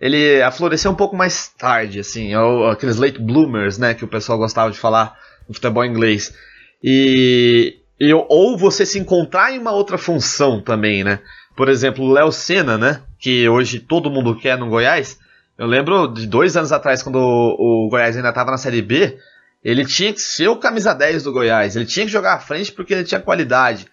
ele 0.00 0.42
aflorescer 0.42 0.90
um 0.90 0.96
pouco 0.96 1.14
mais 1.14 1.48
tarde, 1.48 2.00
assim, 2.00 2.34
ou, 2.34 2.68
aqueles 2.68 2.96
late 2.96 3.20
bloomers, 3.20 3.78
né, 3.78 3.92
que 3.92 4.04
o 4.04 4.08
pessoal 4.08 4.38
gostava 4.38 4.70
de 4.70 4.78
falar 4.78 5.14
no 5.46 5.54
futebol 5.54 5.84
inglês. 5.84 6.34
E, 6.82 7.76
e 8.00 8.12
ou 8.12 8.56
você 8.56 8.84
se 8.84 8.98
encontrar 8.98 9.52
em 9.52 9.58
uma 9.58 9.72
outra 9.72 9.98
função 9.98 10.60
também, 10.60 11.04
né? 11.04 11.20
Por 11.54 11.68
exemplo, 11.68 12.02
o 12.02 12.12
Léo 12.12 12.32
Senna, 12.32 12.78
né, 12.78 13.02
que 13.18 13.48
hoje 13.48 13.78
todo 13.78 14.10
mundo 14.10 14.34
quer 14.34 14.58
no 14.58 14.70
Goiás, 14.70 15.18
Eu 15.60 15.66
lembro 15.66 16.08
de 16.08 16.26
dois 16.26 16.56
anos 16.56 16.72
atrás, 16.72 17.02
quando 17.02 17.16
o, 17.16 17.84
o 17.84 17.88
Goiás 17.90 18.16
ainda 18.16 18.30
estava 18.30 18.50
na 18.50 18.56
Série 18.56 18.80
B, 18.80 19.18
ele 19.62 19.84
tinha 19.84 20.10
que 20.10 20.18
ser 20.18 20.48
o 20.48 20.56
camisa 20.56 20.94
10 20.94 21.24
do 21.24 21.32
Goiás, 21.34 21.76
ele 21.76 21.84
tinha 21.84 22.06
que 22.06 22.10
jogar 22.10 22.32
à 22.32 22.38
frente 22.38 22.72
porque 22.72 22.94
ele 22.94 23.04
tinha 23.04 23.20
qualidade. 23.20 23.86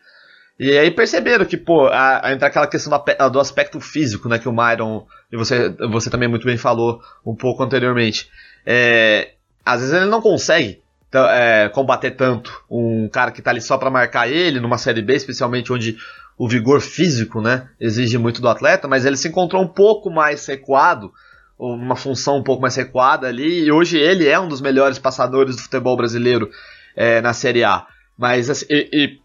E 0.57 0.77
aí 0.77 0.89
perceberam 0.89 1.43
que, 1.43 1.57
pô, 1.57 1.87
a, 1.87 2.25
a 2.25 2.31
entrar 2.31 2.47
aquela 2.47 2.67
questão 2.67 2.97
do, 2.97 3.29
do, 3.31 3.39
aspecto 3.41 3.81
físico, 3.81 4.29
né, 4.29 4.39
que 4.39 4.47
o 4.47 4.53
Myron, 4.53 5.05
e 5.29 5.35
você, 5.35 5.67
você 5.91 6.09
também 6.09 6.29
muito 6.29 6.45
bem 6.45 6.55
falou 6.55 7.01
um 7.25 7.35
pouco 7.35 7.61
anteriormente. 7.61 8.29
É, 8.65 9.33
às 9.65 9.81
vezes 9.81 9.93
ele 9.93 10.05
não 10.05 10.21
consegue 10.21 10.81
é, 11.13 11.67
combater 11.73 12.11
tanto 12.11 12.63
um 12.71 13.09
cara 13.09 13.29
que 13.29 13.41
tá 13.41 13.51
ali 13.51 13.59
só 13.59 13.77
para 13.77 13.89
marcar 13.89 14.29
ele, 14.29 14.61
numa 14.61 14.77
Série 14.77 15.01
B, 15.01 15.15
especialmente 15.15 15.73
onde 15.73 15.97
o 16.37 16.47
vigor 16.47 16.79
físico, 16.79 17.41
né, 17.41 17.67
exige 17.77 18.17
muito 18.17 18.41
do 18.41 18.47
atleta, 18.47 18.87
mas 18.87 19.03
ele 19.03 19.17
se 19.17 19.27
encontrou 19.27 19.61
um 19.61 19.67
pouco 19.67 20.09
mais 20.09 20.45
recuado, 20.45 21.11
uma 21.57 21.95
função 21.95 22.37
um 22.37 22.43
pouco 22.43 22.61
mais 22.61 22.75
recuada 22.75 23.27
ali, 23.27 23.65
e 23.65 23.71
hoje 23.71 23.97
ele 23.97 24.27
é 24.27 24.39
um 24.39 24.47
dos 24.47 24.61
melhores 24.61 24.99
passadores 24.99 25.55
do 25.55 25.61
futebol 25.61 25.97
brasileiro 25.97 26.49
é, 26.95 27.19
na 27.21 27.33
Série 27.33 27.63
A. 27.63 27.85
Mas, 28.17 28.49
assim, 28.49 28.65
e, 28.69 28.89
e 28.93 29.19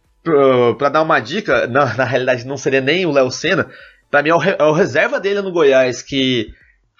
para 0.78 0.88
dar 0.88 1.02
uma 1.02 1.20
dica, 1.20 1.66
na, 1.68 1.94
na, 1.94 2.04
realidade 2.04 2.46
não 2.46 2.56
seria 2.56 2.80
nem 2.80 3.04
o 3.04 3.12
Léo 3.12 3.30
Senna, 3.30 3.68
para 4.10 4.22
mim 4.22 4.30
é 4.30 4.34
o, 4.34 4.42
é 4.42 4.62
o, 4.62 4.72
reserva 4.72 5.20
dele 5.20 5.42
no 5.42 5.52
Goiás, 5.52 6.02
que 6.02 6.52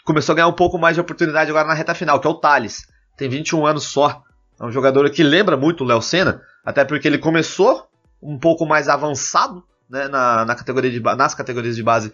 começou 0.04 0.32
a 0.32 0.36
ganhar 0.36 0.48
um 0.48 0.52
pouco 0.52 0.78
mais 0.78 0.96
de 0.96 1.00
oportunidade 1.00 1.50
agora 1.50 1.68
na 1.68 1.74
reta 1.74 1.94
final, 1.94 2.20
que 2.20 2.26
é 2.26 2.30
o 2.30 2.34
Thales. 2.34 2.86
Tem 3.16 3.28
21 3.28 3.66
anos 3.66 3.84
só. 3.84 4.22
É 4.60 4.64
um 4.64 4.70
jogador 4.70 5.08
que 5.10 5.22
lembra 5.22 5.56
muito 5.56 5.84
o 5.84 5.86
Léo 5.86 6.02
Senna, 6.02 6.42
até 6.64 6.84
porque 6.84 7.06
ele 7.06 7.18
começou 7.18 7.86
um 8.22 8.38
pouco 8.38 8.64
mais 8.64 8.88
avançado 8.88 9.62
né, 9.88 10.08
na, 10.08 10.44
na 10.44 10.54
categoria 10.54 10.90
de, 10.90 11.00
nas 11.00 11.34
categorias 11.34 11.76
de 11.76 11.82
base 11.82 12.12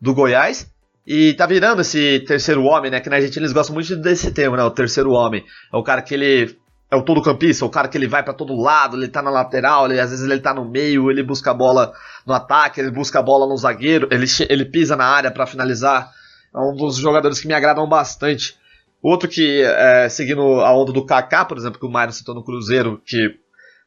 do 0.00 0.14
Goiás. 0.14 0.70
E 1.06 1.34
tá 1.34 1.46
virando 1.46 1.80
esse 1.80 2.20
terceiro 2.20 2.64
homem, 2.64 2.90
né? 2.90 3.00
Que 3.00 3.10
na 3.10 3.16
Argentina 3.16 3.44
eles 3.44 3.52
gostam 3.52 3.74
muito 3.74 3.96
desse 3.96 4.32
termo, 4.32 4.56
né? 4.56 4.62
O 4.62 4.70
terceiro 4.70 5.10
homem. 5.12 5.44
É 5.72 5.76
o 5.76 5.82
cara 5.82 6.02
que 6.02 6.14
ele 6.14 6.56
é 6.90 6.96
o 6.96 7.02
todo 7.02 7.22
campista, 7.22 7.64
o 7.64 7.70
cara 7.70 7.86
que 7.86 7.96
ele 7.96 8.08
vai 8.08 8.22
para 8.22 8.34
todo 8.34 8.60
lado, 8.60 8.96
ele 8.96 9.06
tá 9.06 9.22
na 9.22 9.30
lateral, 9.30 9.86
ele, 9.86 10.00
às 10.00 10.10
vezes 10.10 10.28
ele 10.28 10.40
tá 10.40 10.52
no 10.52 10.68
meio, 10.68 11.08
ele 11.08 11.22
busca 11.22 11.52
a 11.52 11.54
bola 11.54 11.92
no 12.26 12.34
ataque, 12.34 12.80
ele 12.80 12.90
busca 12.90 13.20
a 13.20 13.22
bola 13.22 13.46
no 13.46 13.56
zagueiro, 13.56 14.08
ele, 14.10 14.26
ele 14.48 14.64
pisa 14.64 14.96
na 14.96 15.04
área 15.06 15.30
para 15.30 15.46
finalizar. 15.46 16.10
É 16.52 16.58
um 16.58 16.74
dos 16.74 16.96
jogadores 16.96 17.38
que 17.38 17.46
me 17.46 17.54
agradam 17.54 17.88
bastante. 17.88 18.58
Outro 19.00 19.28
que, 19.28 19.62
é, 19.62 20.08
seguindo 20.08 20.42
a 20.60 20.76
onda 20.76 20.92
do 20.92 21.06
Kaká, 21.06 21.44
por 21.44 21.56
exemplo, 21.56 21.78
que 21.78 21.86
o 21.86 21.90
Mário 21.90 22.12
citou 22.12 22.34
no 22.34 22.44
Cruzeiro, 22.44 23.00
que 23.06 23.38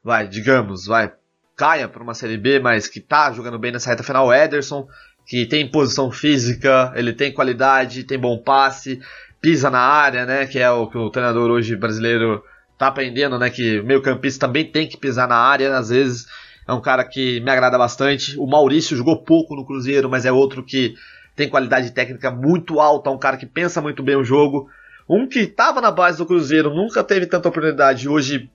vai, 0.02 0.26
digamos, 0.26 0.86
vai, 0.86 1.12
caia 1.58 1.90
para 1.90 2.02
uma 2.02 2.14
Série 2.14 2.38
B, 2.38 2.60
mas 2.60 2.88
que 2.88 3.02
tá 3.02 3.32
jogando 3.34 3.60
bem 3.60 3.72
nessa 3.72 3.90
reta 3.90 4.02
final, 4.02 4.28
o 4.28 4.34
Ederson, 4.34 4.88
que 5.26 5.46
tem 5.46 5.70
posição 5.70 6.12
física, 6.12 6.92
ele 6.96 7.14
tem 7.14 7.32
qualidade, 7.32 8.04
tem 8.04 8.20
bom 8.20 8.38
passe, 8.38 9.00
pisa 9.42 9.70
na 9.70 9.80
área, 9.80 10.26
né, 10.26 10.46
que 10.46 10.60
é 10.60 10.70
o 10.70 10.88
que 10.88 10.98
o 10.98 11.10
treinador 11.10 11.50
hoje 11.50 11.76
brasileiro 11.76 12.44
tá 12.78 12.88
aprendendo, 12.88 13.38
né, 13.38 13.50
que 13.50 13.82
meio 13.82 14.02
campista 14.02 14.48
também 14.48 14.66
tem 14.66 14.88
que 14.88 14.98
pisar 14.98 15.28
na 15.28 15.38
área, 15.38 15.78
às 15.78 15.90
vezes 15.90 16.28
é 16.68 16.74
um 16.74 16.82
cara 16.82 17.04
que 17.04 17.40
me 17.42 17.52
agrada 17.52 17.78
bastante. 17.78 18.38
O 18.40 18.48
Maurício 18.48 18.96
jogou 18.96 19.22
pouco 19.24 19.56
no 19.56 19.66
Cruzeiro, 19.66 20.10
mas 20.10 20.26
é 20.26 20.32
outro 20.32 20.64
que 20.64 20.96
tem 21.36 21.50
qualidade 21.50 21.92
técnica 21.92 22.32
muito 22.32 22.80
alta, 22.80 23.10
um 23.10 23.18
cara 23.18 23.38
que 23.38 23.46
pensa 23.46 23.82
muito 23.82 24.02
bem 24.02 24.16
o 24.16 24.24
jogo. 24.24 24.70
Um 25.10 25.28
que 25.28 25.40
estava 25.40 25.82
na 25.82 25.92
base 25.92 26.18
do 26.18 26.26
Cruzeiro, 26.26 26.74
nunca 26.74 27.04
teve 27.04 27.26
tanta 27.26 27.50
oportunidade, 27.50 28.08
hoje 28.08 28.50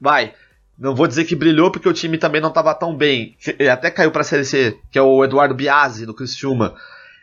vai. 0.00 0.34
Não 0.78 0.94
vou 0.94 1.06
dizer 1.06 1.24
que 1.24 1.34
brilhou 1.34 1.70
porque 1.70 1.88
o 1.88 1.92
time 1.92 2.18
também 2.18 2.40
não 2.40 2.50
estava 2.50 2.74
tão 2.74 2.94
bem. 2.94 3.36
Ele 3.58 3.68
até 3.68 3.90
caiu 3.90 4.10
para 4.10 4.20
a 4.20 4.24
Série 4.24 4.44
C, 4.44 4.78
que 4.90 4.98
é 4.98 5.02
o 5.02 5.24
Eduardo 5.24 5.54
Biasi 5.54 6.04
do 6.04 6.14
Criciúma. 6.14 6.74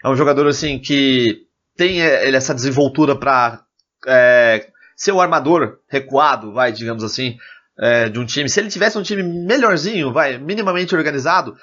É 0.03 0.09
um 0.09 0.15
jogador 0.15 0.47
assim 0.47 0.79
que 0.79 1.45
tem 1.77 2.01
é, 2.01 2.29
essa 2.29 2.53
desenvoltura 2.53 3.15
para 3.15 3.61
é, 4.07 4.67
ser 4.95 5.11
o 5.11 5.21
armador 5.21 5.77
recuado, 5.87 6.51
vai, 6.51 6.71
digamos 6.71 7.03
assim, 7.03 7.37
é, 7.77 8.09
de 8.09 8.19
um 8.19 8.25
time. 8.25 8.49
Se 8.49 8.59
ele 8.59 8.69
tivesse 8.69 8.97
um 8.97 9.03
time 9.03 9.23
melhorzinho, 9.23 10.11
vai, 10.11 10.37
minimamente 10.37 10.95
organizado, 10.95 11.55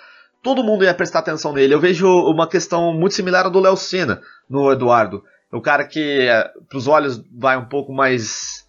todo 0.42 0.64
mundo 0.64 0.84
ia 0.84 0.94
prestar 0.94 1.20
atenção 1.20 1.52
nele. 1.52 1.74
Eu 1.74 1.80
vejo 1.80 2.08
uma 2.08 2.48
questão 2.48 2.94
muito 2.94 3.14
similar 3.14 3.46
à 3.46 3.48
do 3.48 3.60
Léo 3.60 3.76
Senna 3.76 4.20
no 4.48 4.70
Eduardo. 4.72 5.22
O 5.52 5.60
cara 5.60 5.84
que, 5.84 6.28
para 6.68 6.78
os 6.78 6.86
olhos, 6.86 7.22
vai 7.36 7.56
um 7.56 7.64
pouco 7.64 7.92
mais 7.92 8.59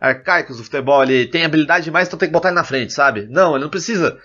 arcaicos 0.00 0.58
do 0.58 0.64
futebol, 0.64 1.02
ele 1.02 1.26
tem 1.26 1.44
habilidade 1.44 1.84
demais, 1.84 2.06
então 2.06 2.18
tem 2.18 2.28
que 2.28 2.32
botar 2.32 2.48
ele 2.48 2.56
na 2.56 2.64
frente, 2.64 2.92
sabe? 2.92 3.26
Não, 3.30 3.54
ele 3.54 3.64
não 3.64 3.70
precisa 3.70 4.18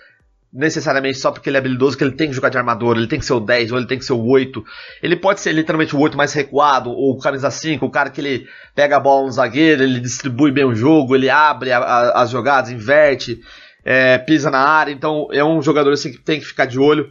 necessariamente 0.52 1.16
só 1.16 1.30
porque 1.30 1.48
ele 1.48 1.56
é 1.56 1.60
habilidoso 1.60 1.96
que 1.96 2.04
ele 2.04 2.12
tem 2.12 2.28
que 2.28 2.34
jogar 2.34 2.50
de 2.50 2.58
armador, 2.58 2.96
ele 2.96 3.06
tem 3.06 3.18
que 3.18 3.24
ser 3.24 3.32
o 3.32 3.40
10 3.40 3.72
ou 3.72 3.78
ele 3.78 3.86
tem 3.86 3.98
que 3.98 4.04
ser 4.04 4.12
o 4.12 4.22
8. 4.22 4.62
Ele 5.02 5.16
pode 5.16 5.40
ser 5.40 5.52
literalmente 5.52 5.96
o 5.96 5.98
8 5.98 6.16
mais 6.16 6.32
recuado, 6.34 6.90
ou 6.90 7.12
o 7.12 7.18
camisa 7.18 7.50
5, 7.50 7.86
o 7.86 7.90
cara 7.90 8.10
que 8.10 8.20
ele 8.20 8.46
pega 8.74 8.96
a 8.96 9.00
bola 9.00 9.24
no 9.24 9.32
zagueiro, 9.32 9.82
ele 9.82 9.98
distribui 9.98 10.52
bem 10.52 10.64
o 10.64 10.74
jogo, 10.74 11.16
ele 11.16 11.30
abre 11.30 11.72
a, 11.72 11.78
a, 11.78 12.22
as 12.22 12.30
jogadas, 12.30 12.70
inverte, 12.70 13.40
é, 13.82 14.18
pisa 14.18 14.50
na 14.50 14.60
área, 14.60 14.92
então 14.92 15.28
é 15.32 15.42
um 15.42 15.62
jogador 15.62 15.92
assim 15.92 16.12
que 16.12 16.18
tem 16.18 16.38
que 16.38 16.46
ficar 16.46 16.66
de 16.66 16.78
olho. 16.78 17.08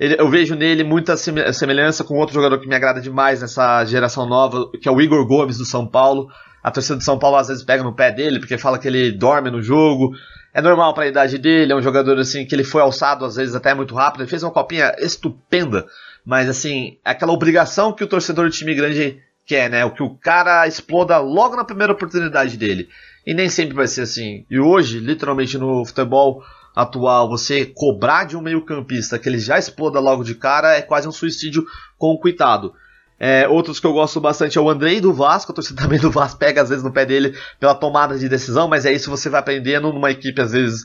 Ele, 0.00 0.16
eu 0.18 0.28
vejo 0.30 0.54
nele 0.54 0.82
muita 0.82 1.16
semelhança 1.16 2.04
com 2.04 2.14
outro 2.14 2.34
jogador 2.34 2.58
que 2.58 2.68
me 2.68 2.74
agrada 2.74 3.00
demais 3.00 3.42
nessa 3.42 3.84
geração 3.84 4.26
nova, 4.26 4.70
que 4.80 4.88
é 4.88 4.92
o 4.92 5.00
Igor 5.00 5.26
Gomes 5.26 5.58
do 5.58 5.64
São 5.64 5.86
Paulo. 5.86 6.28
A 6.62 6.70
torcida 6.70 6.96
do 6.96 7.04
São 7.04 7.18
Paulo 7.18 7.36
às 7.36 7.48
vezes 7.48 7.62
pega 7.62 7.82
no 7.82 7.94
pé 7.94 8.10
dele 8.10 8.38
porque 8.38 8.58
fala 8.58 8.78
que 8.78 8.88
ele 8.88 9.12
dorme 9.12 9.50
no 9.50 9.62
jogo, 9.62 10.12
é 10.52 10.60
normal 10.60 10.94
para 10.94 11.04
a 11.04 11.08
idade 11.08 11.38
dele, 11.38 11.72
é 11.72 11.76
um 11.76 11.82
jogador 11.82 12.18
assim 12.18 12.44
que 12.44 12.54
ele 12.54 12.64
foi 12.64 12.82
alçado 12.82 13.24
às 13.24 13.36
vezes 13.36 13.54
até 13.54 13.74
muito 13.74 13.94
rápido, 13.94 14.22
ele 14.22 14.30
fez 14.30 14.42
uma 14.42 14.50
copinha 14.50 14.94
estupenda, 14.98 15.86
mas 16.24 16.48
assim, 16.48 16.98
é 17.04 17.10
aquela 17.10 17.32
obrigação 17.32 17.92
que 17.92 18.04
o 18.04 18.08
torcedor 18.08 18.48
de 18.48 18.56
time 18.56 18.74
grande 18.74 19.22
quer, 19.46 19.70
né? 19.70 19.84
O 19.84 19.90
que 19.90 20.02
o 20.02 20.10
cara 20.10 20.66
exploda 20.68 21.16
logo 21.18 21.56
na 21.56 21.64
primeira 21.64 21.92
oportunidade 21.92 22.56
dele. 22.58 22.88
E 23.26 23.32
nem 23.32 23.48
sempre 23.48 23.74
vai 23.74 23.86
ser 23.86 24.02
assim. 24.02 24.44
E 24.50 24.60
hoje, 24.60 24.98
literalmente 24.98 25.56
no 25.56 25.84
futebol 25.86 26.44
atual, 26.76 27.28
você 27.28 27.64
cobrar 27.64 28.24
de 28.24 28.36
um 28.36 28.42
meio-campista 28.42 29.18
que 29.18 29.28
ele 29.28 29.38
já 29.38 29.58
exploda 29.58 29.98
logo 29.98 30.22
de 30.22 30.34
cara 30.34 30.76
é 30.76 30.82
quase 30.82 31.08
um 31.08 31.12
suicídio 31.12 31.64
com 31.96 32.12
o 32.12 32.18
coitado. 32.18 32.74
É, 33.20 33.48
outros 33.48 33.80
que 33.80 33.86
eu 33.86 33.92
gosto 33.92 34.20
bastante 34.20 34.58
é 34.58 34.60
o 34.60 34.70
Andrei 34.70 35.00
do 35.00 35.12
Vasco, 35.12 35.50
a 35.50 35.54
torcida 35.54 35.80
também 35.82 35.98
do 35.98 36.10
Vasco 36.10 36.38
pega 36.38 36.62
às 36.62 36.68
vezes 36.68 36.84
no 36.84 36.92
pé 36.92 37.04
dele 37.04 37.36
pela 37.58 37.74
tomada 37.74 38.16
de 38.16 38.28
decisão, 38.28 38.68
mas 38.68 38.86
é 38.86 38.92
isso 38.92 39.10
você 39.10 39.28
vai 39.28 39.40
aprendendo 39.40 39.92
numa 39.92 40.10
equipe 40.10 40.40
às 40.40 40.52
vezes. 40.52 40.84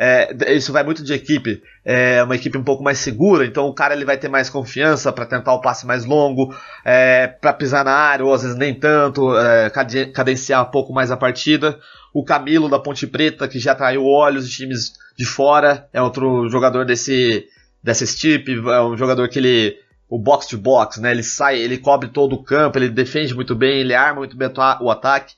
É, 0.00 0.32
isso 0.54 0.72
vai 0.72 0.84
muito 0.84 1.02
de 1.02 1.12
equipe, 1.12 1.60
é 1.84 2.22
uma 2.22 2.36
equipe 2.36 2.56
um 2.56 2.62
pouco 2.62 2.84
mais 2.84 2.98
segura, 2.98 3.44
então 3.44 3.66
o 3.66 3.74
cara 3.74 3.94
ele 3.94 4.04
vai 4.04 4.16
ter 4.16 4.28
mais 4.28 4.48
confiança 4.48 5.12
para 5.12 5.26
tentar 5.26 5.52
o 5.52 5.60
passe 5.60 5.84
mais 5.88 6.04
longo, 6.04 6.54
é, 6.84 7.26
para 7.26 7.52
pisar 7.52 7.84
na 7.84 7.90
área, 7.90 8.24
ou 8.24 8.32
às 8.32 8.42
vezes 8.42 8.56
nem 8.56 8.72
tanto, 8.72 9.36
é, 9.36 9.68
cadenciar 10.14 10.68
um 10.68 10.70
pouco 10.70 10.92
mais 10.92 11.10
a 11.10 11.16
partida. 11.16 11.80
O 12.14 12.24
Camilo 12.24 12.68
da 12.68 12.78
Ponte 12.78 13.08
Preta, 13.08 13.48
que 13.48 13.58
já 13.58 13.72
atraiu 13.72 14.04
olhos 14.04 14.48
de 14.48 14.56
times 14.56 14.92
de 15.18 15.26
fora, 15.26 15.88
é 15.92 16.00
outro 16.00 16.48
jogador 16.48 16.84
desse, 16.84 17.48
desse 17.82 18.16
tipo, 18.16 18.70
é 18.70 18.80
um 18.80 18.96
jogador 18.96 19.28
que 19.28 19.40
ele 19.40 19.78
o 20.08 20.18
box 20.18 20.46
to 20.46 20.56
box, 20.56 21.00
né? 21.00 21.10
Ele 21.10 21.22
sai, 21.22 21.58
ele 21.58 21.78
cobre 21.78 22.08
todo 22.08 22.34
o 22.34 22.42
campo, 22.42 22.78
ele 22.78 22.88
defende 22.88 23.34
muito 23.34 23.54
bem, 23.54 23.80
ele 23.80 23.94
arma 23.94 24.20
muito 24.20 24.36
bem 24.36 24.48
o 24.80 24.90
ataque, 24.90 25.34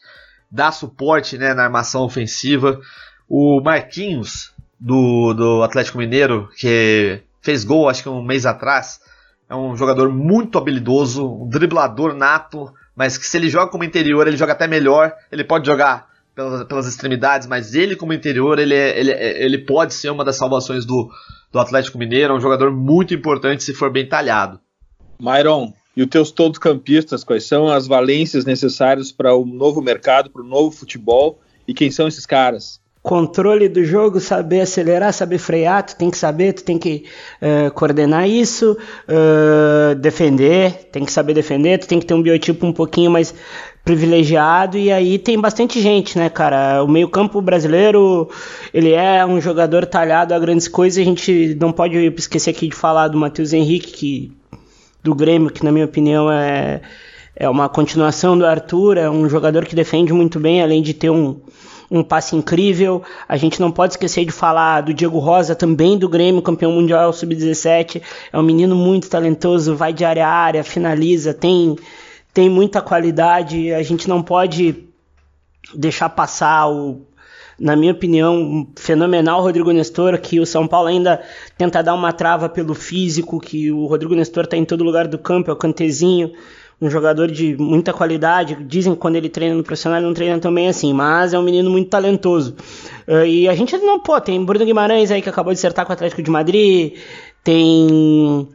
dá 0.50 0.70
suporte, 0.70 1.36
né, 1.36 1.54
na 1.54 1.64
armação 1.64 2.02
ofensiva. 2.02 2.80
O 3.28 3.60
Marquinhos 3.60 4.52
do, 4.78 5.34
do 5.34 5.62
Atlético 5.62 5.98
Mineiro, 5.98 6.48
que 6.56 7.20
fez 7.42 7.64
gol 7.64 7.88
acho 7.88 8.02
que 8.02 8.08
um 8.08 8.22
mês 8.22 8.46
atrás, 8.46 9.00
é 9.48 9.54
um 9.54 9.76
jogador 9.76 10.08
muito 10.10 10.56
habilidoso, 10.56 11.28
um 11.28 11.48
driblador 11.48 12.14
nato, 12.14 12.72
mas 12.94 13.18
que 13.18 13.26
se 13.26 13.36
ele 13.36 13.48
joga 13.48 13.70
como 13.70 13.82
interior, 13.82 14.26
ele 14.26 14.36
joga 14.36 14.52
até 14.52 14.68
melhor. 14.68 15.12
Ele 15.32 15.42
pode 15.42 15.66
jogar 15.66 16.09
pelas, 16.41 16.64
pelas 16.64 16.86
extremidades, 16.86 17.47
mas 17.47 17.74
ele 17.74 17.95
como 17.95 18.12
interior, 18.12 18.59
ele, 18.59 18.74
é, 18.74 18.99
ele, 18.99 19.11
é, 19.11 19.45
ele 19.45 19.59
pode 19.59 19.93
ser 19.93 20.11
uma 20.11 20.24
das 20.24 20.36
salvações 20.36 20.86
do, 20.86 21.11
do 21.53 21.59
Atlético 21.59 21.99
Mineiro, 21.99 22.32
é 22.32 22.36
um 22.36 22.41
jogador 22.41 22.70
muito 22.70 23.12
importante 23.12 23.62
se 23.62 23.74
for 23.74 23.91
bem 23.91 24.09
talhado. 24.09 24.59
Myron, 25.20 25.72
e 25.95 26.03
os 26.03 26.09
teus 26.09 26.30
todos 26.30 26.59
campistas, 26.59 27.22
quais 27.22 27.45
são 27.45 27.68
as 27.68 27.86
valências 27.86 28.47
necessárias 28.47 29.12
para 29.12 29.34
o 29.34 29.45
novo 29.45 29.82
mercado, 29.82 30.30
para 30.30 30.43
o 30.43 30.47
novo 30.47 30.70
futebol, 30.70 31.38
e 31.68 31.74
quem 31.74 31.91
são 31.91 32.09
esses 32.09 32.24
caras? 32.24 32.80
Controle 33.03 33.66
do 33.66 33.82
jogo, 33.82 34.20
saber 34.20 34.61
acelerar, 34.61 35.12
saber 35.14 35.38
frear, 35.38 35.82
tu 35.82 35.97
tem 35.97 36.11
que 36.11 36.18
saber, 36.18 36.53
tu 36.53 36.62
tem 36.62 36.78
que 36.78 37.07
uh, 37.41 37.70
coordenar 37.72 38.28
isso, 38.28 38.76
uh, 39.09 39.95
defender, 39.95 40.91
tem 40.93 41.07
que 41.07 41.12
saber 41.12 41.32
defender, 41.32 41.78
tu 41.78 41.88
tem 41.88 41.99
que 41.99 42.05
ter 42.05 42.12
um 42.12 42.20
biotipo 42.20 42.66
um 42.66 42.74
pouquinho 42.74 43.11
mais 43.11 43.34
privilegiado 43.85 44.76
e 44.76 44.93
aí 44.93 45.18
tem 45.18 45.41
bastante 45.41 45.81
gente, 45.81 46.18
né, 46.18 46.28
cara? 46.28 46.83
O 46.85 46.89
meio-campo 46.89 47.41
brasileiro, 47.41 48.28
ele 48.72 48.93
é 48.93 49.24
um 49.24 49.41
jogador 49.41 49.87
talhado 49.87 50.35
a 50.35 50.39
grandes 50.39 50.68
coisas, 50.68 51.01
a 51.01 51.05
gente 51.05 51.57
não 51.61 51.72
pode 51.72 51.97
esquecer 52.16 52.51
aqui 52.51 52.68
de 52.68 52.76
falar 52.76 53.09
do 53.09 53.18
Matheus 53.18 53.53
Henrique, 53.53 53.93
que 53.93 54.33
do 55.03 55.14
Grêmio, 55.14 55.51
que 55.51 55.64
na 55.64 55.72
minha 55.72 55.87
opinião 55.87 56.31
é 56.31 56.83
é 57.41 57.49
uma 57.49 57.70
continuação 57.70 58.37
do 58.37 58.45
Arthur, 58.45 58.99
é 58.99 59.09
um 59.09 59.26
jogador 59.26 59.64
que 59.64 59.74
defende 59.74 60.12
muito 60.12 60.39
bem, 60.39 60.62
além 60.62 60.83
de 60.83 60.93
ter 60.93 61.09
um, 61.09 61.41
um 61.91 62.03
passe 62.03 62.37
incrível. 62.37 63.03
A 63.26 63.39
gente 63.39 63.59
não 63.59 63.70
pode 63.70 63.95
esquecer 63.95 64.26
de 64.26 64.31
falar 64.31 64.83
do 64.83 64.93
Diego 64.93 65.18
Rosa, 65.18 65.55
também 65.55 65.97
do 65.97 66.07
Grêmio, 66.07 66.43
campeão 66.43 66.70
mundial 66.70 67.14
sub-17. 67.14 68.03
É 68.31 68.39
um 68.39 68.43
menino 68.43 68.76
muito 68.76 69.09
talentoso, 69.09 69.74
vai 69.74 69.91
de 69.91 70.05
área 70.05 70.26
a 70.26 70.31
área, 70.31 70.62
finaliza, 70.62 71.33
tem 71.33 71.76
tem 72.33 72.49
muita 72.49 72.81
qualidade, 72.81 73.72
a 73.72 73.83
gente 73.83 74.09
não 74.09 74.22
pode 74.22 74.85
deixar 75.74 76.09
passar 76.09 76.68
o, 76.68 77.03
na 77.59 77.76
minha 77.76 77.93
opinião, 77.93 78.66
fenomenal 78.76 79.43
Rodrigo 79.43 79.70
Nestor, 79.72 80.18
que 80.18 80.41
o 80.41 80.47
São 80.47 80.66
Paulo 80.66 80.89
ainda 80.89 81.22
tenta 81.59 81.83
dar 81.83 81.95
uma 81.95 82.12
trava 82.12 82.49
pelo 82.49 82.74
físico, 82.74 83.41
que 83.41 83.70
o 83.70 83.87
Rodrigo 83.87 84.14
Nestor 84.14 84.45
está 84.45 84.57
em 84.57 84.64
todo 84.64 84.85
lugar 84.85 85.07
do 85.07 85.18
campo, 85.18 85.51
é 85.51 85.53
o 85.53 85.57
cantezinho, 85.57 86.33
um 86.81 86.89
jogador 86.89 87.31
de 87.31 87.57
muita 87.59 87.93
qualidade. 87.93 88.57
Dizem 88.64 88.95
que 88.95 89.01
quando 89.01 89.16
ele 89.16 89.28
treina 89.28 89.55
no 89.55 89.62
profissional, 89.62 89.99
ele 89.99 90.07
não 90.07 90.14
treina 90.14 90.39
também 90.39 90.68
assim, 90.68 90.95
mas 90.95 91.35
é 91.35 91.39
um 91.39 91.43
menino 91.43 91.68
muito 91.68 91.91
talentoso. 91.91 92.57
Uh, 93.07 93.26
e 93.26 93.49
a 93.49 93.55
gente 93.55 93.76
não, 93.76 94.01
pô, 94.01 94.18
tem 94.20 94.43
Bruno 94.43 94.64
Guimarães 94.64 95.11
aí 95.11 95.20
que 95.20 95.28
acabou 95.28 95.53
de 95.53 95.59
acertar 95.59 95.85
com 95.85 95.93
o 95.93 95.95
Atlético 95.95 96.22
de 96.22 96.31
Madrid, 96.31 96.95
tem 97.45 98.49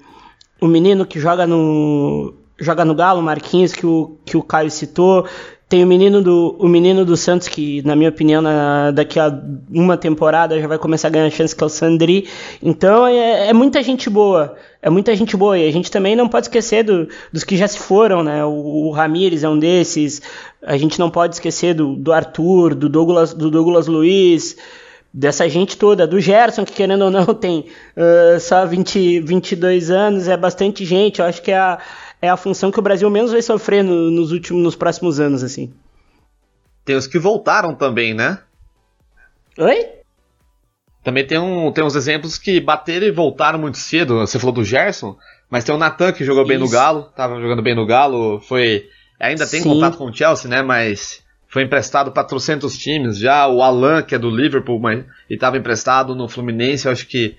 o 0.60 0.68
menino 0.68 1.06
que 1.06 1.20
joga 1.20 1.46
no 1.46 2.34
joga 2.60 2.86
no 2.86 2.96
Galo, 2.96 3.22
Marquinhos, 3.22 3.74
que 3.74 3.86
o, 3.86 4.18
que 4.26 4.38
o 4.38 4.44
Caio 4.44 4.72
citou. 4.72 5.26
Tem 5.68 5.84
o 5.84 5.88
menino 5.88 6.22
do, 6.22 6.56
o 6.60 6.68
menino 6.68 7.04
do 7.04 7.18
Santos, 7.18 7.48
que, 7.48 7.82
na 7.84 7.96
minha 7.96 8.10
opinião, 8.10 8.40
na, 8.40 8.92
daqui 8.92 9.20
a 9.20 9.34
uma 9.72 9.98
temporada 9.98 10.60
já 10.62 10.68
vai 10.68 10.78
começar 10.78 11.08
a 11.08 11.12
ganhar 11.12 11.30
chance, 11.32 11.56
que 11.56 11.64
é 11.64 11.66
o 11.66 11.70
Sandri. 11.70 12.28
Então 12.62 13.08
é, 13.08 13.48
é, 13.48 13.54
muita 13.54 13.82
gente 13.82 14.08
boa. 14.08 14.56
É 14.80 14.92
muita 14.92 15.16
gente 15.16 15.36
boa. 15.36 15.58
E 15.58 15.68
a 15.68 15.72
gente 15.72 15.90
também 15.90 16.16
não 16.16 16.30
pode 16.30 16.46
esquecer 16.46 16.84
do, 16.84 17.10
dos 17.34 17.44
que 17.44 17.58
já 17.58 17.68
se 17.68 17.80
foram, 17.80 18.24
né? 18.24 18.46
O, 18.46 18.88
o 18.88 18.92
Ramires 18.92 19.44
é 19.44 19.50
um 19.50 19.58
desses. 19.58 20.22
A 20.62 20.78
gente 20.78 21.00
não 21.00 21.10
pode 21.10 21.34
esquecer 21.34 21.74
do, 21.74 21.96
do 21.96 22.14
Arthur, 22.14 22.76
do 22.76 22.88
Douglas, 22.88 23.34
do 23.34 23.50
Douglas 23.50 23.88
Luiz 23.88 24.56
dessa 25.18 25.48
gente 25.48 25.78
toda, 25.78 26.06
do 26.06 26.20
Gerson, 26.20 26.66
que 26.66 26.74
querendo 26.74 27.06
ou 27.06 27.10
não 27.10 27.26
tem 27.34 27.68
uh, 27.96 28.38
só 28.38 28.66
20, 28.66 29.22
22 29.22 29.90
anos, 29.90 30.28
é 30.28 30.36
bastante 30.36 30.84
gente, 30.84 31.20
eu 31.22 31.26
acho 31.26 31.42
que 31.42 31.52
é 31.52 31.58
a, 31.58 31.80
é 32.26 32.30
a 32.30 32.38
função 32.38 32.72
que 32.72 32.80
o 32.80 32.82
Brasil 32.82 33.10
menos 33.10 33.32
vai 33.32 33.42
sofrer 33.42 33.84
no, 33.84 34.12
nos 34.12 34.32
últimos, 34.32 34.62
nos 34.62 34.76
próximos 34.76 35.20
anos, 35.20 35.44
assim. 35.44 35.74
Tem 36.84 36.96
os 36.96 37.08
que 37.08 37.18
voltaram 37.18 37.74
também, 37.74 38.14
né? 38.14 38.40
Oi? 39.58 39.96
Também 41.04 41.26
tem, 41.26 41.38
um, 41.38 41.72
tem 41.72 41.84
uns 41.84 41.96
exemplos 41.96 42.38
que 42.38 42.60
bateram 42.60 43.06
e 43.06 43.12
voltaram 43.12 43.60
muito 43.60 43.78
cedo. 43.78 44.20
Você 44.20 44.40
falou 44.40 44.54
do 44.54 44.64
Gerson, 44.64 45.16
mas 45.50 45.64
tem 45.64 45.74
o 45.74 45.78
Natan 45.78 46.12
que 46.12 46.26
jogou 46.26 46.44
Isso. 46.44 46.50
bem 46.50 46.58
no 46.58 46.70
Galo, 46.70 47.04
tava 47.16 47.40
jogando 47.40 47.62
bem 47.62 47.76
no 47.76 47.86
Galo, 47.86 48.40
foi. 48.42 48.90
Ainda 49.20 49.48
tem 49.48 49.62
Sim. 49.62 49.70
contato 49.70 49.98
com 49.98 50.06
o 50.06 50.14
Chelsea, 50.14 50.50
né? 50.50 50.62
Mas 50.62 51.24
foi 51.48 51.64
emprestado 51.64 52.12
para 52.12 52.24
trocentos 52.24 52.78
times 52.78 53.18
já. 53.18 53.48
O 53.48 53.62
Alan, 53.62 54.02
que 54.02 54.16
é 54.16 54.20
do 54.20 54.30
Liverpool, 54.30 54.80
mas 54.80 55.06
e 55.30 55.36
estava 55.36 55.58
emprestado 55.58 56.16
no 56.16 56.28
Fluminense, 56.28 56.86
eu 56.88 56.92
acho 56.92 57.08
que 57.08 57.38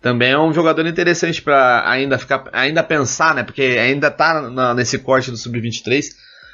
também 0.00 0.32
é 0.32 0.38
um 0.38 0.52
jogador 0.52 0.86
interessante 0.86 1.42
para 1.42 1.88
ainda 1.88 2.18
ficar, 2.18 2.44
ainda 2.52 2.82
pensar, 2.82 3.34
né? 3.34 3.42
Porque 3.42 3.62
ainda 3.62 4.10
tá 4.10 4.42
na, 4.42 4.74
nesse 4.74 4.98
corte 4.98 5.30
do 5.30 5.36
sub-23. 5.36 6.04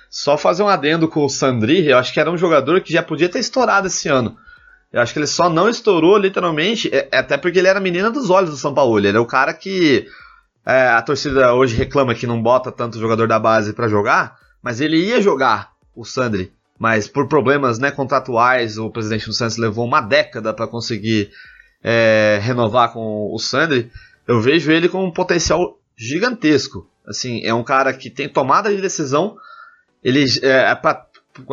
Só 0.08 0.36
fazer 0.36 0.62
um 0.62 0.68
adendo 0.68 1.08
com 1.08 1.24
o 1.24 1.28
Sandri, 1.28 1.86
eu 1.88 1.98
acho 1.98 2.12
que 2.12 2.20
era 2.20 2.30
um 2.30 2.36
jogador 2.36 2.80
que 2.80 2.92
já 2.92 3.02
podia 3.02 3.28
ter 3.28 3.38
estourado 3.38 3.86
esse 3.86 4.08
ano. 4.08 4.36
Eu 4.92 5.00
acho 5.00 5.12
que 5.12 5.18
ele 5.18 5.26
só 5.26 5.48
não 5.48 5.68
estourou 5.68 6.18
literalmente, 6.18 6.90
é, 6.94 7.08
é 7.10 7.18
até 7.18 7.36
porque 7.36 7.58
ele 7.58 7.68
era 7.68 7.78
a 7.78 7.82
menina 7.82 8.10
dos 8.10 8.28
olhos 8.28 8.50
do 8.50 8.56
São 8.56 8.74
Paulo. 8.74 8.98
Ele 8.98 9.08
era 9.08 9.20
o 9.20 9.26
cara 9.26 9.54
que 9.54 10.06
é, 10.66 10.88
a 10.88 11.02
torcida 11.02 11.54
hoje 11.54 11.76
reclama 11.76 12.14
que 12.14 12.26
não 12.26 12.42
bota 12.42 12.70
tanto 12.70 13.00
jogador 13.00 13.26
da 13.26 13.38
base 13.38 13.72
para 13.72 13.88
jogar, 13.88 14.36
mas 14.62 14.80
ele 14.80 14.96
ia 14.96 15.20
jogar 15.20 15.72
o 15.96 16.04
Sandri. 16.04 16.52
Mas 16.78 17.08
por 17.08 17.26
problemas 17.26 17.78
né, 17.78 17.90
contratuais, 17.90 18.76
o 18.76 18.90
presidente 18.90 19.26
do 19.26 19.32
Santos 19.32 19.56
levou 19.56 19.84
uma 19.84 20.00
década 20.00 20.52
para 20.52 20.66
conseguir 20.66 21.30
é, 21.82 22.38
renovar 22.42 22.92
com 22.92 23.32
o 23.32 23.38
Sandri, 23.38 23.90
eu 24.26 24.40
vejo 24.40 24.70
ele 24.70 24.88
com 24.88 25.04
um 25.04 25.10
potencial 25.10 25.78
gigantesco. 25.96 26.88
Assim, 27.06 27.42
é 27.44 27.52
um 27.52 27.64
cara 27.64 27.92
que 27.92 28.08
tem 28.08 28.28
tomada 28.28 28.74
de 28.74 28.80
decisão. 28.80 29.36
Ele, 30.02 30.24
é, 30.42 30.70
é 30.70 30.74
pra, 30.74 31.06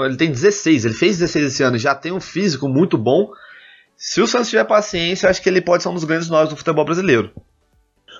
ele 0.06 0.18
tem 0.18 0.32
16, 0.32 0.86
ele 0.86 0.94
fez 0.94 1.18
16 1.18 1.46
esse 1.46 1.64
ano, 1.64 1.78
já 1.78 1.96
tem 1.96 2.12
um 2.12 2.22
físico 2.22 2.68
muito 2.68 2.98
bom. 2.98 3.32
Se 3.96 4.22
o 4.22 4.28
Santos 4.28 4.50
tiver 4.50 4.64
paciência, 4.64 5.30
acho 5.30 5.42
que 5.42 5.50
ele 5.50 5.62
pode 5.62 5.84
ser 5.84 5.90
um 5.90 5.94
dos 5.94 6.04
grandes 6.04 6.30
nós 6.30 6.50
do 6.50 6.56
futebol 6.56 6.86
brasileiro. 6.86 7.32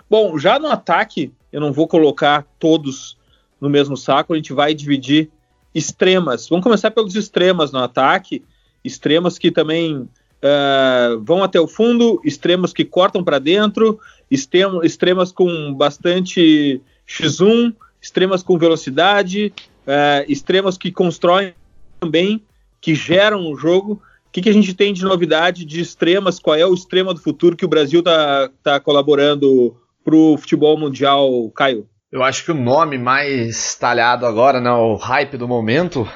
Bom, 0.10 0.38
já 0.38 0.58
no 0.58 0.68
ataque, 0.68 1.32
eu 1.54 1.62
não 1.62 1.72
vou 1.72 1.88
colocar 1.88 2.46
todos 2.58 3.18
no 3.62 3.70
mesmo 3.70 3.96
saco, 3.96 4.34
a 4.34 4.36
gente 4.36 4.54
vai 4.54 4.74
dividir 4.74 5.30
extremas. 5.74 6.48
Vamos 6.50 6.64
começar 6.64 6.92
pelos 6.92 7.16
extremas 7.16 7.72
no 7.72 7.80
ataque, 7.80 8.44
extremas 8.84 9.38
que 9.38 9.52
também 9.52 10.10
uh, 10.44 11.20
vão 11.24 11.44
até 11.44 11.60
o 11.60 11.68
fundo, 11.68 12.22
extremos 12.24 12.74
que 12.74 12.86
cortam 12.86 13.24
para 13.24 13.40
dentro, 13.40 14.00
extremas 14.30 15.32
com 15.32 15.74
bastante 15.74 16.82
X1, 17.08 17.74
extremas 18.02 18.44
com 18.44 18.58
velocidade, 18.58 19.54
uh, 19.88 20.26
extremas 20.28 20.78
que 20.78 20.92
constroem 20.92 21.54
também, 22.00 22.44
que 22.80 22.96
geram 22.96 23.52
o 23.52 23.56
jogo. 23.56 24.02
O 24.28 24.32
que, 24.32 24.42
que, 24.44 24.50
a 24.50 24.54
gente 24.54 24.74
tem 24.74 24.94
de 24.94 25.04
novidade 25.04 25.66
de 25.66 25.82
extremas? 25.82 26.40
Qual 26.40 26.56
é 26.56 26.66
o 26.66 26.74
extrema 26.74 27.14
do 27.14 27.20
futuro 27.20 27.56
que 27.56 27.66
o 27.66 27.70
Brasil 27.70 28.00
está 28.00 28.50
tá 28.62 28.80
colaborando 28.80 29.76
para 30.04 30.16
o 30.16 30.38
futebol 30.38 30.78
mundial, 30.78 31.50
Caio? 31.56 31.88
Eu 32.12 32.24
acho 32.24 32.46
que 32.46 32.52
o 32.52 32.56
nome 32.56 32.98
mais 32.98 33.76
talhado 33.76 34.26
agora, 34.26 34.60
né, 34.60 34.72
o 34.72 34.96
hype 34.96 35.38
do 35.38 35.48
momento, 35.48 36.08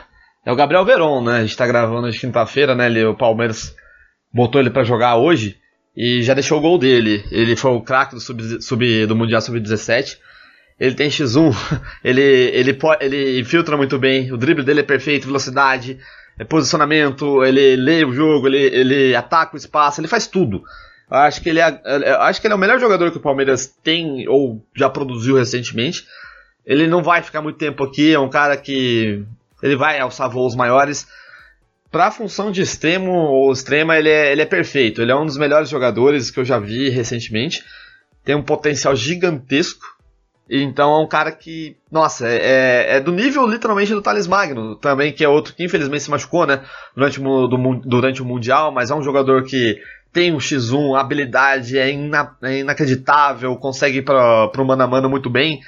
é 0.46 0.52
o 0.52 0.56
Gabriel 0.56 0.86
Veron, 0.86 1.24
né? 1.24 1.38
A 1.38 1.42
gente 1.42 1.58
tá 1.58 1.66
gravando 1.68 2.10
de 2.10 2.20
quinta-feira, 2.20 2.76
né? 2.76 2.88
Ele, 2.88 3.06
o 3.06 3.16
Palmeiras 3.16 3.76
botou 4.34 4.60
ele 4.60 4.70
para 4.70 4.84
jogar 4.84 5.16
hoje 5.18 5.58
e 5.96 6.24
já 6.24 6.34
deixou 6.34 6.58
o 6.58 6.62
gol 6.62 6.78
dele. 6.78 7.24
Ele 7.32 7.56
foi 7.56 7.72
o 7.72 7.82
craque 7.82 8.16
do, 8.16 8.22
sub, 8.22 8.62
sub, 8.62 9.06
do 9.06 9.16
Mundial 9.16 9.42
Sub-17. 9.42 10.18
Ele 10.80 10.96
tem 10.96 11.10
X1, 11.10 11.54
ele, 12.04 12.22
ele, 12.22 12.78
ele 13.00 13.40
infiltra 13.40 13.78
muito 13.78 14.00
bem, 14.00 14.32
o 14.32 14.38
drible 14.38 14.64
dele 14.64 14.80
é 14.80 14.84
perfeito, 14.84 15.28
velocidade, 15.28 16.00
é 16.38 16.44
posicionamento, 16.44 17.44
ele 17.44 17.76
lê 17.76 18.04
o 18.04 18.12
jogo, 18.12 18.48
ele, 18.48 18.58
ele 18.58 19.16
ataca 19.16 19.54
o 19.54 19.58
espaço, 19.58 20.02
ele 20.02 20.08
faz 20.08 20.26
tudo. 20.26 20.64
Eu 21.10 21.18
acho 21.18 21.42
que 21.42 21.50
ele 21.50 21.60
é, 21.60 21.66
acho 22.22 22.42
que 22.42 22.48
ele 22.48 22.54
é 22.54 22.58
o 22.58 22.60
melhor 22.60 22.80
jogador 22.80 23.12
que 23.12 23.18
o 23.18 23.22
Palmeiras 23.22 23.68
tem 23.84 24.28
ou 24.28 24.66
já 24.76 24.90
produziu 24.90 25.36
recentemente. 25.36 26.06
Ele 26.66 26.88
não 26.88 27.04
vai 27.04 27.22
ficar 27.22 27.42
muito 27.42 27.60
tempo 27.60 27.84
aqui, 27.84 28.14
é 28.14 28.20
um 28.20 28.30
cara 28.30 28.58
que 28.58 29.24
ele 29.62 29.76
vai 29.76 30.00
alçar 30.00 30.30
voos 30.30 30.56
maiores 30.56 31.08
para 31.94 32.08
a 32.08 32.12
função 32.12 32.52
de 32.52 32.60
extremo 32.60 33.12
ou 33.12 33.54
extrema, 33.54 33.96
ele 33.96 34.10
é, 34.10 34.32
ele 34.32 34.42
é 34.42 34.48
perfeito. 34.48 35.00
Ele 35.00 35.12
é 35.12 35.16
um 35.16 35.28
dos 35.28 35.38
melhores 35.38 35.70
jogadores 35.70 36.32
que 36.32 36.40
eu 36.40 36.44
já 36.44 36.58
vi 36.58 36.90
recentemente. 36.90 37.64
Tem 38.26 38.34
um 38.34 38.42
potencial 38.42 38.96
gigantesco. 38.96 39.86
Então 40.50 40.92
é 40.92 41.00
um 41.00 41.08
cara 41.08 41.32
que, 41.32 41.78
nossa, 41.92 42.28
é, 42.28 42.38
é, 42.38 42.96
é 42.96 43.00
do 43.00 43.12
nível 43.12 43.48
literalmente 43.48 43.94
do 43.94 44.02
Thales 44.02 44.26
Magno, 44.26 44.76
também, 44.76 45.14
que 45.14 45.24
é 45.24 45.30
outro 45.30 45.54
que 45.54 45.64
infelizmente 45.64 46.02
se 46.02 46.10
machucou, 46.10 46.48
né, 46.48 46.64
durante 46.96 47.22
o, 47.22 47.48
do, 47.48 47.58
durante 47.86 48.24
o 48.24 48.26
Mundial, 48.26 48.72
mas 48.72 48.90
é 48.90 48.96
um 48.96 49.04
jogador 49.04 49.44
que 49.44 49.80
tem 50.12 50.34
um 50.34 50.38
X1, 50.38 50.98
a 50.98 51.00
habilidade 51.00 51.78
é, 51.78 51.92
ina, 51.92 52.36
é 52.42 52.60
inacreditável, 52.60 53.56
consegue 53.56 54.00
ir 54.00 54.02
para 54.02 54.52
o 54.58 54.66
mano 54.66 54.84
a 54.84 54.88
mano 54.88 55.10
muito 55.10 55.30
bem 55.30 55.62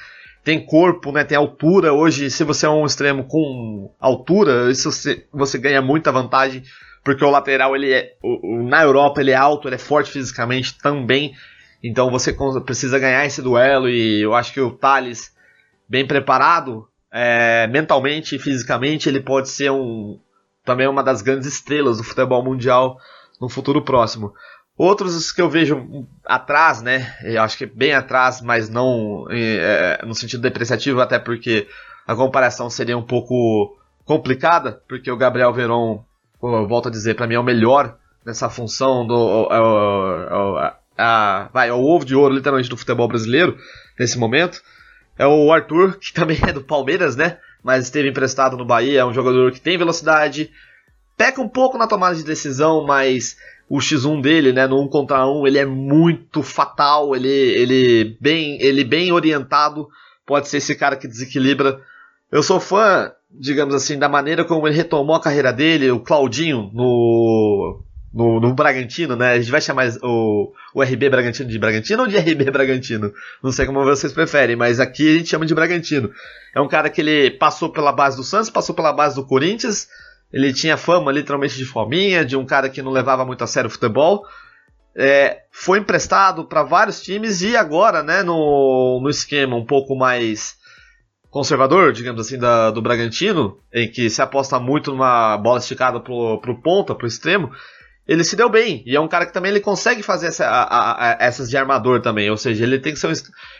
tem 0.45 0.63
corpo, 0.63 1.11
né, 1.11 1.23
tem 1.23 1.35
altura. 1.35 1.91
Hoje, 1.91 2.29
se 2.29 2.43
você 2.43 2.67
é 2.67 2.69
um 2.69 2.85
extremo 2.85 3.23
com 3.23 3.91
altura, 3.99 4.71
isso 4.71 4.91
você, 4.91 5.25
você 5.33 5.57
ganha 5.57 5.81
muita 5.81 6.11
vantagem, 6.11 6.61
porque 7.03 7.25
o 7.25 7.31
lateral 7.31 7.75
ele 7.75 7.91
é 7.91 8.13
o, 8.21 8.53
o, 8.53 8.63
na 8.63 8.83
Europa 8.83 9.19
ele 9.19 9.31
é 9.31 9.35
alto, 9.35 9.67
ele 9.67 9.75
é 9.75 9.79
forte 9.79 10.11
fisicamente 10.11 10.77
também. 10.77 11.33
Então 11.83 12.11
você 12.11 12.31
precisa 12.63 12.99
ganhar 12.99 13.25
esse 13.25 13.41
duelo 13.41 13.89
e 13.89 14.21
eu 14.21 14.35
acho 14.35 14.53
que 14.53 14.61
o 14.61 14.69
Thales, 14.69 15.33
bem 15.89 16.05
preparado, 16.05 16.87
é, 17.11 17.65
mentalmente 17.67 18.35
e 18.35 18.39
fisicamente, 18.39 19.09
ele 19.09 19.21
pode 19.21 19.49
ser 19.49 19.71
um 19.71 20.19
também 20.63 20.87
uma 20.87 21.03
das 21.03 21.23
grandes 21.23 21.47
estrelas 21.47 21.97
do 21.97 22.03
futebol 22.03 22.43
mundial 22.43 22.99
no 23.41 23.49
futuro 23.49 23.83
próximo. 23.83 24.31
Outros 24.77 25.31
que 25.31 25.41
eu 25.41 25.49
vejo 25.49 26.05
atrás, 26.25 26.81
né? 26.81 27.15
Eu 27.23 27.41
acho 27.41 27.57
que 27.57 27.65
bem 27.65 27.93
atrás, 27.93 28.41
mas 28.41 28.69
não 28.69 29.25
é, 29.29 30.03
no 30.05 30.13
sentido 30.13 30.41
depreciativo, 30.41 30.99
até 30.99 31.17
porque 31.17 31.67
a 32.05 32.13
comparação 32.13 32.69
seria 32.69 32.97
um 32.97 33.01
pouco 33.01 33.77
complicada, 34.03 34.81
porque 34.87 35.09
o 35.09 35.17
Gabriel 35.17 35.53
Veron, 35.53 36.03
eu 36.43 36.67
volto 36.67 36.89
a 36.89 36.91
dizer, 36.91 37.15
para 37.15 37.25
mim 37.25 37.35
é 37.35 37.39
o 37.39 37.43
melhor 37.43 37.97
nessa 38.25 38.49
função 38.49 39.05
do. 39.07 39.47
É, 39.49 40.67
é, 40.67 40.73
a, 40.97 41.49
vai, 41.53 41.69
é 41.69 41.73
o 41.73 41.83
ovo 41.83 42.05
de 42.05 42.15
ouro, 42.15 42.33
literalmente, 42.33 42.69
do 42.69 42.77
futebol 42.77 43.07
brasileiro, 43.07 43.57
nesse 43.99 44.17
momento. 44.17 44.61
É 45.17 45.25
o 45.25 45.51
Arthur, 45.53 45.97
que 45.97 46.11
também 46.13 46.37
é 46.45 46.51
do 46.51 46.61
Palmeiras, 46.61 47.15
né? 47.15 47.37
Mas 47.63 47.85
esteve 47.85 48.09
emprestado 48.09 48.57
no 48.57 48.65
Bahia, 48.65 48.99
é 48.99 49.05
um 49.05 49.13
jogador 49.13 49.51
que 49.51 49.61
tem 49.61 49.77
velocidade, 49.77 50.51
peca 51.17 51.41
um 51.41 51.47
pouco 51.47 51.77
na 51.77 51.87
tomada 51.87 52.15
de 52.15 52.23
decisão, 52.23 52.85
mas 52.85 53.37
o 53.69 53.79
X1 53.79 54.21
dele, 54.21 54.53
né, 54.53 54.67
no 54.67 54.81
1 54.81 54.87
contra 54.87 55.25
1, 55.25 55.47
ele 55.47 55.57
é 55.57 55.65
muito 55.65 56.43
fatal, 56.43 57.15
ele, 57.15 57.27
ele, 57.27 58.17
bem, 58.21 58.61
ele 58.61 58.83
bem 58.83 59.11
orientado, 59.11 59.87
pode 60.25 60.47
ser 60.47 60.57
esse 60.57 60.75
cara 60.75 60.95
que 60.95 61.07
desequilibra. 61.07 61.81
Eu 62.31 62.43
sou 62.43 62.59
fã, 62.59 63.11
digamos 63.31 63.73
assim, 63.73 63.97
da 63.97 64.07
maneira 64.07 64.45
como 64.45 64.67
ele 64.67 64.75
retomou 64.75 65.15
a 65.15 65.21
carreira 65.21 65.51
dele, 65.51 65.89
o 65.89 65.99
Claudinho, 65.99 66.69
no, 66.73 67.81
no, 68.13 68.39
no, 68.39 68.53
Bragantino, 68.53 69.15
né? 69.15 69.33
A 69.33 69.39
gente 69.39 69.51
vai 69.51 69.61
chamar 69.61 69.87
o, 70.03 70.53
o 70.73 70.83
RB 70.83 71.09
Bragantino 71.09 71.49
de 71.49 71.57
Bragantino 71.57 72.03
ou 72.03 72.07
de 72.07 72.17
RB 72.17 72.51
Bragantino? 72.51 73.11
Não 73.43 73.51
sei 73.51 73.65
como 73.65 73.83
vocês 73.83 74.13
preferem, 74.13 74.55
mas 74.55 74.79
aqui 74.79 75.15
a 75.15 75.17
gente 75.17 75.29
chama 75.29 75.45
de 75.45 75.55
Bragantino. 75.55 76.11
É 76.53 76.61
um 76.61 76.67
cara 76.67 76.89
que 76.89 77.01
ele 77.01 77.31
passou 77.31 77.69
pela 77.69 77.91
base 77.91 78.15
do 78.15 78.23
Santos, 78.23 78.49
passou 78.49 78.75
pela 78.75 78.93
base 78.93 79.15
do 79.15 79.25
Corinthians, 79.25 79.87
ele 80.31 80.53
tinha 80.53 80.77
fama 80.77 81.11
literalmente 81.11 81.55
de 81.55 81.65
fominha, 81.65 82.25
de 82.25 82.35
um 82.35 82.45
cara 82.45 82.69
que 82.69 82.81
não 82.81 82.91
levava 82.91 83.25
muito 83.25 83.43
a 83.43 83.47
sério 83.47 83.67
o 83.67 83.71
futebol. 83.71 84.25
É, 84.95 85.43
foi 85.51 85.79
emprestado 85.79 86.45
para 86.45 86.63
vários 86.63 87.01
times 87.01 87.41
e 87.41 87.55
agora, 87.55 88.01
né, 88.01 88.23
no, 88.23 88.99
no 89.01 89.09
esquema 89.09 89.55
um 89.55 89.65
pouco 89.65 89.95
mais 89.95 90.55
conservador, 91.29 91.91
digamos 91.91 92.25
assim, 92.25 92.37
da, 92.37 92.71
do 92.71 92.81
Bragantino, 92.81 93.59
em 93.73 93.91
que 93.91 94.09
se 94.09 94.21
aposta 94.21 94.57
muito 94.57 94.91
numa 94.91 95.37
bola 95.37 95.59
esticada 95.59 95.99
pro, 95.99 96.39
pro 96.39 96.61
ponta, 96.61 96.95
pro 96.95 97.05
extremo, 97.05 97.51
ele 98.07 98.23
se 98.23 98.35
deu 98.35 98.49
bem. 98.49 98.83
E 98.85 98.95
é 98.95 98.99
um 98.99 99.07
cara 99.07 99.25
que 99.25 99.33
também 99.33 99.51
ele 99.51 99.59
consegue 99.59 100.03
fazer 100.03 100.27
essa, 100.27 100.45
a, 100.45 101.11
a, 101.11 101.17
essas 101.19 101.49
de 101.49 101.57
armador 101.57 102.01
também. 102.01 102.29
Ou 102.29 102.37
seja, 102.37 102.63
ele 102.63 102.79
tem 102.79 102.93
que 102.93 102.99
ser 102.99 103.07
um, 103.07 103.13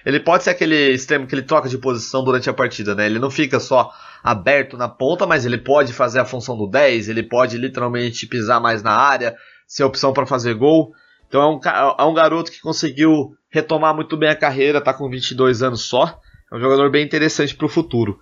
Ele 0.05 0.19
pode 0.19 0.43
ser 0.43 0.51
aquele 0.51 0.93
extremo 0.93 1.25
que 1.25 1.33
ele 1.33 1.41
troca 1.41 1.67
de 1.67 1.77
posição 1.77 2.23
durante 2.23 2.49
a 2.49 2.53
partida, 2.53 2.93
né? 2.93 3.07
Ele 3.07 3.17
não 3.17 3.31
fica 3.31 3.59
só 3.59 3.91
aberto 4.23 4.77
na 4.77 4.87
ponta, 4.87 5.25
mas 5.25 5.45
ele 5.45 5.57
pode 5.57 5.93
fazer 5.93 6.19
a 6.19 6.25
função 6.25 6.57
do 6.57 6.67
10, 6.67 7.09
ele 7.09 7.23
pode 7.23 7.57
literalmente 7.57 8.27
pisar 8.27 8.59
mais 8.59 8.83
na 8.83 8.91
área, 8.91 9.35
ser 9.67 9.83
opção 9.83 10.13
para 10.13 10.25
fazer 10.25 10.53
gol. 10.53 10.93
Então 11.27 11.41
é 11.41 11.47
um, 11.47 11.59
é 11.99 12.03
um 12.03 12.13
garoto 12.13 12.51
que 12.51 12.61
conseguiu 12.61 13.35
retomar 13.49 13.95
muito 13.95 14.15
bem 14.15 14.29
a 14.29 14.35
carreira, 14.35 14.81
tá 14.81 14.93
com 14.93 15.09
22 15.09 15.63
anos 15.63 15.81
só. 15.81 16.19
É 16.51 16.55
um 16.55 16.59
jogador 16.59 16.91
bem 16.91 17.03
interessante 17.03 17.55
para 17.55 17.65
o 17.65 17.69
futuro. 17.69 18.19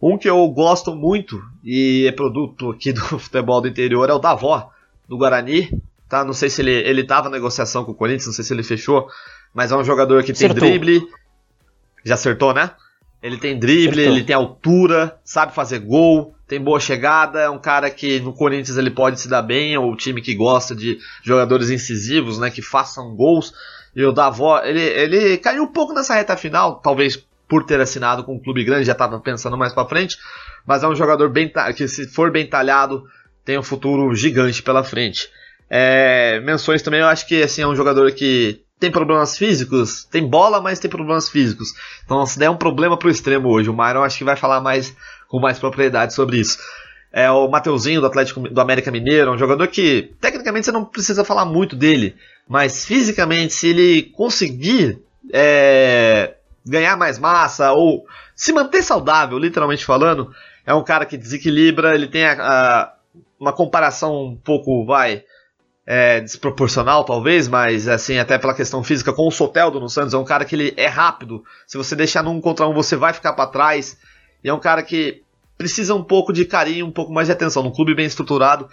Um 0.00 0.16
que 0.16 0.28
eu 0.28 0.46
gosto 0.48 0.94
muito 0.94 1.38
e 1.62 2.06
é 2.06 2.12
produto 2.12 2.70
aqui 2.70 2.92
do 2.92 3.00
futebol 3.20 3.60
do 3.60 3.68
interior 3.68 4.08
é 4.08 4.14
o 4.14 4.18
Davó 4.18 4.70
do 5.08 5.16
Guarani, 5.16 5.70
tá? 6.08 6.24
Não 6.24 6.32
sei 6.32 6.50
se 6.50 6.62
ele, 6.62 6.72
ele 6.72 7.04
tava 7.04 7.28
na 7.28 7.36
negociação 7.36 7.84
com 7.84 7.92
o 7.92 7.94
Corinthians, 7.94 8.26
não 8.26 8.32
sei 8.32 8.44
se 8.44 8.52
ele 8.52 8.62
fechou, 8.62 9.08
mas 9.54 9.72
é 9.72 9.76
um 9.76 9.84
jogador 9.84 10.22
que 10.22 10.32
tem 10.32 10.46
acertou. 10.46 10.68
drible. 10.68 11.06
Já 12.04 12.14
acertou, 12.14 12.54
né? 12.54 12.70
Ele 13.22 13.38
tem 13.38 13.58
drible, 13.58 14.00
acertou. 14.00 14.12
ele 14.12 14.24
tem 14.24 14.36
altura, 14.36 15.18
sabe 15.24 15.54
fazer 15.54 15.80
gol, 15.80 16.34
tem 16.46 16.60
boa 16.60 16.78
chegada, 16.78 17.40
é 17.40 17.50
um 17.50 17.58
cara 17.58 17.90
que 17.90 18.20
no 18.20 18.32
Corinthians 18.32 18.76
ele 18.76 18.90
pode 18.90 19.20
se 19.20 19.28
dar 19.28 19.42
bem, 19.42 19.74
é 19.74 19.78
o 19.78 19.96
time 19.96 20.22
que 20.22 20.34
gosta 20.34 20.74
de 20.76 20.98
jogadores 21.22 21.70
incisivos, 21.70 22.38
né, 22.38 22.50
que 22.50 22.62
façam 22.62 23.16
gols. 23.16 23.52
E 23.94 24.04
o 24.04 24.12
Davó, 24.12 24.60
ele, 24.62 24.80
ele 24.80 25.38
caiu 25.38 25.64
um 25.64 25.72
pouco 25.72 25.92
nessa 25.92 26.14
reta 26.14 26.36
final, 26.36 26.76
talvez 26.76 27.16
por 27.48 27.64
ter 27.64 27.80
assinado 27.80 28.22
com 28.22 28.34
um 28.34 28.40
clube 28.42 28.64
grande, 28.64 28.84
já 28.84 28.92
estava 28.92 29.18
pensando 29.20 29.56
mais 29.56 29.72
para 29.72 29.88
frente, 29.88 30.16
mas 30.66 30.82
é 30.82 30.88
um 30.88 30.94
jogador 30.94 31.28
bem 31.30 31.50
que 31.76 31.88
se 31.88 32.06
for 32.08 32.30
bem 32.30 32.46
talhado, 32.46 33.04
tem 33.46 33.56
um 33.58 33.62
futuro 33.62 34.12
gigante 34.14 34.62
pela 34.62 34.84
frente. 34.84 35.30
É, 35.70 36.40
menções 36.40 36.82
também, 36.82 37.00
eu 37.00 37.06
acho 37.06 37.26
que 37.26 37.42
assim, 37.42 37.62
é 37.62 37.66
um 37.66 37.76
jogador 37.76 38.10
que 38.12 38.60
tem 38.78 38.90
problemas 38.90 39.38
físicos, 39.38 40.04
tem 40.04 40.28
bola, 40.28 40.60
mas 40.60 40.78
tem 40.78 40.90
problemas 40.90 41.30
físicos. 41.30 41.68
Então, 42.04 42.26
se 42.26 42.38
der 42.38 42.50
um 42.50 42.56
problema 42.56 42.98
pro 42.98 43.08
extremo 43.08 43.48
hoje, 43.48 43.70
o 43.70 43.72
Myron 43.72 44.02
acho 44.02 44.18
que 44.18 44.24
vai 44.24 44.36
falar 44.36 44.60
mais 44.60 44.94
com 45.28 45.40
mais 45.40 45.58
propriedade 45.58 46.12
sobre 46.12 46.38
isso. 46.38 46.58
É 47.12 47.30
o 47.30 47.48
Mateuzinho 47.48 48.00
do 48.00 48.06
Atlético 48.06 48.40
do 48.40 48.60
América 48.60 48.90
Mineiro, 48.90 49.32
um 49.32 49.38
jogador 49.38 49.66
que 49.68 50.14
tecnicamente 50.20 50.66
você 50.66 50.72
não 50.72 50.84
precisa 50.84 51.24
falar 51.24 51.46
muito 51.46 51.74
dele, 51.74 52.14
mas 52.48 52.84
fisicamente, 52.84 53.54
se 53.54 53.68
ele 53.68 54.02
conseguir 54.14 55.00
é, 55.32 56.34
ganhar 56.66 56.96
mais 56.96 57.18
massa 57.18 57.72
ou 57.72 58.04
se 58.34 58.52
manter 58.52 58.82
saudável, 58.82 59.38
literalmente 59.38 59.84
falando, 59.84 60.30
é 60.66 60.74
um 60.74 60.84
cara 60.84 61.06
que 61.06 61.16
desequilibra, 61.16 61.94
ele 61.94 62.08
tem 62.08 62.26
a, 62.26 62.32
a 62.32 62.95
uma 63.38 63.52
comparação 63.52 64.24
um 64.24 64.36
pouco, 64.36 64.84
vai, 64.84 65.22
é, 65.86 66.20
desproporcional 66.20 67.04
talvez, 67.04 67.46
mas 67.46 67.86
assim, 67.86 68.18
até 68.18 68.36
pela 68.38 68.54
questão 68.54 68.82
física, 68.82 69.12
com 69.12 69.28
o 69.28 69.30
Soteldo 69.30 69.78
no 69.78 69.88
Santos, 69.88 70.14
é 70.14 70.18
um 70.18 70.24
cara 70.24 70.44
que 70.44 70.54
ele 70.54 70.74
é 70.76 70.86
rápido. 70.86 71.44
Se 71.66 71.76
você 71.76 71.94
deixar 71.94 72.22
num 72.22 72.40
contra 72.40 72.66
um, 72.66 72.74
você 72.74 72.96
vai 72.96 73.12
ficar 73.12 73.32
para 73.34 73.48
trás. 73.48 73.96
E 74.42 74.48
é 74.48 74.52
um 74.52 74.58
cara 74.58 74.82
que 74.82 75.22
precisa 75.56 75.94
um 75.94 76.02
pouco 76.02 76.32
de 76.32 76.44
carinho, 76.44 76.86
um 76.86 76.90
pouco 76.90 77.12
mais 77.12 77.28
de 77.28 77.32
atenção. 77.32 77.62
Num 77.62 77.70
clube 77.70 77.94
bem 77.94 78.06
estruturado, 78.06 78.68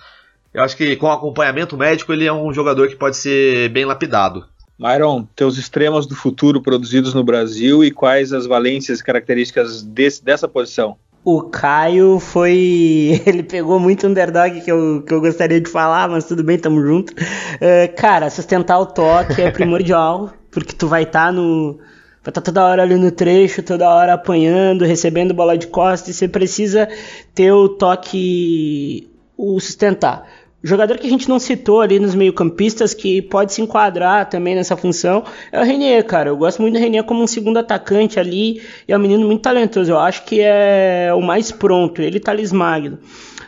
eu 0.54 0.64
acho 0.64 0.76
que 0.76 0.96
com 0.96 1.12
acompanhamento 1.12 1.78
médico, 1.78 2.12
ele 2.12 2.26
é 2.26 2.34
um 2.34 2.54
jogador 2.54 2.88
que 2.88 2.96
pode 2.96 3.16
ser 3.16 3.70
bem 3.70 3.86
lapidado. 3.86 4.46
Myron, 4.78 5.24
teus 5.36 5.58
extremos 5.58 6.08
do 6.08 6.16
futuro 6.16 6.62
produzidos 6.62 7.14
no 7.14 7.24
Brasil 7.24 7.84
e 7.84 7.92
quais 7.92 8.34
as 8.34 8.46
valências 8.46 9.00
e 9.00 9.04
características 9.04 9.84
desse, 9.84 10.24
dessa 10.24 10.48
posição? 10.48 10.98
O 11.26 11.44
Caio 11.44 12.20
foi. 12.20 13.22
Ele 13.26 13.44
pegou 13.44 13.80
muito 13.80 14.06
underdog 14.06 14.60
que 14.62 14.72
eu, 14.72 15.04
que 15.04 15.14
eu 15.14 15.22
gostaria 15.22 15.62
de 15.62 15.70
falar, 15.70 16.10
mas 16.10 16.26
tudo 16.26 16.44
bem, 16.44 16.58
tamo 16.58 16.82
junto. 16.82 17.14
Uh, 17.14 17.96
cara, 17.96 18.30
sustentar 18.30 18.80
o 18.80 18.86
toque 18.86 19.42
é 19.42 19.50
primordial, 19.50 20.34
porque 20.52 20.74
tu 20.74 20.88
vai 20.88 21.04
estar 21.04 21.28
tá 21.28 21.32
no. 21.32 21.80
Vai 22.22 22.32
estar 22.32 22.42
tá 22.42 22.42
toda 22.42 22.66
hora 22.66 22.84
ali 22.84 22.96
no 22.96 23.12
trecho, 23.12 23.64
toda 23.64 23.90
hora 23.90 24.14
apanhando, 24.14 24.86
recebendo 24.86 25.34
bola 25.34 25.58
de 25.58 25.68
costas, 25.68 26.10
e 26.10 26.14
você 26.14 26.28
precisa 26.28 26.90
ter 27.34 27.52
o 27.52 27.70
toque. 27.70 29.10
o 29.38 29.60
sustentar. 29.60 30.28
Jogador 30.66 30.98
que 30.98 31.06
a 31.06 31.10
gente 31.10 31.28
não 31.28 31.40
citou 31.40 31.82
ali 31.82 32.00
nos 32.00 32.16
meio-campistas 32.16 32.94
que 32.94 33.22
pode 33.22 33.52
se 33.52 33.62
enquadrar 33.62 34.30
também 34.30 34.56
nessa 34.56 34.78
função 34.78 35.26
é 35.52 35.60
o 35.60 35.64
Renier, 35.64 36.06
cara. 36.06 36.30
Eu 36.30 36.38
gosto 36.38 36.62
muito 36.62 36.76
do 36.76 36.80
Renier 36.80 37.04
como 37.04 37.22
um 37.22 37.28
segundo 37.28 37.58
atacante 37.58 38.18
ali 38.18 38.62
e 38.88 38.94
é 38.94 38.98
um 38.98 39.00
menino 39.00 39.26
muito 39.28 39.42
talentoso. 39.42 39.92
Eu 39.92 40.00
acho 40.00 40.24
que 40.24 40.40
é 40.40 41.12
o 41.14 41.22
mais 41.22 41.52
pronto, 41.52 42.02
ele 42.02 42.18
tá 42.18 42.34
Magno. 42.54 42.98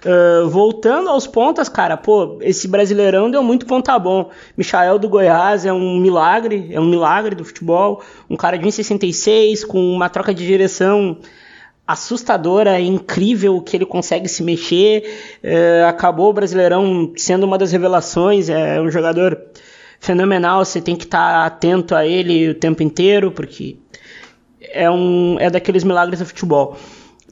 Uh, 0.05 0.49
voltando 0.49 1.09
aos 1.09 1.25
pontas, 1.25 1.69
cara, 1.69 1.95
pô, 1.95 2.37
esse 2.41 2.67
brasileirão 2.67 3.31
deu 3.31 3.41
muito 3.41 3.65
ponta 3.65 3.97
bom. 3.97 4.29
Michael 4.57 4.99
do 4.99 5.07
Goiás 5.07 5.65
é 5.65 5.71
um 5.71 5.97
milagre, 5.97 6.67
é 6.71 6.79
um 6.81 6.85
milagre 6.85 7.33
do 7.33 7.45
futebol. 7.45 8.03
Um 8.29 8.35
cara 8.35 8.57
de 8.57 8.65
1,66 8.65 9.65
com 9.65 9.79
uma 9.79 10.09
troca 10.09 10.33
de 10.33 10.45
direção 10.45 11.17
assustadora, 11.87 12.77
é 12.77 12.81
incrível 12.81 13.61
que 13.61 13.77
ele 13.77 13.85
consegue 13.85 14.27
se 14.27 14.43
mexer. 14.43 15.37
É, 15.43 15.83
acabou 15.87 16.29
o 16.29 16.33
Brasileirão 16.33 17.13
sendo 17.15 17.45
uma 17.45 17.57
das 17.57 17.71
revelações, 17.71 18.49
é 18.49 18.81
um 18.81 18.89
jogador 18.89 19.39
fenomenal, 19.99 20.63
você 20.63 20.81
tem 20.81 20.95
que 20.95 21.05
estar 21.05 21.31
tá 21.31 21.45
atento 21.45 21.95
a 21.95 22.05
ele 22.05 22.49
o 22.49 22.55
tempo 22.55 22.83
inteiro, 22.83 23.31
porque 23.31 23.77
é, 24.61 24.89
um, 24.89 25.37
é 25.39 25.49
daqueles 25.49 25.83
milagres 25.83 26.19
do 26.19 26.25
futebol. 26.25 26.77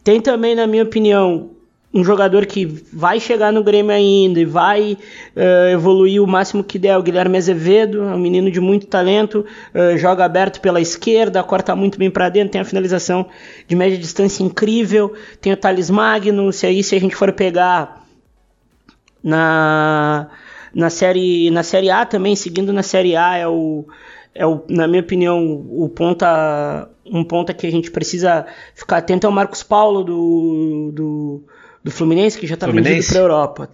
Tem 0.03 0.19
também, 0.19 0.55
na 0.55 0.67
minha 0.67 0.83
opinião, 0.83 1.51
um 1.93 2.03
jogador 2.03 2.47
que 2.47 2.65
vai 2.91 3.19
chegar 3.19 3.53
no 3.53 3.63
Grêmio 3.63 3.91
ainda 3.91 4.39
e 4.39 4.45
vai 4.45 4.97
uh, 5.35 5.67
evoluir 5.71 6.23
o 6.23 6.25
máximo 6.25 6.63
que 6.63 6.79
der, 6.79 6.97
o 6.97 7.03
Guilherme 7.03 7.37
Azevedo, 7.37 8.01
é 8.01 8.15
um 8.15 8.17
menino 8.17 8.49
de 8.49 8.59
muito 8.59 8.87
talento, 8.87 9.45
uh, 9.75 9.95
joga 9.97 10.25
aberto 10.25 10.59
pela 10.59 10.81
esquerda, 10.81 11.43
corta 11.43 11.75
muito 11.75 11.99
bem 11.99 12.09
para 12.09 12.29
dentro, 12.29 12.53
tem 12.53 12.61
a 12.61 12.65
finalização 12.65 13.27
de 13.67 13.75
média 13.75 13.97
distância 13.97 14.41
incrível, 14.43 15.13
tem 15.39 15.53
o 15.53 15.57
Thales 15.57 15.91
Magno, 15.91 16.51
se 16.51 16.65
aí 16.65 16.83
se 16.83 16.95
a 16.95 16.99
gente 16.99 17.15
for 17.15 17.31
pegar 17.31 18.03
na, 19.23 20.29
na, 20.73 20.89
série, 20.89 21.51
na 21.51 21.61
série 21.61 21.91
A 21.91 22.07
também, 22.07 22.35
seguindo 22.35 22.73
na 22.73 22.81
série 22.81 23.15
A, 23.15 23.37
é 23.37 23.47
o, 23.47 23.85
é 24.33 24.47
o, 24.47 24.63
na 24.67 24.87
minha 24.87 25.01
opinião, 25.01 25.63
o 25.69 25.87
ponta, 25.89 26.89
um 27.05 27.23
ponta 27.23 27.53
que 27.53 27.67
a 27.67 27.71
gente 27.71 27.91
precisa 27.91 28.47
ficar 28.73 28.97
atento 28.97 29.27
é 29.27 29.29
o 29.29 29.33
Marcos 29.33 29.61
Paulo 29.61 30.03
do, 30.03 30.91
do 30.91 31.43
do 31.83 31.91
Fluminense, 31.91 32.37
que 32.37 32.47
já 32.47 32.53
está 32.55 32.67
vendido 32.67 33.05
para 33.05 33.17
a 33.17 33.21
Europa. 33.21 33.69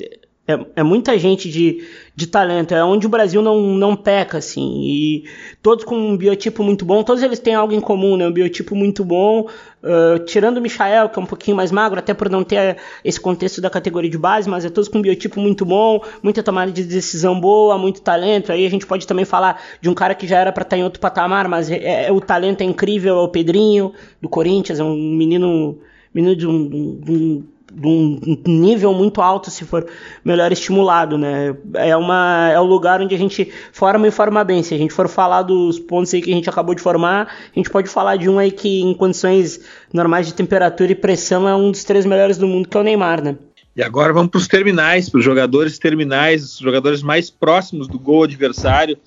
É, 0.49 0.59
é, 0.77 0.83
muita 0.83 1.15
gente 1.19 1.47
de, 1.47 1.83
de 2.15 2.25
talento, 2.25 2.73
é 2.73 2.83
onde 2.83 3.05
o 3.05 3.09
Brasil 3.09 3.39
não, 3.39 3.61
não 3.61 3.95
peca, 3.95 4.39
assim, 4.39 4.81
e 4.81 5.25
todos 5.61 5.85
com 5.85 5.95
um 5.95 6.17
biotipo 6.17 6.63
muito 6.63 6.83
bom, 6.83 7.03
todos 7.03 7.21
eles 7.21 7.37
têm 7.37 7.53
algo 7.53 7.71
em 7.71 7.79
comum, 7.79 8.17
né, 8.17 8.27
um 8.27 8.31
biotipo 8.31 8.73
muito 8.73 9.05
bom, 9.05 9.41
uh, 9.41 10.17
tirando 10.25 10.57
o 10.57 10.61
Michael, 10.61 11.09
que 11.09 11.19
é 11.19 11.21
um 11.21 11.25
pouquinho 11.27 11.55
mais 11.55 11.71
magro, 11.71 11.99
até 11.99 12.15
por 12.15 12.31
não 12.31 12.43
ter 12.43 12.77
esse 13.05 13.21
contexto 13.21 13.61
da 13.61 13.69
categoria 13.69 14.09
de 14.09 14.17
base, 14.17 14.49
mas 14.49 14.65
é 14.65 14.71
todos 14.71 14.89
com 14.89 14.97
um 14.97 15.03
biotipo 15.03 15.39
muito 15.39 15.63
bom, 15.63 16.03
muita 16.23 16.41
tomada 16.41 16.71
de 16.71 16.83
decisão 16.83 17.39
boa, 17.39 17.77
muito 17.77 18.01
talento, 18.01 18.51
aí 18.51 18.65
a 18.65 18.69
gente 18.71 18.87
pode 18.87 19.05
também 19.05 19.25
falar 19.25 19.61
de 19.79 19.87
um 19.87 19.93
cara 19.93 20.15
que 20.15 20.25
já 20.25 20.39
era 20.39 20.51
para 20.51 20.63
estar 20.63 20.77
tá 20.77 20.79
em 20.79 20.83
outro 20.83 20.99
patamar, 20.99 21.47
mas 21.47 21.69
é, 21.69 22.07
é, 22.07 22.11
o 22.11 22.19
talento 22.19 22.61
é 22.61 22.63
incrível, 22.63 23.19
é 23.19 23.21
o 23.21 23.27
Pedrinho, 23.27 23.93
do 24.19 24.27
Corinthians, 24.27 24.79
é 24.79 24.83
um 24.83 24.95
menino, 24.95 25.77
menino 26.11 26.35
de 26.35 26.47
um, 26.47 26.99
de 26.99 27.11
um 27.11 27.43
de 27.71 27.87
um 27.87 28.19
nível 28.45 28.93
muito 28.93 29.21
alto 29.21 29.49
se 29.51 29.63
for 29.63 29.85
melhor 30.23 30.51
estimulado, 30.51 31.17
né? 31.17 31.55
É, 31.75 31.95
uma, 31.95 32.49
é 32.51 32.59
o 32.59 32.63
lugar 32.63 33.01
onde 33.01 33.13
a 33.13 33.17
gente 33.17 33.51
forma 33.71 34.07
e 34.07 34.11
forma 34.11 34.43
bem. 34.43 34.63
Se 34.63 34.73
a 34.73 34.77
gente 34.77 34.93
for 34.93 35.07
falar 35.07 35.43
dos 35.43 35.79
pontos 35.79 36.13
aí 36.13 36.21
que 36.21 36.31
a 36.31 36.35
gente 36.35 36.49
acabou 36.49 36.73
de 36.73 36.81
formar, 36.81 37.27
a 37.53 37.59
gente 37.59 37.69
pode 37.69 37.89
falar 37.89 38.15
de 38.15 38.29
um 38.29 38.39
aí 38.39 38.51
que 38.51 38.81
em 38.81 38.93
condições 38.93 39.59
normais 39.93 40.27
de 40.27 40.33
temperatura 40.33 40.91
e 40.91 40.95
pressão 40.95 41.47
é 41.47 41.55
um 41.55 41.71
dos 41.71 41.83
três 41.83 42.05
melhores 42.05 42.37
do 42.37 42.47
mundo, 42.47 42.67
que 42.67 42.77
é 42.77 42.79
o 42.79 42.83
Neymar, 42.83 43.23
né? 43.23 43.37
E 43.75 43.83
agora 43.83 44.11
vamos 44.11 44.31
para 44.31 44.39
os 44.39 44.47
terminais, 44.47 45.09
para 45.09 45.19
os 45.19 45.23
jogadores 45.23 45.77
terminais, 45.77 46.43
os 46.43 46.57
jogadores 46.57 47.01
mais 47.01 47.29
próximos 47.29 47.87
do 47.87 47.99
gol 47.99 48.23
adversário. 48.23 48.97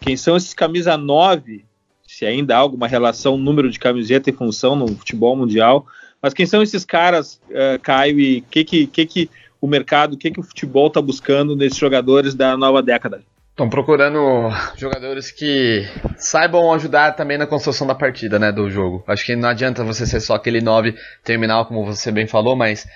Quem 0.00 0.16
são 0.16 0.36
esses 0.36 0.54
camisa 0.54 0.96
9? 0.96 1.64
Se 2.06 2.24
ainda 2.24 2.56
há 2.56 2.58
alguma 2.58 2.86
relação, 2.86 3.36
número 3.36 3.70
de 3.70 3.78
camiseta 3.78 4.30
e 4.30 4.32
função 4.32 4.76
no 4.76 4.88
futebol 4.88 5.36
mundial 5.36 5.86
mas 6.22 6.32
quem 6.32 6.46
são 6.46 6.62
esses 6.62 6.84
caras, 6.84 7.40
uh, 7.50 7.78
Caio, 7.82 8.20
e 8.20 8.40
que, 8.42 8.64
que, 8.64 8.86
que, 8.86 9.06
que 9.06 9.30
o 9.60 9.66
mercado, 9.66 10.14
o 10.14 10.16
que, 10.16 10.30
que 10.30 10.40
o 10.40 10.42
futebol 10.42 10.86
está 10.86 11.02
buscando 11.02 11.56
nesses 11.56 11.78
jogadores 11.78 12.34
da 12.34 12.56
nova 12.56 12.82
década? 12.82 13.22
Estão 13.50 13.68
procurando 13.68 14.50
jogadores 14.78 15.30
que 15.30 15.86
saibam 16.16 16.72
ajudar 16.72 17.12
também 17.12 17.36
na 17.36 17.46
construção 17.46 17.86
da 17.86 17.94
partida, 17.94 18.38
né, 18.38 18.50
do 18.50 18.70
jogo. 18.70 19.04
Acho 19.06 19.26
que 19.26 19.36
não 19.36 19.48
adianta 19.48 19.84
você 19.84 20.06
ser 20.06 20.20
só 20.20 20.34
aquele 20.34 20.60
9 20.60 20.94
terminal, 21.22 21.66
como 21.66 21.84
você 21.84 22.10
bem 22.10 22.26
falou, 22.26 22.56
mas 22.56 22.86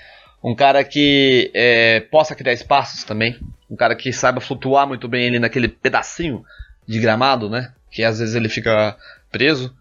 um 0.43 0.55
cara 0.55 0.83
que 0.83 1.51
é, 1.53 2.01
possa 2.01 2.35
criar 2.35 2.55
espaços 2.55 3.05
também, 3.05 3.39
um 3.71 3.77
cara 3.77 3.95
que 3.95 4.13
saiba 4.13 4.41
flutuar 4.41 4.87
muito 4.87 5.07
bem 5.09 5.29
ali 5.29 5.39
naquele 5.39 5.69
pedacinho 5.69 6.43
de 6.87 7.01
gramado, 7.01 7.51
né, 7.51 7.73
que 7.91 8.03
às 8.03 8.19
vezes 8.19 8.35
ele 8.35 8.49
fica 8.49 8.97
preso. 9.31 9.75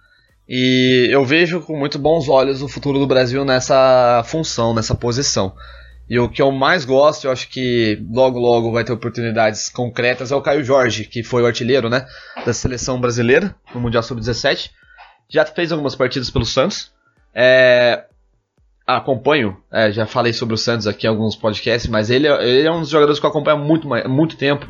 E 0.48 1.08
eu 1.10 1.26
vejo 1.26 1.62
com 1.62 1.78
muito 1.78 1.98
bons 1.98 2.30
olhos 2.30 2.62
o 2.62 2.68
futuro 2.68 3.00
do 3.00 3.08
Brasil 3.08 3.44
nessa 3.44 4.24
função, 4.26 4.74
nessa 4.74 4.94
posição. 4.94 5.54
E 6.08 6.20
o 6.20 6.30
que 6.30 6.42
eu 6.42 6.52
mais 6.52 6.86
gosto, 6.86 7.26
eu 7.26 7.32
acho 7.32 7.50
que 7.50 8.00
logo 8.12 8.38
logo 8.38 8.72
vai 8.72 8.84
ter 8.84 8.94
oportunidades 8.94 9.70
concretas, 9.70 10.32
é 10.32 10.36
o 10.36 10.42
Caio 10.42 10.64
Jorge, 10.64 11.06
que 11.06 11.24
foi 11.24 11.42
o 11.42 11.48
artilheiro 11.48 11.90
né, 11.90 12.06
da 12.46 12.54
seleção 12.54 13.02
brasileira 13.02 13.56
no 13.74 13.82
Mundial 13.82 14.04
Sub-17. 14.04 14.70
Já 15.28 15.44
fez 15.46 15.72
algumas 15.72 15.96
partidas 15.96 16.30
pelo 16.30 16.46
Santos. 16.46 16.92
É, 17.34 18.06
acompanho, 18.86 19.58
é, 19.72 19.92
já 19.92 20.06
falei 20.06 20.32
sobre 20.32 20.54
o 20.54 20.58
Santos 20.58 20.86
aqui 20.86 21.08
em 21.08 21.10
alguns 21.10 21.36
podcasts, 21.36 21.90
mas 21.90 22.12
ele, 22.12 22.28
é, 22.28 22.48
ele 22.48 22.68
é 22.68 22.72
um 22.72 22.82
dos 22.82 22.90
jogadores 22.90 23.20
que 23.20 23.26
eu 23.26 23.30
acompanho 23.32 23.58
há 23.58 23.60
muito, 23.60 23.88
muito 24.08 24.38
tempo. 24.38 24.68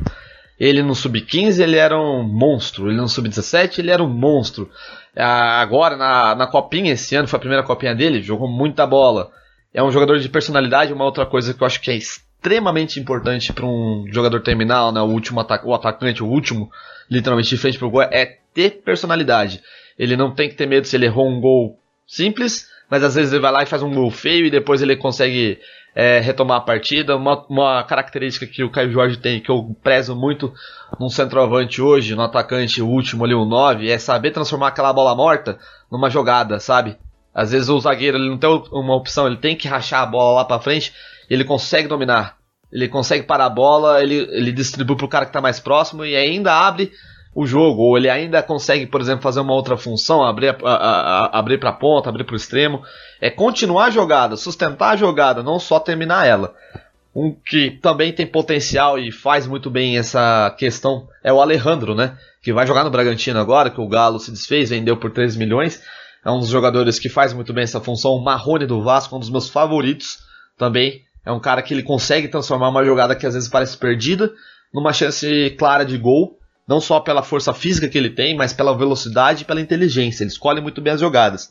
Ele 0.58 0.82
no 0.82 0.94
Sub-15 0.94 1.60
ele 1.60 1.76
era 1.76 1.98
um 1.98 2.22
monstro, 2.22 2.88
ele 2.88 2.96
no 2.96 3.08
Sub-17 3.08 3.78
ele 3.78 3.90
era 3.90 4.02
um 4.02 4.08
monstro. 4.08 4.70
Agora 5.14 5.96
na, 5.96 6.34
na 6.34 6.46
Copinha 6.46 6.92
esse 6.92 7.14
ano, 7.14 7.28
foi 7.28 7.36
a 7.36 7.40
primeira 7.40 7.62
Copinha 7.62 7.94
dele, 7.94 8.22
jogou 8.22 8.48
muita 8.48 8.86
bola 8.86 9.30
é 9.76 9.82
um 9.82 9.92
jogador 9.92 10.18
de 10.18 10.28
personalidade, 10.30 10.90
uma 10.90 11.04
outra 11.04 11.26
coisa 11.26 11.52
que 11.52 11.62
eu 11.62 11.66
acho 11.66 11.82
que 11.82 11.90
é 11.90 11.94
extremamente 11.94 12.98
importante 12.98 13.52
para 13.52 13.66
um 13.66 14.06
jogador 14.10 14.40
terminal, 14.40 14.90
né, 14.90 15.02
o 15.02 15.04
último 15.04 15.38
ataca 15.38 15.68
o 15.68 15.74
atacante, 15.74 16.22
o 16.22 16.26
último, 16.26 16.70
literalmente 17.10 17.50
de 17.50 17.58
frente 17.58 17.78
pro 17.78 17.90
gol, 17.90 18.00
é 18.00 18.38
ter 18.54 18.80
personalidade. 18.82 19.62
Ele 19.98 20.16
não 20.16 20.34
tem 20.34 20.48
que 20.48 20.54
ter 20.54 20.66
medo 20.66 20.86
se 20.86 20.96
ele 20.96 21.04
errou 21.04 21.28
um 21.28 21.42
gol 21.42 21.78
simples, 22.06 22.70
mas 22.90 23.04
às 23.04 23.16
vezes 23.16 23.34
ele 23.34 23.42
vai 23.42 23.52
lá 23.52 23.62
e 23.64 23.66
faz 23.66 23.82
um 23.82 23.92
gol 23.92 24.10
feio 24.10 24.46
e 24.46 24.50
depois 24.50 24.80
ele 24.80 24.96
consegue 24.96 25.58
é, 25.96 26.20
retomar 26.20 26.58
a 26.58 26.60
partida. 26.60 27.16
Uma, 27.16 27.46
uma, 27.48 27.82
característica 27.82 28.46
que 28.46 28.62
o 28.62 28.70
Caio 28.70 28.92
Jorge 28.92 29.16
tem, 29.16 29.40
que 29.40 29.50
eu 29.50 29.74
prezo 29.82 30.14
muito 30.14 30.52
num 31.00 31.08
centroavante 31.08 31.80
hoje, 31.80 32.14
no 32.14 32.22
atacante 32.22 32.82
último 32.82 33.24
ali, 33.24 33.34
o 33.34 33.46
9, 33.46 33.90
é 33.90 33.98
saber 33.98 34.30
transformar 34.30 34.68
aquela 34.68 34.92
bola 34.92 35.14
morta 35.14 35.58
numa 35.90 36.10
jogada, 36.10 36.60
sabe? 36.60 36.98
Às 37.34 37.52
vezes 37.52 37.70
o 37.70 37.80
zagueiro 37.80 38.18
ele 38.18 38.28
não 38.28 38.36
tem 38.36 38.50
uma 38.70 38.94
opção, 38.94 39.26
ele 39.26 39.38
tem 39.38 39.56
que 39.56 39.66
rachar 39.66 40.02
a 40.02 40.06
bola 40.06 40.36
lá 40.36 40.44
para 40.44 40.60
frente, 40.60 40.92
e 41.30 41.34
ele 41.34 41.44
consegue 41.44 41.88
dominar. 41.88 42.36
Ele 42.70 42.88
consegue 42.88 43.24
parar 43.24 43.46
a 43.46 43.50
bola, 43.50 44.02
ele, 44.02 44.28
ele 44.32 44.52
distribui 44.52 44.96
pro 44.96 45.08
cara 45.08 45.24
que 45.24 45.32
tá 45.32 45.40
mais 45.40 45.58
próximo 45.58 46.04
e 46.04 46.14
ainda 46.14 46.52
abre 46.52 46.92
o 47.36 47.46
jogo, 47.46 47.82
ou 47.82 47.98
ele 47.98 48.08
ainda 48.08 48.42
consegue, 48.42 48.86
por 48.86 49.00
exemplo, 49.00 49.22
fazer 49.22 49.40
uma 49.40 49.52
outra 49.52 49.76
função, 49.76 50.24
abrir, 50.24 50.48
a, 50.48 50.56
a, 50.64 51.26
a, 51.26 51.38
abrir 51.38 51.58
pra 51.58 51.72
ponta, 51.72 52.08
abrir 52.08 52.24
pro 52.24 52.34
extremo. 52.34 52.82
É 53.20 53.28
continuar 53.28 53.84
a 53.84 53.90
jogada, 53.90 54.36
sustentar 54.36 54.94
a 54.94 54.96
jogada, 54.96 55.42
não 55.42 55.58
só 55.58 55.78
terminar 55.78 56.26
ela. 56.26 56.54
Um 57.14 57.34
que 57.46 57.70
também 57.70 58.12
tem 58.12 58.26
potencial 58.26 58.98
e 58.98 59.12
faz 59.12 59.46
muito 59.46 59.70
bem 59.70 59.98
essa 59.98 60.54
questão 60.58 61.08
é 61.22 61.32
o 61.32 61.40
Alejandro, 61.40 61.94
né? 61.94 62.16
Que 62.42 62.52
vai 62.52 62.66
jogar 62.66 62.84
no 62.84 62.90
Bragantino 62.90 63.38
agora, 63.38 63.70
que 63.70 63.80
o 63.80 63.88
Galo 63.88 64.18
se 64.18 64.30
desfez, 64.30 64.70
vendeu 64.70 64.96
por 64.96 65.10
3 65.10 65.36
milhões 65.36 65.80
é 66.26 66.30
um 66.30 66.40
dos 66.40 66.48
jogadores 66.48 66.98
que 66.98 67.08
faz 67.08 67.32
muito 67.32 67.52
bem 67.52 67.62
essa 67.62 67.80
função. 67.80 68.10
O 68.10 68.24
Marrone 68.24 68.66
do 68.66 68.82
Vasco, 68.82 69.14
um 69.14 69.20
dos 69.20 69.30
meus 69.30 69.48
favoritos 69.48 70.18
também. 70.58 71.02
É 71.24 71.30
um 71.30 71.38
cara 71.38 71.62
que 71.62 71.72
ele 71.72 71.84
consegue 71.84 72.26
transformar 72.26 72.68
uma 72.68 72.84
jogada 72.84 73.14
que 73.14 73.24
às 73.24 73.34
vezes 73.34 73.48
parece 73.48 73.76
perdida 73.76 74.32
numa 74.74 74.92
chance 74.92 75.54
clara 75.56 75.84
de 75.84 75.96
gol. 75.96 76.36
Não 76.66 76.80
só 76.80 76.98
pela 77.00 77.22
força 77.22 77.54
física 77.54 77.88
que 77.88 77.96
ele 77.96 78.10
tem, 78.10 78.36
mas 78.36 78.52
pela 78.52 78.76
velocidade 78.76 79.42
e 79.42 79.44
pela 79.44 79.60
inteligência. 79.60 80.24
Ele 80.24 80.30
escolhe 80.30 80.60
muito 80.60 80.80
bem 80.80 80.92
as 80.92 81.00
jogadas. 81.00 81.48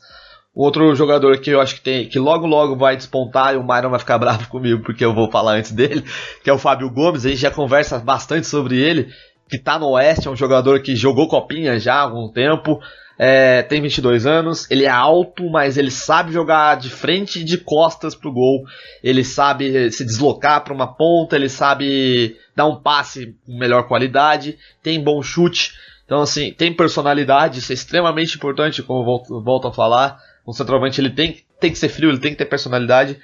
Outro 0.54 0.94
jogador 0.94 1.38
que 1.38 1.50
eu 1.50 1.60
acho 1.60 1.74
que 1.74 1.80
tem, 1.82 2.08
que 2.08 2.18
logo 2.18 2.46
logo 2.46 2.76
vai 2.76 2.96
despontar 2.96 3.54
e 3.54 3.58
o 3.58 3.62
Myron 3.62 3.90
vai 3.90 3.98
ficar 3.98 4.16
bravo 4.18 4.48
comigo 4.48 4.82
porque 4.82 5.04
eu 5.04 5.14
vou 5.14 5.30
falar 5.30 5.56
antes 5.56 5.72
dele, 5.72 6.02
que 6.42 6.48
é 6.48 6.52
o 6.52 6.58
Fábio 6.58 6.90
Gomes. 6.90 7.26
A 7.26 7.28
gente 7.28 7.40
já 7.40 7.50
conversa 7.50 7.98
bastante 7.98 8.46
sobre 8.46 8.76
ele, 8.76 9.12
que 9.48 9.56
está 9.56 9.78
no 9.78 9.90
Oeste, 9.90 10.28
é 10.28 10.30
um 10.30 10.36
jogador 10.36 10.80
que 10.80 10.96
jogou 10.96 11.28
copinha 11.28 11.78
já 11.78 11.96
há 11.96 12.00
algum 12.00 12.28
tempo, 12.32 12.80
é, 13.18 13.62
tem 13.62 13.80
22 13.80 14.26
anos, 14.26 14.70
ele 14.70 14.84
é 14.84 14.90
alto, 14.90 15.48
mas 15.48 15.78
ele 15.78 15.90
sabe 15.90 16.32
jogar 16.32 16.76
de 16.76 16.90
frente 16.90 17.40
e 17.40 17.44
de 17.44 17.56
costas 17.56 18.14
pro 18.14 18.32
gol. 18.32 18.64
Ele 19.02 19.24
sabe 19.24 19.90
se 19.90 20.04
deslocar 20.04 20.62
para 20.62 20.74
uma 20.74 20.86
ponta, 20.86 21.36
ele 21.36 21.48
sabe 21.48 22.36
dar 22.54 22.66
um 22.66 22.76
passe 22.76 23.34
com 23.46 23.56
melhor 23.58 23.88
qualidade, 23.88 24.58
tem 24.82 25.02
bom 25.02 25.22
chute. 25.22 25.74
Então, 26.04 26.20
assim, 26.20 26.52
tem 26.52 26.72
personalidade, 26.72 27.58
isso 27.58 27.72
é 27.72 27.74
extremamente 27.74 28.36
importante, 28.36 28.82
como 28.82 29.00
eu 29.00 29.04
volto, 29.04 29.42
volto 29.42 29.68
a 29.68 29.72
falar. 29.72 30.18
Um 30.46 30.52
centroavante 30.52 31.00
ele 31.00 31.10
tem, 31.10 31.42
tem 31.58 31.72
que 31.72 31.78
ser 31.78 31.88
frio, 31.88 32.10
ele 32.10 32.20
tem 32.20 32.32
que 32.32 32.38
ter 32.38 32.44
personalidade. 32.44 33.18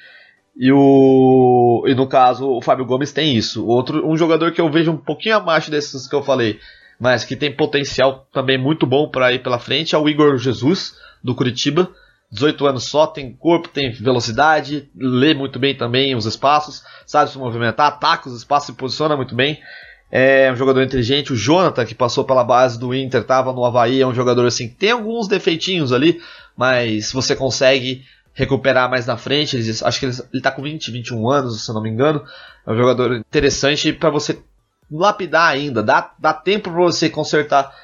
E, 0.57 0.73
o, 0.73 1.85
e 1.87 1.95
no 1.95 2.07
caso, 2.07 2.49
o 2.51 2.61
Fábio 2.61 2.85
Gomes 2.85 3.13
tem 3.13 3.37
isso. 3.37 3.67
Outro, 3.67 4.07
um 4.07 4.17
jogador 4.17 4.53
que 4.53 4.61
eu 4.61 4.71
vejo 4.71 4.91
um 4.91 4.97
pouquinho 4.97 5.37
abaixo 5.37 5.71
desses 5.71 6.09
que 6.09 6.15
eu 6.15 6.23
falei, 6.23 6.59
mas 7.03 7.25
que 7.25 7.35
tem 7.35 7.51
potencial 7.51 8.29
também 8.33 8.57
muito 8.57 8.87
bom 8.87 9.09
para 9.09 9.33
ir 9.33 9.43
pela 9.43 9.59
frente, 9.59 9.93
é 9.93 9.99
o 9.99 10.09
Igor 10.09 10.39
Jesus, 10.39 10.95
do 11.21 11.35
Curitiba. 11.35 11.91
18 12.31 12.65
anos 12.65 12.85
só, 12.85 13.09
tem 13.09 13.33
corpo, 13.33 13.69
tem 13.69 13.91
velocidade, 13.91 14.89
lê 14.95 15.35
muito 15.35 15.59
bem 15.59 15.77
também 15.77 16.15
os 16.15 16.27
espaços, 16.27 16.85
sabe 17.05 17.29
se 17.29 17.39
movimentar, 17.39 17.89
ataca 17.89 18.29
os 18.29 18.37
espaços, 18.37 18.67
se 18.69 18.73
posiciona 18.75 19.17
muito 19.17 19.35
bem. 19.35 19.59
É 20.13 20.53
um 20.53 20.55
jogador 20.55 20.81
inteligente. 20.81 21.33
O 21.33 21.37
Jonathan, 21.37 21.85
que 21.85 21.95
passou 21.95 22.23
pela 22.23 22.45
base 22.45 22.79
do 22.79 22.95
Inter, 22.95 23.23
estava 23.23 23.53
no 23.53 23.65
Havaí, 23.65 24.01
é 24.01 24.07
um 24.07 24.15
jogador 24.15 24.47
assim, 24.47 24.69
tem 24.69 24.93
alguns 24.93 25.27
defeitinhos 25.27 25.93
ali, 25.93 26.21
mas 26.57 27.11
você 27.11 27.35
consegue 27.35 28.05
recuperar 28.33 28.89
mais 28.89 29.07
na 29.07 29.17
frente. 29.17 29.59
Acho 29.83 29.99
que 29.99 30.07
ele, 30.07 30.15
está 30.35 30.53
com 30.53 30.63
20, 30.63 30.89
21 30.93 31.29
anos, 31.29 31.65
se 31.65 31.75
não 31.75 31.83
me 31.83 31.91
engano. 31.91 32.23
É 32.65 32.71
um 32.71 32.77
jogador 32.77 33.13
interessante 33.17 33.93
para 33.93 34.09
você 34.09 34.39
lapidar 34.93 35.51
ainda, 35.51 35.83
dá, 35.83 36.13
dá 36.19 36.35
tempo 36.35 36.71
para 36.71 36.83
você 36.83 37.09
consertar 37.09 37.75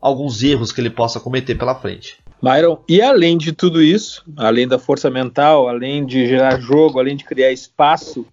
alguns 0.00 0.42
erros 0.42 0.72
que 0.72 0.80
ele 0.80 0.90
possa 0.90 1.20
cometer 1.20 1.54
pela 1.54 1.74
frente. 1.74 2.18
Myron, 2.42 2.78
e 2.88 3.00
além 3.00 3.38
de 3.38 3.52
tudo 3.52 3.82
isso, 3.82 4.22
além 4.36 4.68
da 4.68 4.78
força 4.78 5.10
mental, 5.10 5.68
além 5.68 6.04
de 6.04 6.26
gerar 6.26 6.60
jogo, 6.60 6.98
além 6.98 7.16
de 7.16 7.24
criar 7.24 7.50
espaço 7.50 8.26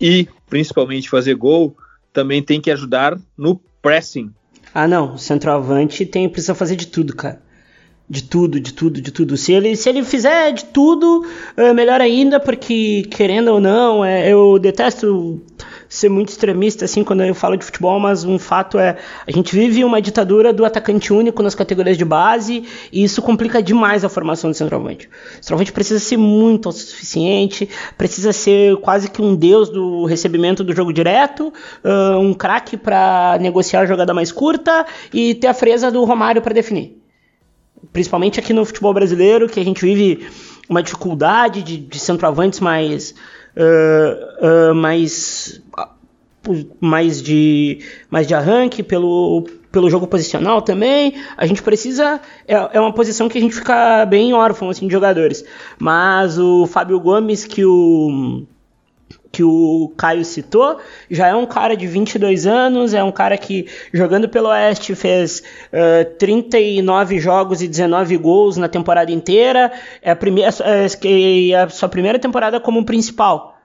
e 0.00 0.26
principalmente 0.48 1.10
fazer 1.10 1.34
gol, 1.34 1.76
também 2.12 2.42
tem 2.42 2.60
que 2.60 2.70
ajudar 2.70 3.18
no 3.36 3.60
pressing. 3.80 4.32
Ah, 4.74 4.88
não, 4.88 5.14
o 5.14 5.18
centroavante 5.18 6.06
tem 6.06 6.28
precisa 6.28 6.54
fazer 6.54 6.76
de 6.76 6.86
tudo, 6.86 7.14
cara. 7.14 7.40
De 8.08 8.22
tudo, 8.22 8.58
de 8.58 8.72
tudo, 8.72 9.00
de 9.00 9.10
tudo. 9.10 9.36
Se 9.36 9.52
ele, 9.52 9.76
se 9.76 9.88
ele 9.88 10.02
fizer 10.02 10.52
de 10.52 10.66
tudo, 10.66 11.26
é 11.56 11.72
melhor 11.72 12.00
ainda, 12.00 12.40
porque 12.40 13.06
querendo 13.10 13.48
ou 13.52 13.60
não, 13.60 14.04
é, 14.04 14.30
eu 14.30 14.58
detesto 14.58 15.40
ser 15.92 16.08
muito 16.08 16.30
extremista 16.30 16.86
assim 16.86 17.04
quando 17.04 17.22
eu 17.22 17.34
falo 17.34 17.54
de 17.54 17.66
futebol, 17.66 18.00
mas 18.00 18.24
um 18.24 18.38
fato 18.38 18.78
é 18.78 18.96
a 19.26 19.30
gente 19.30 19.54
vive 19.54 19.84
uma 19.84 20.00
ditadura 20.00 20.50
do 20.50 20.64
atacante 20.64 21.12
único 21.12 21.42
nas 21.42 21.54
categorias 21.54 21.98
de 21.98 22.04
base 22.04 22.64
e 22.90 23.04
isso 23.04 23.20
complica 23.20 23.62
demais 23.62 24.02
a 24.02 24.08
formação 24.08 24.50
do 24.50 24.56
centroavante. 24.56 25.06
O 25.06 25.36
centroavante 25.36 25.70
precisa 25.70 26.00
ser 26.00 26.16
muito 26.16 26.66
autossuficiente, 26.66 27.68
precisa 27.98 28.32
ser 28.32 28.76
quase 28.78 29.10
que 29.10 29.20
um 29.20 29.34
deus 29.34 29.68
do 29.68 30.06
recebimento 30.06 30.64
do 30.64 30.74
jogo 30.74 30.94
direto, 30.94 31.52
uh, 31.84 32.18
um 32.18 32.32
craque 32.32 32.78
para 32.78 33.36
negociar 33.38 33.80
a 33.80 33.86
jogada 33.86 34.14
mais 34.14 34.32
curta 34.32 34.86
e 35.12 35.34
ter 35.34 35.48
a 35.48 35.54
fresa 35.54 35.90
do 35.90 36.02
Romário 36.04 36.40
para 36.40 36.54
definir. 36.54 37.02
Principalmente 37.92 38.40
aqui 38.40 38.54
no 38.54 38.64
futebol 38.64 38.94
brasileiro, 38.94 39.46
que 39.46 39.60
a 39.60 39.64
gente 39.64 39.82
vive 39.84 40.26
uma 40.70 40.82
dificuldade 40.82 41.62
de, 41.62 41.76
de 41.76 41.98
centroavantes 41.98 42.60
mais 42.60 43.14
uh, 43.56 44.74
mais, 44.74 45.60
mais, 46.80 47.22
de, 47.22 47.80
mais 48.10 48.26
de 48.26 48.34
arranque, 48.34 48.82
pelo, 48.82 49.46
pelo 49.70 49.90
jogo 49.90 50.06
posicional 50.06 50.62
também. 50.62 51.14
A 51.36 51.46
gente 51.46 51.62
precisa. 51.62 52.20
É, 52.46 52.54
é 52.72 52.80
uma 52.80 52.92
posição 52.92 53.28
que 53.28 53.38
a 53.38 53.40
gente 53.40 53.54
fica 53.54 54.04
bem 54.06 54.32
órfão 54.32 54.70
assim, 54.70 54.86
de 54.86 54.92
jogadores. 54.92 55.44
Mas 55.78 56.38
o 56.38 56.66
Fábio 56.66 57.00
Gomes, 57.00 57.44
que 57.44 57.64
o 57.64 58.44
que 59.32 59.42
o 59.42 59.90
Caio 59.96 60.24
citou, 60.26 60.78
já 61.10 61.28
é 61.28 61.34
um 61.34 61.46
cara 61.46 61.74
de 61.74 61.86
22 61.86 62.46
anos, 62.46 62.92
é 62.92 63.02
um 63.02 63.10
cara 63.10 63.38
que 63.38 63.66
jogando 63.92 64.28
pelo 64.28 64.48
Oeste 64.50 64.94
fez 64.94 65.42
uh, 65.72 66.04
39 66.18 67.18
jogos 67.18 67.62
e 67.62 67.66
19 67.66 68.18
gols 68.18 68.58
na 68.58 68.68
temporada 68.68 69.10
inteira, 69.10 69.72
é 70.02 70.10
a, 70.10 70.16
primeira, 70.16 70.50
é, 70.64 71.50
é 71.50 71.54
a 71.56 71.68
sua 71.70 71.88
primeira 71.88 72.18
temporada 72.18 72.60
como 72.60 72.84
principal. 72.84 73.58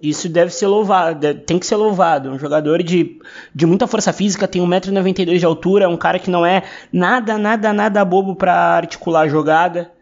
Isso 0.00 0.28
deve 0.28 0.52
ser 0.52 0.66
louvado, 0.66 1.34
tem 1.34 1.58
que 1.60 1.66
ser 1.66 1.76
louvado. 1.76 2.30
Um 2.30 2.38
jogador 2.38 2.82
de, 2.82 3.20
de 3.54 3.66
muita 3.66 3.86
força 3.86 4.12
física, 4.12 4.48
tem 4.48 4.60
1,92m 4.62 5.38
de 5.38 5.44
altura, 5.44 5.84
é 5.84 5.88
um 5.88 5.96
cara 5.96 6.18
que 6.18 6.30
não 6.30 6.44
é 6.44 6.62
nada, 6.92 7.38
nada, 7.38 7.72
nada 7.72 8.04
bobo 8.04 8.34
para 8.34 8.54
articular 8.54 9.20
a 9.20 9.28
jogada. 9.28 9.92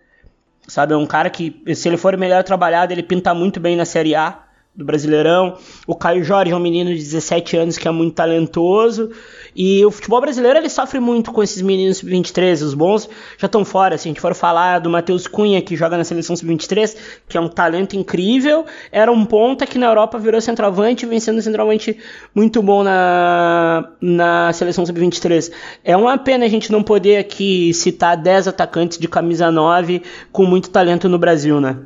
Sabe, 0.66 0.94
é 0.94 0.96
um 0.96 1.04
cara 1.04 1.28
que, 1.28 1.62
se 1.74 1.88
ele 1.88 1.96
for 1.96 2.16
melhor 2.16 2.44
trabalhado, 2.44 2.92
ele 2.92 3.02
pinta 3.02 3.34
muito 3.34 3.58
bem 3.58 3.76
na 3.76 3.84
Série 3.84 4.14
A 4.14 4.49
do 4.80 4.84
Brasileirão. 4.84 5.58
O 5.86 5.94
Caio 5.94 6.24
Jorge 6.24 6.52
é 6.52 6.56
um 6.56 6.60
menino 6.60 6.90
de 6.90 6.96
17 6.96 7.56
anos 7.56 7.76
que 7.78 7.86
é 7.86 7.90
muito 7.90 8.14
talentoso. 8.14 9.10
E 9.54 9.84
o 9.84 9.90
futebol 9.90 10.20
brasileiro 10.20 10.58
ele 10.58 10.70
sofre 10.70 10.98
muito 10.98 11.32
com 11.32 11.42
esses 11.42 11.60
meninos 11.60 11.98
sub-23. 11.98 12.62
Os 12.64 12.72
bons 12.72 13.08
já 13.36 13.46
estão 13.46 13.64
fora. 13.64 13.98
Se 13.98 14.08
a 14.08 14.10
gente 14.10 14.20
for 14.20 14.34
falar 14.34 14.78
do 14.78 14.88
Matheus 14.88 15.26
Cunha, 15.26 15.60
que 15.60 15.76
joga 15.76 15.98
na 15.98 16.04
seleção 16.04 16.34
sub-23, 16.34 16.96
que 17.28 17.36
é 17.36 17.40
um 17.40 17.48
talento 17.48 17.94
incrível, 17.94 18.64
era 18.90 19.12
um 19.12 19.24
ponta 19.24 19.66
que 19.66 19.78
na 19.78 19.86
Europa 19.86 20.18
virou 20.18 20.40
centroavante, 20.40 21.04
vem 21.04 21.20
sendo 21.20 21.42
centroavante 21.42 21.98
muito 22.34 22.62
bom 22.62 22.82
na, 22.82 23.90
na 24.00 24.52
seleção 24.54 24.86
sub-23. 24.86 25.52
É 25.84 25.96
uma 25.96 26.16
pena 26.16 26.46
a 26.46 26.48
gente 26.48 26.72
não 26.72 26.82
poder 26.82 27.18
aqui 27.18 27.74
citar 27.74 28.16
10 28.16 28.48
atacantes 28.48 28.98
de 28.98 29.08
camisa 29.08 29.50
9 29.50 30.02
com 30.32 30.46
muito 30.46 30.70
talento 30.70 31.06
no 31.06 31.18
Brasil, 31.18 31.60
né? 31.60 31.76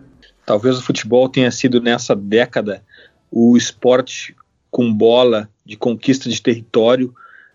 Talvez 0.47 0.78
o 0.78 0.82
futebol 0.82 1.28
tenha 1.28 1.51
sido 1.51 1.80
nessa 1.80 2.14
década 2.14 2.82
o 3.30 3.57
esporte 3.57 4.36
com 4.70 4.92
bola 4.92 5.49
de 5.64 5.76
conquista 5.76 6.28
de 6.28 6.40
território 6.40 7.14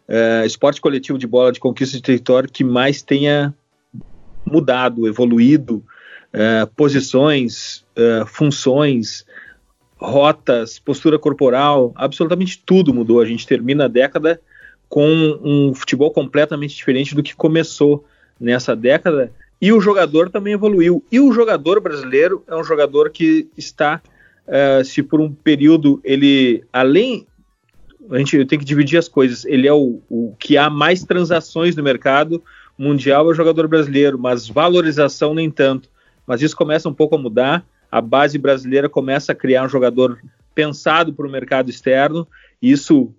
uh, 0.10 0.46
esporte 0.46 0.82
coletivo 0.82 1.18
de 1.18 1.28
bola 1.28 1.52
de 1.52 1.60
conquista 1.60 1.96
de 1.96 2.04
território 2.04 2.50
que 2.52 2.64
mais 2.64 3.02
tenha 3.02 3.54
mudado, 4.44 5.08
evoluído, 5.08 5.84
uh, 6.34 6.68
posições, 6.76 7.86
uh, 7.96 8.26
funções, 8.26 9.26
rotas, 9.96 10.80
postura 10.80 11.20
corporal, 11.20 11.94
absolutamente 11.96 12.62
tudo 12.66 12.94
mudou. 12.94 13.22
A 13.22 13.26
gente 13.26 13.46
termina 13.46 13.86
a 13.86 13.90
década 13.90 14.42
com 14.88 15.40
um 15.44 15.74
futebol 15.76 16.10
completamente 16.10 16.76
diferente 16.76 17.14
do 17.14 17.22
que 17.22 17.36
começou 17.36 18.06
nessa 18.40 18.76
década. 18.76 19.32
E 19.62 19.74
o 19.74 19.82
jogador 19.82 20.30
também 20.30 20.54
evoluiu. 20.54 21.04
E 21.12 21.20
o 21.20 21.32
jogador 21.34 21.82
brasileiro 21.82 22.44
é 22.48 22.56
um 22.56 22.64
jogador 22.64 23.10
que 23.10 23.50
está, 23.58 24.02
uh, 24.48 24.84
se 24.86 25.04
por 25.04 25.20
um 25.20 25.32
período 25.32 26.00
ele, 26.04 26.64
além 26.72 27.28
a 28.10 28.18
gente 28.18 28.46
tem 28.46 28.58
que 28.58 28.66
dividir 28.66 28.98
as 28.98 29.08
coisas. 29.08 29.46
Ele 29.46 29.68
é 29.68 29.74
o, 29.74 30.02
o 30.10 30.36
que 30.40 30.58
há 30.58 30.70
mais 30.70 31.04
transações 31.04 31.76
no 31.76 31.84
mercado 31.84 32.42
mundial 32.78 33.28
é 33.28 33.32
o 33.32 33.34
jogador 33.34 33.68
brasileiro, 33.68 34.18
mas 34.18 34.48
valorização 34.48 35.34
nem 35.34 35.52
tanto. 35.52 35.90
Mas 36.26 36.42
isso 36.42 36.56
começa 36.56 36.88
um 36.88 36.94
pouco 36.94 37.16
a 37.16 37.20
mudar. 37.20 37.66
A 37.92 38.02
base 38.02 38.38
brasileira 38.38 38.88
começa 38.88 39.32
a 39.32 39.36
criar 39.36 39.66
um 39.66 39.70
jogador 39.70 40.20
pensado 40.56 41.14
para 41.14 41.28
o 41.28 41.32
mercado 41.32 41.70
externo. 41.70 42.28
Isso, 42.62 43.14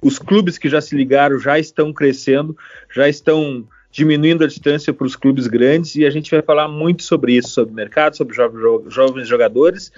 os 0.00 0.18
clubes 0.18 0.56
que 0.56 0.68
já 0.68 0.80
se 0.80 0.96
ligaram 0.96 1.38
já 1.38 1.58
estão 1.58 1.92
crescendo, 1.92 2.56
já 2.94 3.08
estão 3.08 3.66
diminuindo 3.94 4.42
a 4.42 4.48
distância 4.48 4.92
para 4.92 5.06
os 5.06 5.14
clubes 5.14 5.46
grandes 5.46 5.94
e 5.94 6.04
a 6.04 6.10
gente 6.10 6.28
vai 6.28 6.42
falar 6.42 6.66
muito 6.66 7.04
sobre 7.04 7.36
isso, 7.36 7.50
sobre 7.50 7.72
mercado, 7.72 8.16
sobre 8.16 8.34
jo 8.34 8.84
jovens 8.88 9.28
jogadores 9.28 9.92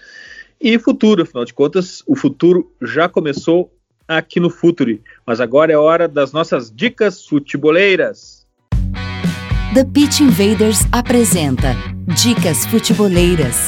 e 0.60 0.78
futuro. 0.78 1.22
Afinal 1.22 1.46
de 1.46 1.54
contas, 1.54 2.02
o 2.06 2.14
futuro 2.14 2.70
já 2.82 3.08
começou 3.08 3.72
aqui 4.06 4.38
no 4.38 4.50
Futuri. 4.50 5.02
Mas 5.26 5.40
agora 5.40 5.72
é 5.72 5.78
hora 5.78 6.06
das 6.06 6.30
nossas 6.30 6.70
dicas 6.70 7.24
futeboleiras. 7.24 8.46
The 9.72 9.84
Pitch 9.84 10.20
Invaders 10.20 10.80
apresenta 10.92 11.74
Dicas 12.22 12.66
Futeboleiras. 12.66 13.66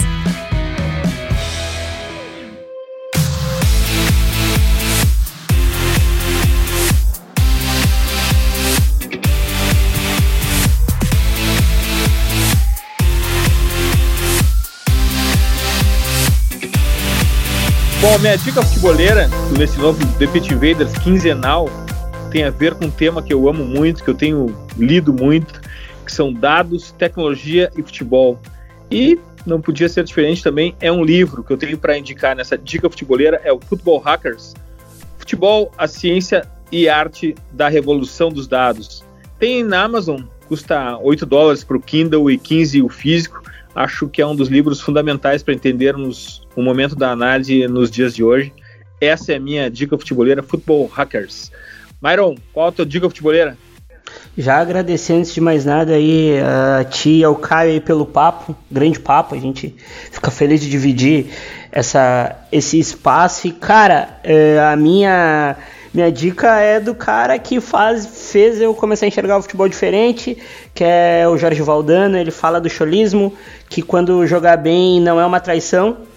Bom, 18.01 18.17
minha 18.21 18.39
dica 18.39 18.63
futeboleira 18.63 19.29
nesse 19.59 19.77
novo 19.81 19.99
The 20.19 20.29
Pit 20.29 20.55
Invaders 20.55 20.97
quinzenal 20.99 21.69
tem 22.31 22.45
a 22.45 22.51
ver 22.51 22.75
com 22.75 22.85
um 22.85 22.91
tema 22.91 23.21
que 23.21 23.35
eu 23.35 23.49
amo 23.49 23.65
muito, 23.65 24.05
que 24.05 24.11
eu 24.11 24.15
tenho 24.15 24.57
lido 24.77 25.13
muito, 25.13 25.61
que 26.07 26.13
são 26.13 26.33
dados, 26.33 26.93
tecnologia 26.93 27.73
e 27.77 27.83
futebol. 27.83 28.39
E 28.89 29.19
não 29.45 29.61
podia 29.61 29.89
ser 29.89 30.05
diferente 30.05 30.45
também, 30.45 30.77
é 30.81 30.93
um 30.93 31.03
livro 31.03 31.43
que 31.43 31.53
eu 31.53 31.57
tenho 31.57 31.77
para 31.77 31.99
indicar 31.99 32.37
nessa 32.37 32.57
dica 32.57 32.89
futeboleira, 32.89 33.41
é 33.43 33.53
o 33.53 33.59
Football 33.59 33.99
Hackers. 33.99 34.55
Futebol, 35.19 35.73
a 35.77 35.89
ciência 35.89 36.47
e 36.71 36.89
arte 36.89 37.35
da 37.51 37.69
revolução 37.69 38.29
dos 38.29 38.47
dados. 38.47 39.05
Tem 39.41 39.65
na 39.65 39.83
Amazon, 39.83 40.21
custa 40.47 40.97
8 40.99 41.27
dólares 41.27 41.65
para 41.65 41.77
o 41.77 41.81
Kindle 41.81 42.31
e 42.31 42.39
15 42.39 42.81
o 42.81 42.89
físico 42.89 43.43
acho 43.79 44.09
que 44.09 44.21
é 44.21 44.27
um 44.27 44.35
dos 44.35 44.49
livros 44.49 44.81
fundamentais 44.81 45.43
para 45.43 45.55
entendermos 45.55 46.47
o 46.59 46.63
momento 46.63 46.97
da 46.97 47.13
análise 47.13 47.69
nos 47.69 47.89
dias 47.89 48.13
de 48.13 48.25
hoje. 48.25 48.53
Essa 49.01 49.33
é 49.33 49.37
a 49.37 49.41
minha 49.41 49.71
dica 49.71 49.97
futeboleira, 49.97 50.43
Football 50.43 50.89
Hackers. 50.89 51.53
Myron, 52.03 52.35
qual 52.53 52.67
a 52.67 52.73
tua 52.73 52.85
dica 52.85 53.09
futeboleira? 53.09 53.57
Já 54.37 54.59
agradecendo 54.59 55.21
antes 55.21 55.33
de 55.33 55.41
mais 55.41 55.65
nada 55.65 55.93
aí 55.93 56.35
a 56.41 56.83
ti 56.83 57.19
e 57.21 57.25
ao 57.25 57.37
Caio 57.37 57.71
aí 57.71 57.81
pelo 57.81 58.05
papo, 58.05 58.57
grande 58.69 58.99
papo, 58.99 59.37
a 59.37 59.39
gente 59.39 59.73
fica 60.11 60.33
feliz 60.33 60.61
de 60.61 60.69
dividir 60.69 61.27
essa, 61.71 62.37
esse 62.51 62.77
espaço. 62.77 63.47
E 63.47 63.53
cara, 63.53 64.19
é, 64.25 64.59
a 64.59 64.75
minha 64.75 65.57
minha 65.95 66.11
dica 66.11 66.61
é 66.61 66.81
do 66.81 66.95
cara 66.95 67.39
que 67.39 67.61
faz, 67.61 68.31
fez 68.33 68.61
eu 68.61 68.75
começar 68.75 69.07
a 69.07 69.09
enxergar 69.09 69.39
o 69.39 69.43
futebol 69.43 69.69
diferente, 69.69 70.37
que 70.75 70.83
é 70.83 71.27
o 71.29 71.39
Jorge 71.39 71.63
Valdano. 71.63 72.17
Ele 72.17 72.33
fala 72.33 72.61
do 72.61 72.69
cholismo, 72.69 73.33
que 73.69 73.81
quando 73.81 74.27
jogar 74.27 74.57
bem 74.57 75.01
não 75.01 75.21
é 75.21 75.25
uma 75.25 75.39
traição. 75.39 76.08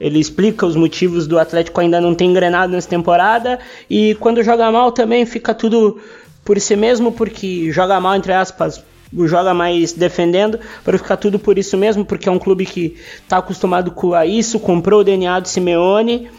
Ele 0.00 0.18
explica 0.18 0.64
os 0.64 0.76
motivos 0.76 1.26
do 1.26 1.38
Atlético 1.38 1.80
ainda 1.80 2.00
não 2.00 2.14
ter 2.14 2.24
engrenado 2.24 2.72
nessa 2.72 2.88
temporada. 2.88 3.58
E 3.90 4.14
quando 4.16 4.42
joga 4.42 4.70
mal 4.70 4.92
também 4.92 5.26
fica 5.26 5.52
tudo 5.54 6.00
por 6.44 6.60
si 6.60 6.76
mesmo, 6.76 7.12
porque 7.12 7.70
joga 7.72 8.00
mal, 8.00 8.14
entre 8.14 8.32
aspas, 8.32 8.82
joga 9.12 9.52
mais 9.52 9.92
defendendo, 9.92 10.58
para 10.84 10.96
ficar 10.96 11.16
tudo 11.16 11.38
por 11.38 11.58
isso 11.58 11.76
mesmo, 11.76 12.04
porque 12.04 12.28
é 12.28 12.32
um 12.32 12.38
clube 12.38 12.64
que 12.64 12.96
está 13.22 13.38
acostumado 13.38 13.90
com 13.90 14.20
isso, 14.22 14.60
comprou 14.60 15.00
o 15.00 15.04
DNA 15.04 15.40
do 15.40 15.48
Simeone 15.48 16.30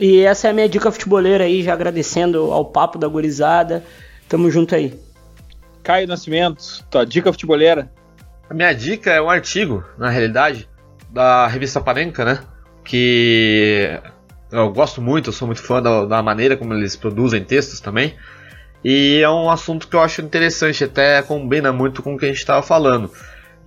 e 0.00 0.20
essa 0.20 0.46
é 0.46 0.50
a 0.50 0.54
minha 0.54 0.68
dica 0.68 0.92
futeboleira 0.92 1.44
aí, 1.44 1.62
já 1.62 1.72
agradecendo 1.72 2.52
ao 2.52 2.64
papo 2.64 2.98
da 2.98 3.08
gurizada. 3.08 3.84
Tamo 4.28 4.50
junto 4.50 4.74
aí. 4.74 4.98
Caio 5.82 6.06
Nascimento, 6.06 6.84
tua 6.90 7.04
dica 7.04 7.32
futeboleira. 7.32 7.90
A 8.48 8.54
minha 8.54 8.72
dica 8.72 9.10
é 9.10 9.20
um 9.20 9.28
artigo, 9.28 9.84
na 9.98 10.08
realidade, 10.08 10.68
da 11.10 11.46
revista 11.46 11.80
Panenka, 11.80 12.24
né? 12.24 12.40
Que 12.88 14.00
eu 14.50 14.72
gosto 14.72 15.00
muito, 15.02 15.28
eu 15.28 15.32
sou 15.32 15.46
muito 15.46 15.62
fã 15.62 15.82
da, 15.82 16.06
da 16.06 16.22
maneira 16.22 16.56
como 16.56 16.72
eles 16.72 16.96
produzem 16.96 17.44
textos 17.44 17.80
também. 17.80 18.14
E 18.82 19.20
é 19.22 19.28
um 19.28 19.50
assunto 19.50 19.86
que 19.86 19.94
eu 19.94 20.00
acho 20.00 20.22
interessante, 20.22 20.84
até 20.84 21.20
combina 21.20 21.72
muito 21.72 22.02
com 22.02 22.14
o 22.14 22.18
que 22.18 22.24
a 22.24 22.28
gente 22.28 22.38
estava 22.38 22.62
falando 22.62 23.10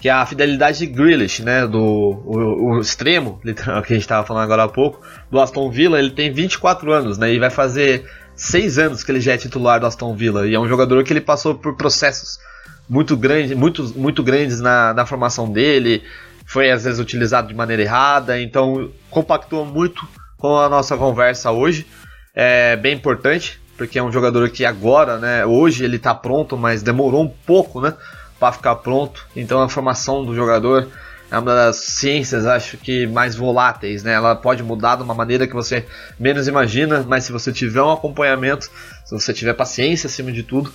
que 0.01 0.09
é 0.09 0.11
a 0.11 0.26
fidelidade 0.26 0.80
de 0.80 0.88
Grealish, 0.88 1.43
né, 1.43 1.67
do 1.67 1.80
o, 1.80 2.72
o 2.72 2.82
extremo, 2.82 3.39
literal, 3.45 3.84
que 3.84 3.93
a 3.93 3.95
gente 3.95 4.03
estava 4.03 4.26
falando 4.26 4.43
agora 4.43 4.63
há 4.63 4.67
pouco, 4.67 4.99
do 5.30 5.39
Aston 5.39 5.69
Villa, 5.69 5.99
ele 5.99 6.09
tem 6.09 6.34
24 6.34 6.91
anos, 6.91 7.19
né, 7.19 7.32
e 7.32 7.38
vai 7.38 7.51
fazer 7.51 8.09
6 8.36 8.80
anos 8.80 9.03
que 9.03 9.11
ele 9.11 9.22
já 9.22 9.34
é 9.34 9.38
titular 9.38 9.80
do 9.80 9.86
Aston 9.86 10.15
Villa, 10.15 10.47
e 10.47 10.55
é 10.55 10.59
um 10.59 10.67
jogador 10.67 11.03
que 11.03 11.13
ele 11.13 11.22
passou 11.22 11.53
por 11.53 11.78
processos 11.78 12.39
muito 12.89 13.15
grandes, 13.15 13.55
muito, 13.55 13.93
muito 13.95 14.24
grandes 14.24 14.59
na, 14.59 14.91
na 14.91 15.05
formação 15.05 15.47
dele, 15.51 16.01
foi 16.52 16.70
às 16.70 16.84
vezes 16.84 16.99
utilizado 16.99 17.47
de 17.47 17.54
maneira 17.54 17.82
errada, 17.82 18.39
então 18.39 18.91
compactou 19.10 19.66
muito 19.66 20.06
com 20.38 20.58
a 20.58 20.68
nossa 20.68 20.97
conversa 20.97 21.49
hoje, 21.49 21.88
é 22.36 22.76
bem 22.76 22.93
importante, 22.93 23.62
porque 23.78 23.97
é 23.97 24.04
um 24.04 24.12
jogador 24.12 24.49
que 24.49 24.66
agora, 24.66 25.18
né, 25.18 25.45
hoje 25.45 25.86
ele 25.86 25.95
está 25.95 26.14
pronto, 26.14 26.58
mas 26.58 26.84
demorou 26.84 27.24
um 27.24 27.30
pouco, 27.30 27.80
né, 27.80 27.93
para 28.38 28.52
ficar 28.52 28.76
pronto. 28.76 29.26
Então 29.34 29.62
a 29.62 29.70
formação 29.70 30.26
do 30.26 30.36
jogador 30.36 30.89
é 31.32 31.39
uma 31.39 31.56
das 31.56 31.78
ciências, 31.78 32.45
acho 32.45 32.78
que 32.78 33.08
mais 33.08 33.34
voláteis, 33.34 34.04
né? 34.04 34.12
Ela 34.12 34.36
pode 34.36 34.62
mudar 34.62 34.97
de 34.97 35.04
uma 35.04 35.14
maneira 35.14 35.47
que 35.47 35.54
você 35.54 35.86
menos 36.20 36.45
imagina, 36.49 37.06
mas 37.08 37.24
se 37.24 37.32
você 37.32 37.54
tiver 37.54 37.82
um 37.82 37.91
acompanhamento, 37.91 38.66
se 39.06 39.12
você 39.12 39.34
tiver 39.34 39.54
paciência 39.54 40.08
acima 40.08 40.30
de 40.34 40.43
tudo, 40.43 40.74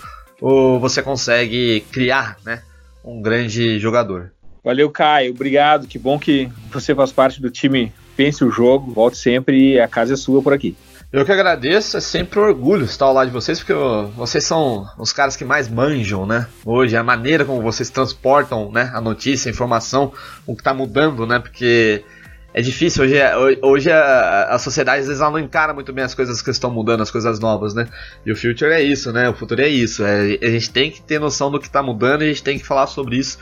você 0.81 1.03
consegue 1.03 1.85
criar, 1.93 2.39
né, 2.43 2.63
um 3.05 3.21
grande 3.21 3.79
jogador. 3.79 4.33
Valeu, 4.67 4.91
Caio. 4.91 5.31
Obrigado. 5.31 5.87
Que 5.87 5.97
bom 5.97 6.19
que 6.19 6.51
você 6.73 6.93
faz 6.93 7.13
parte 7.13 7.41
do 7.41 7.49
time 7.49 7.93
Pense 8.17 8.45
o 8.45 8.51
Jogo. 8.51 8.93
Volte 8.93 9.17
sempre 9.17 9.75
e 9.75 9.81
a 9.81 9.87
casa 9.87 10.15
é 10.15 10.17
sua 10.17 10.43
por 10.43 10.53
aqui. 10.53 10.77
Eu 11.13 11.25
que 11.25 11.31
agradeço, 11.31 11.97
é 11.97 12.01
sempre 12.01 12.41
um 12.41 12.43
orgulho 12.43 12.85
estar 12.85 13.05
ao 13.05 13.13
lado 13.13 13.29
de 13.29 13.33
vocês, 13.33 13.61
porque 13.61 13.73
vocês 14.17 14.43
são 14.43 14.85
os 14.99 15.13
caras 15.13 15.37
que 15.37 15.45
mais 15.45 15.69
manjam, 15.69 16.27
né? 16.27 16.49
Hoje, 16.65 16.97
a 16.97 17.05
maneira 17.05 17.45
como 17.45 17.63
vocês 17.63 17.89
transportam 17.91 18.73
né, 18.73 18.91
a 18.93 19.01
notícia, 19.01 19.49
a 19.49 19.53
informação, 19.53 20.13
o 20.45 20.57
que 20.57 20.63
está 20.63 20.75
mudando, 20.75 21.25
né? 21.29 21.39
Porque 21.39 22.03
é 22.53 22.61
difícil, 22.61 23.05
hoje, 23.05 23.17
é, 23.17 23.37
hoje 23.63 23.93
a, 23.93 24.49
a, 24.51 24.59
sociedade 24.59 25.03
às 25.03 25.07
vezes 25.07 25.23
ela 25.23 25.31
não 25.31 25.39
encara 25.39 25.73
muito 25.73 25.93
bem 25.93 26.03
as 26.03 26.13
coisas 26.13 26.43
que 26.43 26.51
estão 26.51 26.73
mudando, 26.73 27.03
as 27.03 27.11
coisas 27.11 27.39
novas, 27.39 27.73
né? 27.73 27.87
E 28.27 28.33
o 28.33 28.37
future 28.37 28.73
é 28.73 28.83
isso, 28.83 29.13
né? 29.13 29.29
O 29.29 29.35
futuro 29.35 29.63
é 29.63 29.69
isso. 29.69 30.03
É, 30.05 30.39
a 30.43 30.51
gente 30.51 30.71
tem 30.71 30.91
que 30.91 31.01
ter 31.01 31.21
noção 31.21 31.53
do 31.53 31.61
que 31.61 31.69
está 31.69 31.85
mudando 31.85 32.23
e 32.23 32.25
a 32.25 32.29
gente 32.29 32.43
tem 32.43 32.59
que 32.59 32.67
falar 32.67 32.89
sobre 32.89 33.17
isso. 33.17 33.39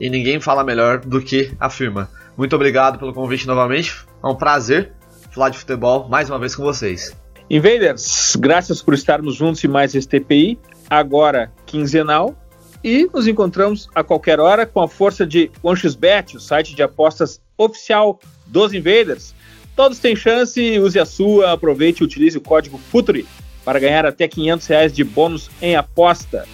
E 0.00 0.08
ninguém 0.08 0.40
fala 0.40 0.64
melhor 0.64 1.00
do 1.00 1.20
que 1.20 1.52
a 1.58 1.68
firma. 1.68 2.08
Muito 2.36 2.54
obrigado 2.54 2.98
pelo 2.98 3.12
convite 3.12 3.46
novamente, 3.46 3.96
é 4.22 4.26
um 4.26 4.34
prazer 4.34 4.92
falar 5.32 5.50
de 5.50 5.58
futebol 5.58 6.08
mais 6.08 6.30
uma 6.30 6.38
vez 6.38 6.54
com 6.54 6.62
vocês. 6.62 7.14
Invaders, 7.50 8.36
graças 8.36 8.82
por 8.82 8.94
estarmos 8.94 9.34
juntos 9.34 9.62
em 9.64 9.68
mais 9.68 9.94
esse 9.94 10.06
TPI, 10.06 10.58
agora 10.88 11.50
quinzenal, 11.66 12.36
e 12.82 13.08
nos 13.12 13.26
encontramos 13.26 13.88
a 13.94 14.04
qualquer 14.04 14.38
hora 14.38 14.66
com 14.66 14.80
a 14.80 14.88
força 14.88 15.26
de 15.26 15.50
OneXBet, 15.62 16.36
o 16.36 16.40
site 16.40 16.74
de 16.74 16.82
apostas 16.82 17.40
oficial 17.56 18.20
dos 18.46 18.72
Invaders. 18.72 19.34
Todos 19.74 19.98
têm 19.98 20.14
chance, 20.14 20.78
use 20.78 20.98
a 20.98 21.06
sua, 21.06 21.52
aproveite 21.52 22.02
e 22.02 22.04
utilize 22.04 22.36
o 22.36 22.40
código 22.40 22.78
FUTURI 22.78 23.26
para 23.64 23.78
ganhar 23.78 24.06
até 24.06 24.28
500 24.28 24.66
reais 24.66 24.92
de 24.92 25.04
bônus 25.04 25.50
em 25.60 25.76
aposta. 25.76 26.46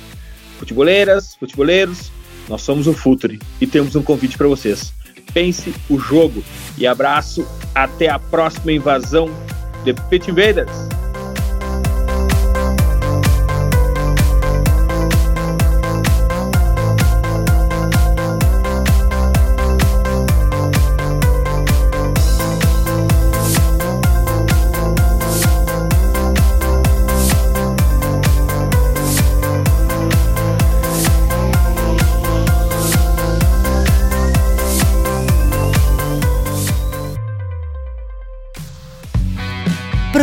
Futeboleiras, 0.59 1.34
futeboleiros, 1.34 2.11
nós 2.49 2.62
somos 2.62 2.86
o 2.86 2.92
Futuri 2.92 3.38
e 3.61 3.66
temos 3.66 3.97
um 3.97 4.03
convite 4.03 4.36
para 4.36 4.49
vocês. 4.49 4.92
Pense 5.32 5.74
o 5.88 5.99
jogo 5.99 6.42
e 6.78 6.86
abraço 6.86 7.47
até 7.74 8.09
a 8.09 8.18
próxima 8.18 8.72
invasão 8.72 9.28
de 9.84 9.92
Pit 10.09 10.30
Invaders. 10.30 10.70